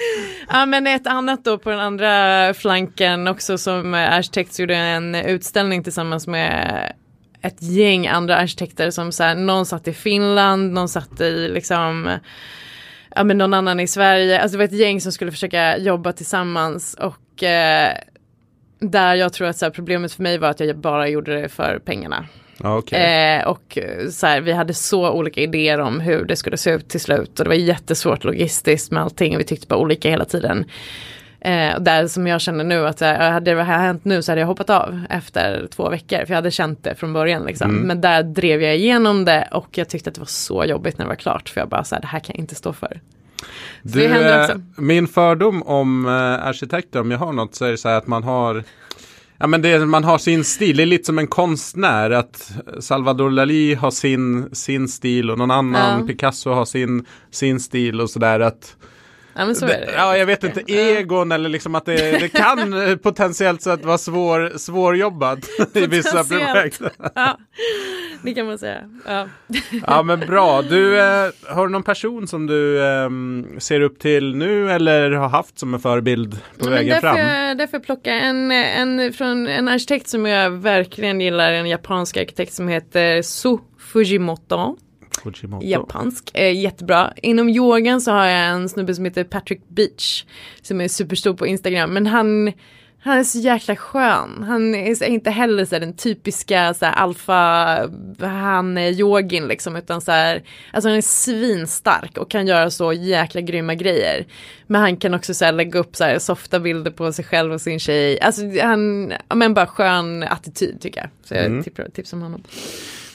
ja 0.50 0.66
men 0.66 0.88
ett 0.88 1.08
annat 1.08 1.44
då 1.44 1.58
på 1.58 1.70
den 1.70 1.80
andra 1.80 2.54
flanken 2.54 3.28
också 3.28 3.58
som 3.58 3.94
arkitekt 3.94 4.60
gjorde 4.60 4.76
en 4.76 5.16
utställning 5.16 5.84
tillsammans 5.84 6.28
med 6.28 6.94
ett 7.42 7.62
gäng 7.62 8.08
andra 8.08 8.38
arkitekter 8.38 8.92
som 8.92 9.12
så 9.12 9.24
här, 9.24 9.36
någon 9.36 9.66
satt 9.66 9.88
i 9.88 9.94
Finland, 9.94 10.74
någon 10.74 10.90
satt 10.90 11.22
i 11.22 11.48
liksom 11.48 12.20
ja 13.16 13.24
men 13.24 13.38
någon 13.38 13.54
annan 13.54 13.80
i 13.80 13.88
Sverige. 13.88 14.42
Alltså 14.42 14.58
det 14.58 14.58
var 14.58 14.66
ett 14.66 14.80
gäng 14.80 15.02
som 15.02 15.12
skulle 15.12 15.32
försöka 15.32 15.78
jobba 15.78 16.14
tillsammans 16.14 16.94
och 16.94 17.44
eh, 17.44 17.94
där 18.80 19.16
jag 19.16 19.34
tror 19.34 19.48
att 19.48 19.58
så 19.58 19.66
här, 19.66 19.72
problemet 19.72 20.14
för 20.14 20.24
mig 20.24 20.38
var 20.38 20.50
att 20.50 20.60
jag 20.60 20.78
bara 20.78 21.08
gjorde 21.08 21.42
det 21.42 21.50
för 21.50 21.80
pengarna. 21.80 22.26
Okay. 22.60 23.00
Eh, 23.00 23.48
och 23.48 23.78
så 24.12 24.28
här, 24.28 24.42
vi 24.42 24.52
hade 24.52 24.74
så 24.74 25.12
olika 25.12 25.42
idéer 25.42 25.80
om 25.80 26.00
hur 26.00 26.26
det 26.26 26.36
skulle 26.36 26.58
se 26.58 26.72
ut 26.72 26.90
till 26.90 27.02
slut. 27.02 27.40
Och 27.40 27.46
det 27.46 27.50
var 27.50 27.56
jättesvårt 27.56 28.24
logistiskt 28.24 28.92
med 28.92 29.04
allting. 29.04 29.38
Vi 29.38 29.44
tyckte 29.44 29.68
bara 29.68 29.80
olika 29.80 30.10
hela 30.10 30.26
tiden. 30.26 30.66
Eh, 31.40 31.80
där 31.80 32.08
som 32.08 32.28
jag 32.28 32.42
känner 32.42 32.64
nu 32.64 32.88
att 32.88 33.00
här, 33.00 33.32
hade 33.32 33.54
det 33.54 33.64
här 33.64 33.80
hänt 33.80 34.06
nu 34.06 34.22
så 34.22 34.32
hade 34.32 34.42
jag 34.42 34.48
hoppat 34.48 34.70
av 34.70 35.06
efter 35.10 35.68
två 35.76 35.90
veckor. 35.90 36.18
För 36.18 36.30
jag 36.30 36.36
hade 36.36 36.52
känt 36.52 36.84
det 36.84 36.96
från 36.96 37.14
början. 37.14 37.46
Liksom. 37.46 37.70
Mm. 37.70 37.82
Men 37.82 38.02
där 38.02 38.24
drev 38.24 38.62
jag 38.62 38.76
igenom 38.76 39.26
det 39.26 39.48
och 39.52 39.78
jag 39.78 39.90
tyckte 39.90 40.10
att 40.10 40.16
det 40.16 40.22
var 40.22 40.26
så 40.26 40.66
jobbigt 40.66 40.98
när 40.98 41.06
det 41.06 41.10
var 41.10 41.16
klart. 41.16 41.50
För 41.50 41.62
jag 41.62 41.70
bara 41.70 41.84
så 41.84 41.96
här, 41.96 42.02
det 42.02 42.08
här 42.08 42.20
kan 42.20 42.34
jag 42.36 42.40
inte 42.40 42.56
stå 42.56 42.74
för. 42.74 43.02
Du, 43.82 44.06
eh, 44.06 44.50
min 44.76 45.08
fördom 45.08 45.64
om 45.64 46.06
eh, 46.06 46.48
arkitekter, 46.48 47.00
om 47.00 47.12
jag 47.12 47.18
har 47.18 47.34
något, 47.34 47.56
så 47.56 47.66
är 47.66 47.72
det 47.72 47.78
så 47.78 47.90
här 47.90 47.98
att 47.98 48.08
man 48.08 48.24
har 48.24 48.64
Ja 49.38 49.48
men 49.48 49.62
det, 49.62 49.86
man 49.86 50.04
har 50.04 50.18
sin 50.18 50.44
stil, 50.44 50.78
det 50.78 50.84
är 50.84 50.88
lite 50.88 51.06
som 51.06 51.20
en 51.20 51.28
konstnär 51.28 52.12
att 52.12 52.52
Salvador 52.80 53.30
Dalí 53.30 53.76
har 53.76 53.92
sin, 53.92 54.50
sin 54.56 54.88
stil 54.88 55.32
och 55.32 55.38
någon 55.38 55.52
annan, 55.52 56.00
ja. 56.00 56.08
Picasso 56.08 56.50
har 56.50 56.66
sin, 56.66 57.06
sin 57.32 57.60
stil 57.60 58.02
och 58.02 58.10
sådär 58.10 58.40
att 58.40 58.78
Ja, 59.38 59.46
men 59.46 59.56
så 59.56 59.66
är 59.66 59.70
det. 59.70 59.94
Ja, 59.96 60.18
jag 60.18 60.26
vet 60.26 60.44
inte, 60.44 60.64
egon 60.68 61.32
eller 61.32 61.50
liksom 61.50 61.76
att 61.76 61.86
det, 61.86 62.20
det 62.20 62.30
kan 62.30 62.98
potentiellt 63.04 63.62
sett 63.62 63.86
vara 63.86 63.98
svår, 63.98 64.58
svårjobbat 64.58 65.40
i 65.74 65.88
vissa 65.88 66.24
projekt. 66.24 66.82
Ja. 67.16 67.38
det 68.24 68.34
kan 68.34 68.46
man 68.46 68.58
säga. 68.58 68.90
Ja, 69.06 69.28
ja 69.88 70.04
men 70.04 70.20
bra. 70.20 70.62
Du, 70.62 71.00
eh, 71.00 71.30
har 71.44 71.68
du 71.68 71.72
någon 71.72 71.84
person 71.84 72.28
som 72.28 72.48
du 72.48 72.86
eh, 72.86 73.10
ser 73.60 73.82
upp 73.82 74.00
till 74.00 74.36
nu 74.36 74.72
eller 74.72 75.12
har 75.12 75.30
haft 75.30 75.60
som 75.60 75.74
en 75.74 75.80
förebild 75.80 76.40
på 76.60 76.70
vägen 76.70 76.90
därför, 76.90 77.08
fram? 77.08 77.18
Jag, 77.18 77.58
därför 77.58 77.80
plocka 77.80 78.12
en, 78.14 78.52
en 78.52 79.14
från 79.14 79.48
en 79.48 79.68
arkitekt 79.68 80.08
som 80.08 80.26
jag 80.26 80.50
verkligen 80.52 81.22
gillar, 81.22 81.52
en 81.52 81.70
japansk 81.70 82.18
arkitekt 82.18 82.54
som 82.54 82.68
heter 82.68 83.22
Su 83.22 83.58
Fujimoto. 83.80 84.78
Fujimoto. 85.32 85.66
Japansk, 85.66 86.32
eh, 86.34 86.62
jättebra. 86.62 87.14
Inom 87.16 87.50
yogan 87.50 88.02
så 88.02 88.12
har 88.12 88.26
jag 88.26 88.50
en 88.50 88.70
snubbe 88.70 88.96
som 88.96 89.06
heter 89.06 89.24
Patrick 89.24 89.62
Beach. 89.68 90.26
Som 90.62 90.82
är 90.82 90.88
superstor 90.88 91.34
på 91.34 91.48
Instagram. 91.48 91.94
Men 91.94 92.08
han, 92.08 92.54
han 93.00 93.18
är 93.18 93.24
så 93.24 93.40
jäkla 93.40 93.76
skön. 93.76 94.44
Han 94.48 94.76
är 94.76 95.04
inte 95.04 95.30
heller 95.32 95.66
så 95.66 95.80
den 95.80 95.96
typiska 95.96 96.74
så 96.74 96.86
här, 96.86 96.94
alfa, 96.94 97.36
han 98.20 98.78
är 98.78 98.90
yogin 98.92 99.48
liksom. 99.48 99.76
Utan 99.76 100.02
så 100.02 100.12
här, 100.12 100.44
alltså 100.74 100.90
han 100.90 100.98
är 100.98 101.02
svinstark 101.02 102.18
och 102.18 102.32
kan 102.32 102.48
göra 102.48 102.72
så 102.72 102.94
jäkla 102.94 103.42
grymma 103.42 103.76
grejer. 103.76 104.26
Men 104.68 104.82
han 104.82 104.98
kan 104.98 105.14
också 105.14 105.34
så 105.34 105.46
här, 105.46 105.52
lägga 105.52 105.80
upp 105.80 105.96
så 105.96 106.04
här, 106.04 106.20
softa 106.20 106.60
bilder 106.60 106.92
på 106.92 107.14
sig 107.14 107.26
själv 107.26 107.54
och 107.54 107.62
sin 107.62 107.80
tjej. 107.80 108.20
Alltså 108.22 108.42
han, 108.62 109.14
men 109.36 109.54
bara 109.54 109.68
skön 109.68 110.24
attityd 110.24 110.82
tycker 110.82 111.02
jag. 111.02 111.10
Så 111.24 111.34
jag 111.34 111.46
Mm. 111.46 111.64
tips 111.94 112.14
om 112.14 112.22
honom. 112.22 112.44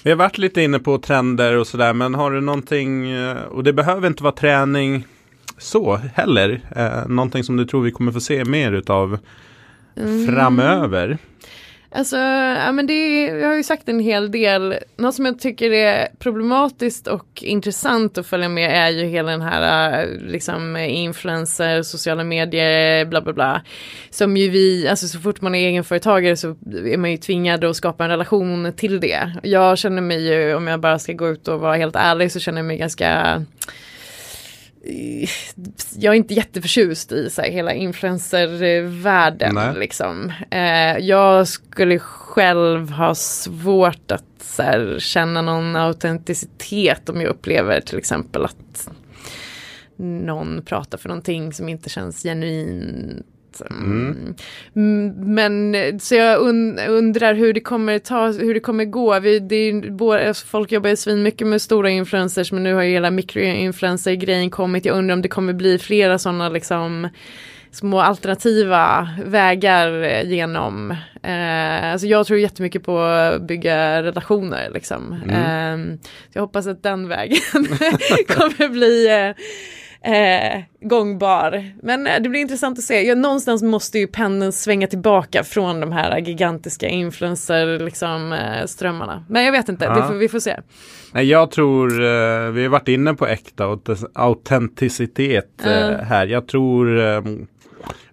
Vi 0.02 0.10
har 0.10 0.16
varit 0.16 0.38
lite 0.38 0.62
inne 0.62 0.78
på 0.78 0.98
trender 0.98 1.56
och 1.56 1.66
sådär, 1.66 1.92
men 1.92 2.14
har 2.14 2.30
du 2.30 2.40
någonting, 2.40 3.10
eh, 3.10 3.36
och 3.36 3.64
det 3.64 3.72
behöver 3.72 4.06
inte 4.06 4.22
vara 4.22 4.34
träning 4.34 5.06
så 5.58 5.96
heller, 6.14 6.60
eh, 6.76 7.08
någonting 7.08 7.44
som 7.44 7.56
du 7.56 7.64
tror 7.64 7.82
vi 7.82 7.90
kommer 7.90 8.12
få 8.12 8.20
se 8.20 8.44
mer 8.44 8.72
utav 8.72 9.18
framöver? 10.26 11.18
Alltså, 11.92 12.16
ja 12.16 12.72
men 12.72 12.86
det 12.86 12.92
är, 12.92 13.36
jag 13.36 13.48
har 13.48 13.56
ju 13.56 13.62
sagt 13.62 13.88
en 13.88 14.00
hel 14.00 14.30
del. 14.30 14.74
Något 14.96 15.14
som 15.14 15.26
jag 15.26 15.38
tycker 15.38 15.70
är 15.70 16.08
problematiskt 16.18 17.06
och 17.06 17.42
intressant 17.42 18.18
att 18.18 18.26
följa 18.26 18.48
med 18.48 18.70
är 18.70 18.88
ju 18.88 19.04
hela 19.04 19.30
den 19.30 19.42
här 19.42 19.92
eh, 20.02 20.08
liksom 20.20 20.76
influencer, 20.76 21.82
sociala 21.82 22.24
medier, 22.24 23.04
bla 23.04 23.20
bla 23.20 23.32
bla. 23.32 23.62
Som 24.10 24.36
ju 24.36 24.48
vi, 24.50 24.88
alltså 24.88 25.08
så 25.08 25.18
fort 25.18 25.40
man 25.40 25.54
är 25.54 25.68
egenföretagare 25.68 26.36
så 26.36 26.48
är 26.84 26.96
man 26.96 27.10
ju 27.10 27.16
tvingad 27.16 27.64
att 27.64 27.76
skapa 27.76 28.04
en 28.04 28.10
relation 28.10 28.72
till 28.76 29.00
det. 29.00 29.32
Jag 29.42 29.78
känner 29.78 30.02
mig 30.02 30.28
ju, 30.28 30.54
om 30.54 30.66
jag 30.66 30.80
bara 30.80 30.98
ska 30.98 31.12
gå 31.12 31.28
ut 31.28 31.48
och 31.48 31.60
vara 31.60 31.76
helt 31.76 31.96
ärlig, 31.96 32.32
så 32.32 32.40
känner 32.40 32.58
jag 32.58 32.66
mig 32.66 32.76
ganska 32.76 33.42
jag 35.98 36.14
är 36.14 36.16
inte 36.16 36.34
jätteförtjust 36.34 37.12
i 37.12 37.30
så 37.30 37.42
här, 37.42 37.50
hela 37.50 37.74
influencervärlden. 37.74 39.54
Nej. 39.54 39.74
Liksom. 39.78 40.32
Eh, 40.50 40.98
jag 40.98 41.48
skulle 41.48 41.98
själv 41.98 42.90
ha 42.90 43.14
svårt 43.14 44.10
att 44.10 44.24
så 44.40 44.62
här, 44.62 44.96
känna 44.98 45.42
någon 45.42 45.76
autenticitet 45.76 47.08
om 47.08 47.20
jag 47.20 47.30
upplever 47.30 47.80
till 47.80 47.98
exempel 47.98 48.44
att 48.44 48.88
någon 49.96 50.62
pratar 50.64 50.98
för 50.98 51.08
någonting 51.08 51.52
som 51.52 51.68
inte 51.68 51.88
känns 51.88 52.22
genuint. 52.22 53.26
Mm. 53.70 54.34
Mm, 54.76 55.34
Men 55.34 56.00
så 56.00 56.14
jag 56.14 56.42
und 56.42 56.80
undrar 56.88 57.34
hur 57.34 57.52
det 57.52 57.60
kommer 57.60 57.98
ta, 57.98 58.26
hur 58.26 58.54
det 58.54 58.60
kommer 58.60 58.84
gå. 58.84 59.20
Vi, 59.20 59.38
det 59.38 59.56
är, 59.56 59.90
både, 59.90 60.28
alltså, 60.28 60.46
folk 60.46 60.72
jobbar 60.72 60.90
ju 60.90 60.96
svin 60.96 61.22
mycket 61.22 61.46
med 61.46 61.62
stora 61.62 61.90
influencers 61.90 62.52
men 62.52 62.62
nu 62.62 62.74
har 62.74 62.82
ju 62.82 62.90
hela 62.92 63.10
mikroinfluencer-grejen 63.10 64.50
kommit. 64.50 64.84
Jag 64.84 64.96
undrar 64.98 65.14
om 65.14 65.22
det 65.22 65.28
kommer 65.28 65.52
bli 65.52 65.78
flera 65.78 66.18
sådana 66.18 66.48
liksom 66.48 67.08
små 67.72 68.00
alternativa 68.00 69.08
vägar 69.24 70.02
eh, 70.02 70.22
genom. 70.30 70.90
Eh, 71.22 71.92
alltså 71.92 72.06
jag 72.06 72.26
tror 72.26 72.38
jättemycket 72.38 72.82
på 72.84 72.98
att 72.98 73.42
bygga 73.42 74.02
relationer 74.02 74.70
liksom. 74.74 75.12
Eh, 75.12 75.98
så 76.32 76.38
jag 76.38 76.42
hoppas 76.42 76.66
att 76.66 76.82
den 76.82 77.08
vägen 77.08 77.40
kommer 78.28 78.68
bli 78.68 79.08
eh, 79.08 79.44
eh, 80.04 80.62
gångbar. 80.80 81.64
Men 81.82 82.06
eh, 82.06 82.12
det 82.22 82.28
blir 82.28 82.40
intressant 82.40 82.78
att 82.78 82.84
se. 82.84 83.02
Ja, 83.02 83.14
någonstans 83.14 83.62
måste 83.62 83.98
ju 83.98 84.06
pendeln 84.06 84.52
svänga 84.52 84.86
tillbaka 84.86 85.44
från 85.44 85.80
de 85.80 85.92
här 85.92 86.18
gigantiska 86.18 86.88
influencer 86.88 87.78
liksom, 87.78 88.32
eh, 88.32 88.66
strömmarna. 88.66 89.24
Men 89.28 89.44
jag 89.44 89.52
vet 89.52 89.68
inte, 89.68 89.84
Ja. 89.84 90.06
får, 90.08 90.14
vi 90.14 90.28
får 90.28 90.40
se. 90.40 90.56
Nej, 91.12 91.24
jag 91.26 91.50
tror, 91.50 91.90
eh, 91.92 92.50
vi 92.50 92.62
har 92.62 92.68
varit 92.68 92.88
inne 92.88 93.14
på 93.14 93.26
äkta 93.26 93.64
aut- 93.66 94.06
autenticitet 94.14 95.50
Ja. 95.64 95.70
här. 96.02 96.26
Jag 96.26 96.48
tror, 96.48 97.00
eh, 97.00 97.22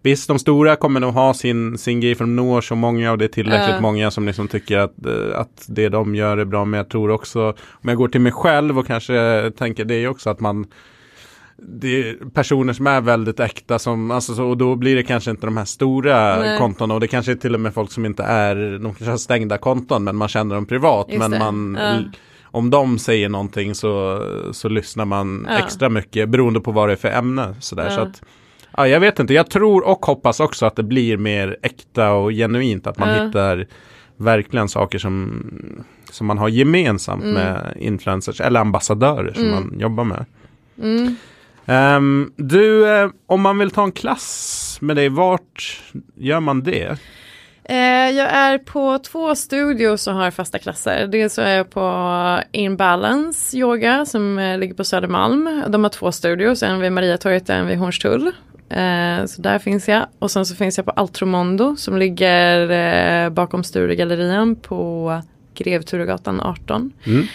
visst 0.02 0.28
de 0.28 0.40
stora 0.40 0.76
kommer 0.76 1.00
nog 1.00 1.14
ha 1.14 1.34
sin, 1.34 1.78
sin 1.78 2.00
grej 2.02 2.16
för 2.16 2.24
de 2.24 2.36
når 2.36 2.62
så 2.62 2.76
många 2.76 3.12
och 3.12 3.18
det 3.18 3.26
är 3.26 3.30
tillräckligt 3.30 3.76
Ja. 3.76 3.82
många 3.82 4.12
som 4.12 4.26
liksom 4.28 4.48
tycker 4.48 4.78
att, 4.78 5.06
att 5.36 5.66
det 5.68 5.90
de 5.90 6.16
gör 6.16 6.38
är 6.38 6.46
bra. 6.46 6.66
Men 6.66 6.78
jag 6.78 6.90
tror 6.90 7.12
också, 7.12 7.48
om 7.72 7.90
jag 7.90 7.98
går 7.98 8.08
till 8.08 8.22
mig 8.22 8.32
själv 8.32 8.80
och 8.80 8.88
kanske 8.88 9.52
tänker 9.58 9.86
det 9.86 10.08
också 10.08 10.30
att 10.30 10.40
man 10.40 10.66
det 11.58 12.10
är 12.10 12.16
personer 12.34 12.74
som 12.74 12.88
är 12.88 13.02
väldigt 13.02 13.40
äkta 13.40 13.80
som, 13.80 14.12
alltså 14.12 14.34
så, 14.36 14.46
och 14.46 14.58
då 14.58 14.76
blir 14.76 14.96
det 14.96 15.04
kanske 15.04 15.32
inte 15.32 15.48
de 15.48 15.58
här 15.58 15.66
stora 15.66 16.40
Nej. 16.40 16.58
kontona 16.58 16.94
och 16.94 17.00
det 17.00 17.08
kanske 17.08 17.32
är 17.32 17.36
till 17.36 17.54
och 17.54 17.60
med 17.60 17.74
folk 17.74 17.92
som 17.92 18.06
inte 18.06 18.24
är, 18.24 18.56
de 18.56 18.84
kanske 18.84 19.06
har 19.10 19.18
stängda 19.18 19.58
konton 19.58 20.04
men 20.04 20.16
man 20.16 20.28
känner 20.28 20.56
dem 20.56 20.66
privat 20.66 21.06
Just 21.10 21.20
men 21.20 21.32
det. 21.32 21.40
man 21.40 21.78
Ja. 21.82 22.00
om 22.44 22.70
de 22.70 23.00
säger 23.00 23.30
någonting 23.30 23.76
så, 23.76 24.24
så 24.52 24.70
lyssnar 24.70 25.06
man 25.06 25.48
Ja. 25.50 25.58
extra 25.58 25.90
mycket 25.90 26.30
beroende 26.30 26.60
på 26.60 26.72
vad 26.72 26.90
det 26.90 26.94
är 26.94 26.96
för 26.96 27.10
ämne. 27.12 27.56
Sådär. 27.60 27.84
Ja. 27.86 27.92
Så 27.96 28.02
att, 28.02 28.22
ja, 28.78 28.88
jag 28.88 29.00
vet 29.00 29.20
inte, 29.20 29.34
jag 29.34 29.50
tror 29.50 29.88
och 29.88 30.06
hoppas 30.06 30.40
också 30.40 30.66
att 30.66 30.76
det 30.76 30.84
blir 30.84 31.18
mer 31.18 31.58
äkta 31.62 32.12
och 32.12 32.32
genuint. 32.32 32.88
Att 32.88 32.98
man 33.00 33.26
hittar 33.26 33.68
verkligen 34.18 34.70
saker 34.70 35.00
som, 35.00 35.44
som 36.12 36.28
man 36.28 36.38
har 36.38 36.50
gemensamt 36.50 37.24
Mm. 37.24 37.34
med 37.34 37.74
influencers 37.80 38.42
eller 38.42 38.60
ambassadörer 38.60 39.34
som 39.34 39.50
man 39.52 39.76
jobbar 39.80 40.04
med. 40.04 40.26
Mm. 40.82 41.16
Ehm, 41.68 42.32
du, 42.36 42.90
eh, 42.90 43.10
om 43.26 43.42
man 43.42 43.58
vill 43.58 43.72
ta 43.72 43.84
en 43.84 43.92
klass 43.92 44.78
med 44.82 44.96
dig, 44.96 45.10
vart 45.10 45.82
gör 46.16 46.40
man 46.40 46.64
det? 46.64 46.98
Eh, 47.70 48.10
jag 48.10 48.30
är 48.32 48.58
på 48.58 49.00
två 49.00 49.36
studios 49.36 50.08
och 50.08 50.14
har 50.14 50.32
fasta 50.32 50.60
klasser. 50.60 51.08
Dels 51.08 51.34
så 51.34 51.42
är 51.42 51.58
jag 51.58 51.70
på 51.70 52.40
Inbalance 52.52 53.58
Yoga 53.58 54.06
som 54.06 54.40
eh, 54.40 54.58
ligger 54.58 54.74
på 54.74 54.84
Södermalm. 54.84 55.64
De 55.68 55.84
har 55.84 55.90
två 55.90 56.12
studios, 56.12 56.64
en 56.64 56.80
vid 56.80 56.92
Mariatorget 56.92 57.50
och 57.50 57.56
en 57.56 57.68
vid 57.68 57.78
Hornstull. 57.78 58.32
Eh, 58.70 59.26
så 59.26 59.42
där 59.42 59.60
finns 59.60 59.88
jag. 59.88 60.06
Och 60.20 60.32
sen 60.32 60.46
så 60.46 60.56
finns 60.56 60.78
jag 60.78 60.86
på 60.86 60.92
Altromondo 60.92 61.76
som 61.76 61.98
ligger 61.98 62.70
eh, 62.72 63.30
bakom 63.30 63.64
Sturegallerian 63.64 64.56
på 64.56 65.22
Grev 65.56 65.82
Turegatan 65.82 66.42
18. 66.42 66.94
Mm. 67.06 67.26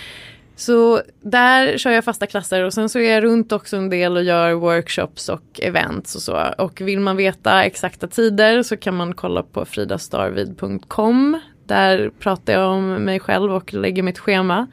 Så 0.56 1.02
där 1.20 1.78
kör 1.78 1.90
jag 1.90 2.04
fasta 2.04 2.26
klasser 2.26 2.64
och 2.64 2.74
sen 2.74 2.88
så 2.88 2.98
är 2.98 3.10
jag 3.10 3.24
runt 3.24 3.52
också 3.52 3.76
en 3.76 3.90
del 3.90 4.16
och 4.16 4.22
gör 4.22 4.52
workshops 4.52 5.28
och 5.28 5.60
events 5.62 6.14
och 6.14 6.22
så. 6.22 6.54
Och 6.58 6.80
vill 6.80 7.00
man 7.00 7.16
veta 7.16 7.64
exakta 7.64 8.06
tider 8.06 8.62
så 8.62 8.76
kan 8.76 8.96
man 8.96 9.14
kolla 9.14 9.42
på 9.42 9.64
fridastarvid.com. 9.64 11.40
Där 11.72 12.10
pratar 12.18 12.52
jag 12.52 12.70
om 12.70 13.04
mig 13.04 13.20
själv 13.20 13.54
och 13.54 13.74
lägger 13.74 14.02
mitt 14.02 14.18
schema. 14.18 14.66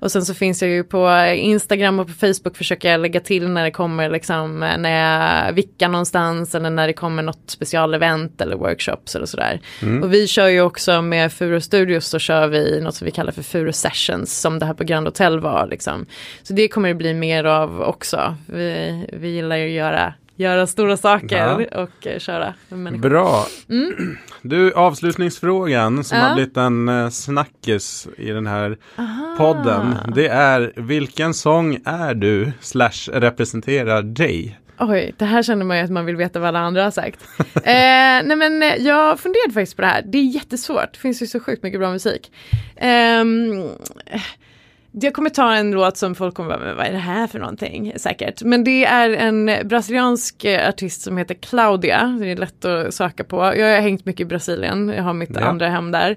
Och 0.00 0.12
sen 0.12 0.24
så 0.24 0.34
finns 0.34 0.62
jag 0.62 0.70
ju 0.70 0.84
på 0.84 1.26
Instagram 1.36 1.98
och 1.98 2.06
på 2.06 2.12
Facebook 2.12 2.56
försöker 2.56 2.90
jag 2.90 3.00
lägga 3.00 3.20
till 3.20 3.48
när 3.48 3.64
det 3.64 3.70
kommer 3.70 4.10
liksom 4.10 4.60
när 4.60 4.90
jag 4.90 5.52
vickar 5.52 5.88
någonstans 5.88 6.54
eller 6.54 6.70
när 6.70 6.86
det 6.86 6.92
kommer 6.92 7.22
något 7.22 7.50
specialevent 7.50 8.40
eller 8.40 8.56
workshops 8.56 9.16
eller 9.16 9.26
sådär. 9.26 9.60
Och 10.02 10.12
vi 10.14 10.26
kör 10.26 10.48
ju 10.48 10.60
också 10.60 11.02
med 11.02 11.32
Furo 11.32 11.60
Studios 11.60 12.06
så 12.06 12.18
kör 12.18 12.48
vi 12.48 12.80
något 12.80 12.94
som 12.94 13.04
vi 13.04 13.10
kallar 13.10 13.32
för 13.32 13.42
Furo 13.42 13.72
Sessions 13.72 14.40
som 14.40 14.58
det 14.58 14.66
här 14.66 14.74
på 14.74 14.84
Grand 14.84 15.06
Hotel 15.06 15.40
var 15.40 15.66
liksom. 15.66 16.06
Så 16.42 16.52
det 16.52 16.68
kommer 16.68 16.88
det 16.88 16.94
bli 16.94 17.14
mer 17.14 17.44
av 17.44 17.82
också. 17.82 18.36
Vi, 18.46 19.06
vi 19.12 19.28
gillar 19.28 19.56
ju 19.56 19.66
att 19.66 19.72
göra, 19.72 20.14
göra 20.38 20.66
stora 20.66 20.96
saker 20.96 21.74
och 21.76 22.06
eh, 22.06 22.18
köra 22.18 22.54
människor. 22.68 23.08
Bra. 23.08 23.46
Du, 24.42 24.72
avslutningsfrågan 24.72 26.04
som 26.04 26.16
Mm. 26.18 26.24
Ja. 26.24 26.28
har 26.28 26.34
blivit 26.36 26.56
en 26.56 26.88
eh, 26.88 27.08
snackis 27.08 28.08
i 28.16 28.30
den 28.30 28.46
här 28.46 28.76
podden. 29.36 29.94
Det 30.14 30.28
är 30.28 30.72
vilken 30.76 31.34
sång 31.34 31.78
är 31.84 32.14
du 32.14 32.52
slash 32.60 33.08
representerar 33.12 34.02
dig? 34.02 34.58
Oj, 34.80 35.14
det 35.16 35.24
här 35.24 35.42
känner 35.42 35.64
man 35.64 35.76
ju 35.78 35.82
att 35.84 35.90
man 35.90 36.06
vill 36.06 36.16
veta 36.16 36.38
vad 36.40 36.48
alla 36.48 36.58
andra 36.58 36.84
har 36.84 36.90
sagt. 36.90 37.20
eh, 37.54 37.62
nej 37.64 38.36
men 38.36 38.62
eh, 38.62 38.74
jag 38.76 39.20
funderade 39.20 39.52
faktiskt 39.52 39.76
på 39.76 39.82
det 39.82 39.88
här. 39.88 40.02
Det 40.06 40.18
är 40.18 40.22
jättesvårt. 40.22 40.92
Det 40.92 40.98
finns 40.98 41.22
ju 41.22 41.26
så 41.26 41.40
sjukt 41.40 41.62
mycket 41.62 41.80
bra 41.80 41.90
musik. 41.92 42.32
Eh, 42.76 43.24
jag 44.92 45.14
kommer 45.14 45.30
ta 45.30 45.54
en 45.54 45.70
låt 45.70 45.96
som 45.96 46.14
folk 46.14 46.34
kommer 46.34 46.48
bara, 46.48 46.58
men 46.58 46.76
vad 46.76 46.86
är 46.86 46.92
det 46.92 46.98
här 46.98 47.26
för 47.26 47.38
någonting? 47.38 47.92
Säkert. 47.96 48.42
Men 48.42 48.64
det 48.64 48.84
är 48.84 49.10
en 49.10 49.50
brasiliansk 49.68 50.44
eh, 50.44 50.68
artist 50.68 51.02
som 51.02 51.16
heter 51.18 51.34
Claudia. 51.34 52.16
Det 52.20 52.30
är 52.32 52.36
lätt 52.36 52.64
att 52.64 52.94
söka 52.94 53.24
på. 53.24 53.36
Jag 53.36 53.74
har 53.74 53.80
hängt 53.80 54.04
mycket 54.04 54.20
i 54.20 54.24
Brasilien. 54.24 54.88
Jag 54.96 55.02
har 55.02 55.12
mitt 55.12 55.30
Ja. 55.34 55.40
andra 55.40 55.68
hem 55.68 55.90
där. 55.92 56.16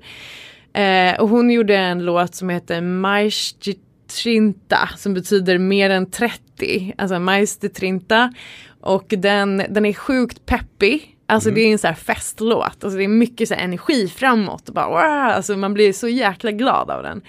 Eh, 0.74 1.20
och 1.22 1.30
hon 1.30 1.52
gjorde 1.52 1.78
en 1.78 2.06
låt 2.06 2.36
som 2.36 2.50
heter 2.50 2.82
Mais 2.82 3.54
de 3.54 3.76
Trinta 4.24 4.90
som 4.98 5.14
betyder 5.14 5.58
mer 5.58 5.90
än 5.90 6.12
30. 6.12 6.94
Alltså 6.98 7.20
Mais 7.20 7.58
de 7.58 7.70
Trinta. 7.70 8.34
Och 8.82 9.06
den, 9.18 9.64
den 9.70 9.86
är 9.86 9.94
sjukt 9.94 10.46
peppig. 10.46 11.08
Alltså 11.26 11.52
det 11.52 11.62
är 11.62 11.72
en 11.72 11.78
så 11.80 11.88
här 11.88 11.94
festlåt, 11.94 12.84
alltså 12.84 12.98
det 12.98 13.04
är 13.04 13.08
mycket 13.08 13.48
så 13.48 13.54
energi 13.54 14.08
framåt. 14.08 14.70
Och 14.70 14.76
bara, 14.76 14.88
wow! 14.88 15.36
alltså 15.36 15.58
man 15.58 15.74
blir 15.74 15.94
så 15.94 16.08
jäkla 16.08 16.52
glad 16.52 16.90
av 16.90 17.04
den. 17.04 17.22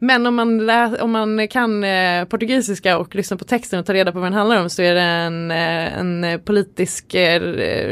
Men 0.00 0.26
om 0.26 0.34
man, 0.34 0.66
lä- 0.66 0.96
om 1.00 1.10
man 1.10 1.48
kan 1.48 1.84
eh, 1.84 2.24
portugisiska 2.24 2.98
och 2.98 3.14
lyssnar 3.14 3.38
på 3.38 3.44
texten 3.44 3.78
och 3.80 3.86
tar 3.86 3.94
reda 3.94 4.12
på 4.12 4.18
vad 4.18 4.26
den 4.26 4.38
handlar 4.38 4.62
om 4.62 4.70
så 4.70 4.82
är 4.82 4.94
det 4.94 5.00
en, 5.00 5.50
eh, 5.50 5.98
en 5.98 6.40
politisk 6.44 7.14
eh, 7.14 7.40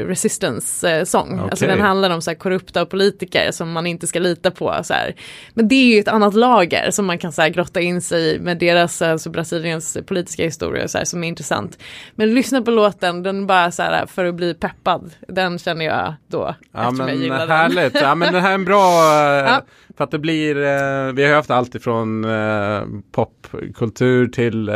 resistance-sång. 0.07 1.39
Alltså 1.39 1.65
Okej. 1.65 1.77
den 1.77 1.87
handlar 1.87 2.11
om 2.11 2.23
så 2.23 2.31
här 2.31 2.37
korrupta 2.39 2.87
politiker 2.87 3.51
som 3.51 3.73
man 3.73 3.87
inte 3.87 4.07
ska 4.07 4.19
lita 4.19 4.51
på. 4.51 4.75
Så 4.83 4.95
här. 4.95 5.15
Men 5.55 5.69
det 5.69 5.75
är 5.75 5.95
ju 5.95 6.01
ett 6.01 6.09
annat 6.09 6.35
lager 6.35 6.91
som 6.91 7.07
man 7.07 7.19
kan 7.19 7.33
så 7.33 7.43
här, 7.43 7.49
grotta 7.49 7.81
in 7.81 8.01
sig 8.03 8.35
i 8.35 8.39
med 8.39 8.59
deras, 8.59 9.03
alltså 9.03 9.31
Brasiliens 9.31 9.97
politiska 10.07 10.43
historia 10.45 10.89
så 10.89 10.99
här, 10.99 11.05
som 11.05 11.25
är 11.25 11.29
intressant. 11.29 11.79
Men 12.15 12.35
lyssna 12.35 12.63
på 12.63 12.71
låten, 12.71 13.23
den 13.23 13.47
bara 13.47 13.71
så 13.71 13.83
här 13.83 14.07
för 14.07 14.25
att 14.25 14.35
bli 14.35 14.55
peppad. 14.55 15.11
Den 15.29 15.59
känner 15.59 15.85
jag 15.85 16.15
då. 16.29 16.55
Ja 16.73 16.81
eftersom 16.83 16.99
jag 17.01 17.07
men 17.15 17.23
gillar 17.23 17.39
den. 17.47 17.49
härligt, 17.57 17.95
ja 18.01 18.15
men 18.15 18.33
det 18.33 18.41
här 18.41 18.51
är 18.51 18.55
en 18.55 18.65
bra, 18.65 18.93
eh, 19.13 19.47
Ja. 19.47 19.63
för 19.97 20.05
att 20.05 20.11
det 20.11 20.19
blir, 20.19 20.57
eh, 20.57 21.13
vi 21.15 21.27
har 21.27 21.35
haft 21.35 21.51
allt 21.51 21.75
ifrån 21.75 21.96
eh, 22.25 22.83
popkultur 23.13 24.27
till, 24.27 24.69
eh, 24.69 24.75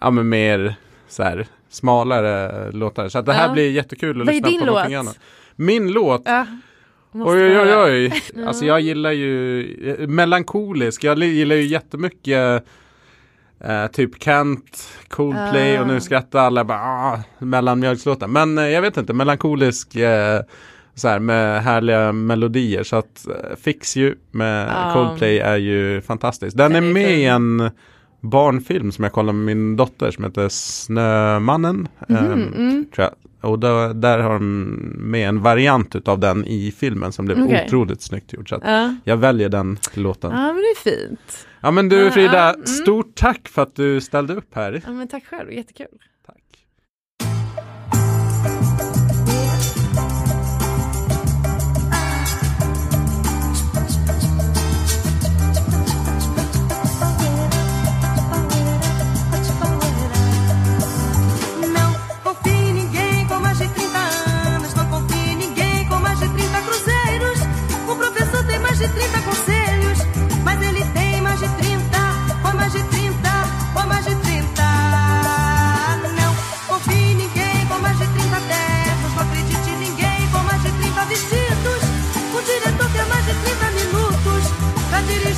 ja 0.00 0.10
men 0.10 0.28
mer 0.28 0.74
så 1.08 1.22
här 1.22 1.46
smalare 1.68 2.70
låtar. 2.72 3.08
Så 3.08 3.18
att 3.18 3.26
det 3.26 3.32
här 3.32 3.46
Ja. 3.46 3.52
blir 3.52 3.70
jättekul 3.70 4.20
att 4.20 4.26
Vad 4.26 4.34
lyssna 4.34 4.48
på 4.60 4.64
någonting 4.66 4.92
låt? 4.94 5.00
annat. 5.00 5.18
Min 5.56 5.92
låt? 5.92 6.22
Ja, 6.24 6.46
Oj 7.12 7.42
oj 7.44 7.58
oj 7.60 7.74
oj. 7.76 8.22
Alltså 8.46 8.64
jag 8.64 8.80
gillar 8.80 9.12
ju 9.12 9.60
eh, 10.00 10.06
melankolisk. 10.08 11.04
Jag 11.04 11.18
gillar 11.18 11.56
ju 11.56 11.62
jättemycket 11.62 12.64
eh, 13.60 13.86
typ 13.86 14.22
Kent, 14.22 14.88
Coldplay 15.08 15.76
Ah. 15.76 15.80
och 15.80 15.86
nu 15.86 16.00
skrattar 16.00 16.40
alla 16.40 16.64
bara 16.64 16.78
ah, 16.80 17.18
mellanmjölkslåtar. 17.38 18.26
Men 18.28 18.58
eh, 18.58 18.68
jag 18.68 18.82
vet 18.82 18.96
inte, 18.96 19.12
melankolisk 19.12 19.96
eh, 19.96 20.40
så 20.96 21.08
här 21.08 21.18
med 21.18 21.62
härliga 21.62 22.12
melodier. 22.12 22.82
Så 22.82 22.96
att 22.96 23.26
eh, 23.26 23.56
Fix 23.56 23.96
You 23.96 24.14
med 24.30 24.68
Ah. 24.76 24.92
Coldplay 24.92 25.38
är 25.38 25.56
ju 25.56 26.00
fantastisk. 26.00 26.56
Den 26.56 26.72
är 26.72 26.80
Den 26.80 26.88
är 26.90 26.92
med 26.92 27.18
i 27.18 27.24
en 27.24 27.70
barnfilm 28.20 28.92
som 28.92 29.04
jag 29.04 29.12
kollar 29.12 29.32
med 29.32 29.56
min 29.56 29.76
dotter 29.76 30.10
som 30.10 30.24
heter 30.24 30.48
Snömannen. 30.48 31.88
Mhm, 32.08 32.16
ehm, 32.18 32.52
mm. 32.56 32.86
tror 32.94 33.04
jag. 33.04 33.12
Och 33.50 33.58
då, 33.58 33.92
där 33.92 34.18
har 34.18 34.32
de 34.32 34.62
med 34.96 35.28
en 35.28 35.42
variant 35.42 36.08
av 36.08 36.18
den 36.18 36.44
i 36.44 36.72
filmen 36.78 37.12
som 37.12 37.24
blev 37.24 37.42
Okej. 37.42 37.64
otroligt 37.66 38.02
snyggt 38.02 38.32
gjort. 38.32 38.48
Så 38.48 38.60
Ja. 38.64 38.94
jag 39.04 39.16
väljer 39.16 39.48
den 39.48 39.78
låten. 39.94 40.30
ja, 40.30 40.46
men 40.46 40.56
det 40.56 40.90
är 40.90 40.90
fint. 41.06 41.46
Ja 41.60 41.70
men 41.70 41.88
du 41.88 41.96
Ja, 42.04 42.10
Frida, 42.10 42.32
ja, 42.36 42.52
mm. 42.54 42.66
stort 42.66 43.14
tack 43.14 43.48
för 43.48 43.62
att 43.62 43.76
du 43.76 44.00
ställde 44.00 44.34
upp 44.34 44.54
här. 44.54 44.82
Ja, 44.86 44.92
men 44.92 45.08
tack 45.08 45.24
själv, 45.26 45.52
jättekul. 45.52 45.86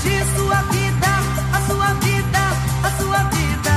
Dirigir 0.03 0.24
sua 0.36 0.62
vida, 0.72 1.12
a 1.53 1.61
sua 1.68 1.94
vida, 2.07 2.42
a 2.84 2.90
sua 3.01 3.30
vida. 3.36 3.74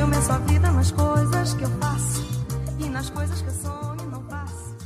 Eu 0.00 0.06
meço 0.06 0.32
a 0.32 0.38
vida 0.38 0.72
nas 0.72 0.92
coisas 0.92 1.54
que 1.54 1.64
eu 1.64 1.70
faço 1.80 2.22
e 2.80 2.88
nas 2.90 3.10
coisas 3.10 3.42
que 3.42 3.48
eu 3.48 3.54
sonho 3.54 3.96
e 4.02 4.10
não 4.10 4.22
faço. 4.22 4.76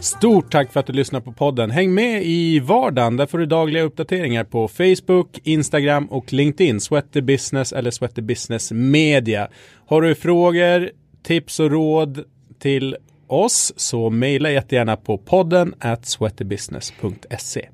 Stort 0.00 0.50
tack 0.50 0.72
för 0.72 0.80
att 0.80 0.86
du 0.86 0.92
lyssnar 0.92 1.20
på 1.20 1.32
podden. 1.32 1.70
Häng 1.70 1.94
med 1.94 2.22
i 2.24 2.60
vardagen. 2.60 3.16
Där 3.16 3.26
får 3.26 3.38
du 3.38 3.46
dagliga 3.46 3.82
uppdateringar 3.82 4.44
på 4.44 4.68
Facebook, 4.68 5.38
Instagram 5.44 6.06
och 6.06 6.32
LinkedIn. 6.32 6.80
Sweaty 6.80 7.20
Business 7.20 7.72
eller 7.72 7.90
Sweaty 7.90 8.22
Business 8.22 8.72
Media. 8.72 9.48
Har 9.86 10.02
du 10.02 10.14
frågor, 10.14 10.90
tips 11.22 11.60
och 11.60 11.70
råd 11.70 12.24
till 12.58 12.96
oss 13.26 13.72
så 13.76 14.10
mejla 14.10 14.50
jättegärna 14.50 14.96
på 14.96 15.18
podden 15.18 15.74
at 15.78 16.06
sweatybusiness.se. 16.06 17.68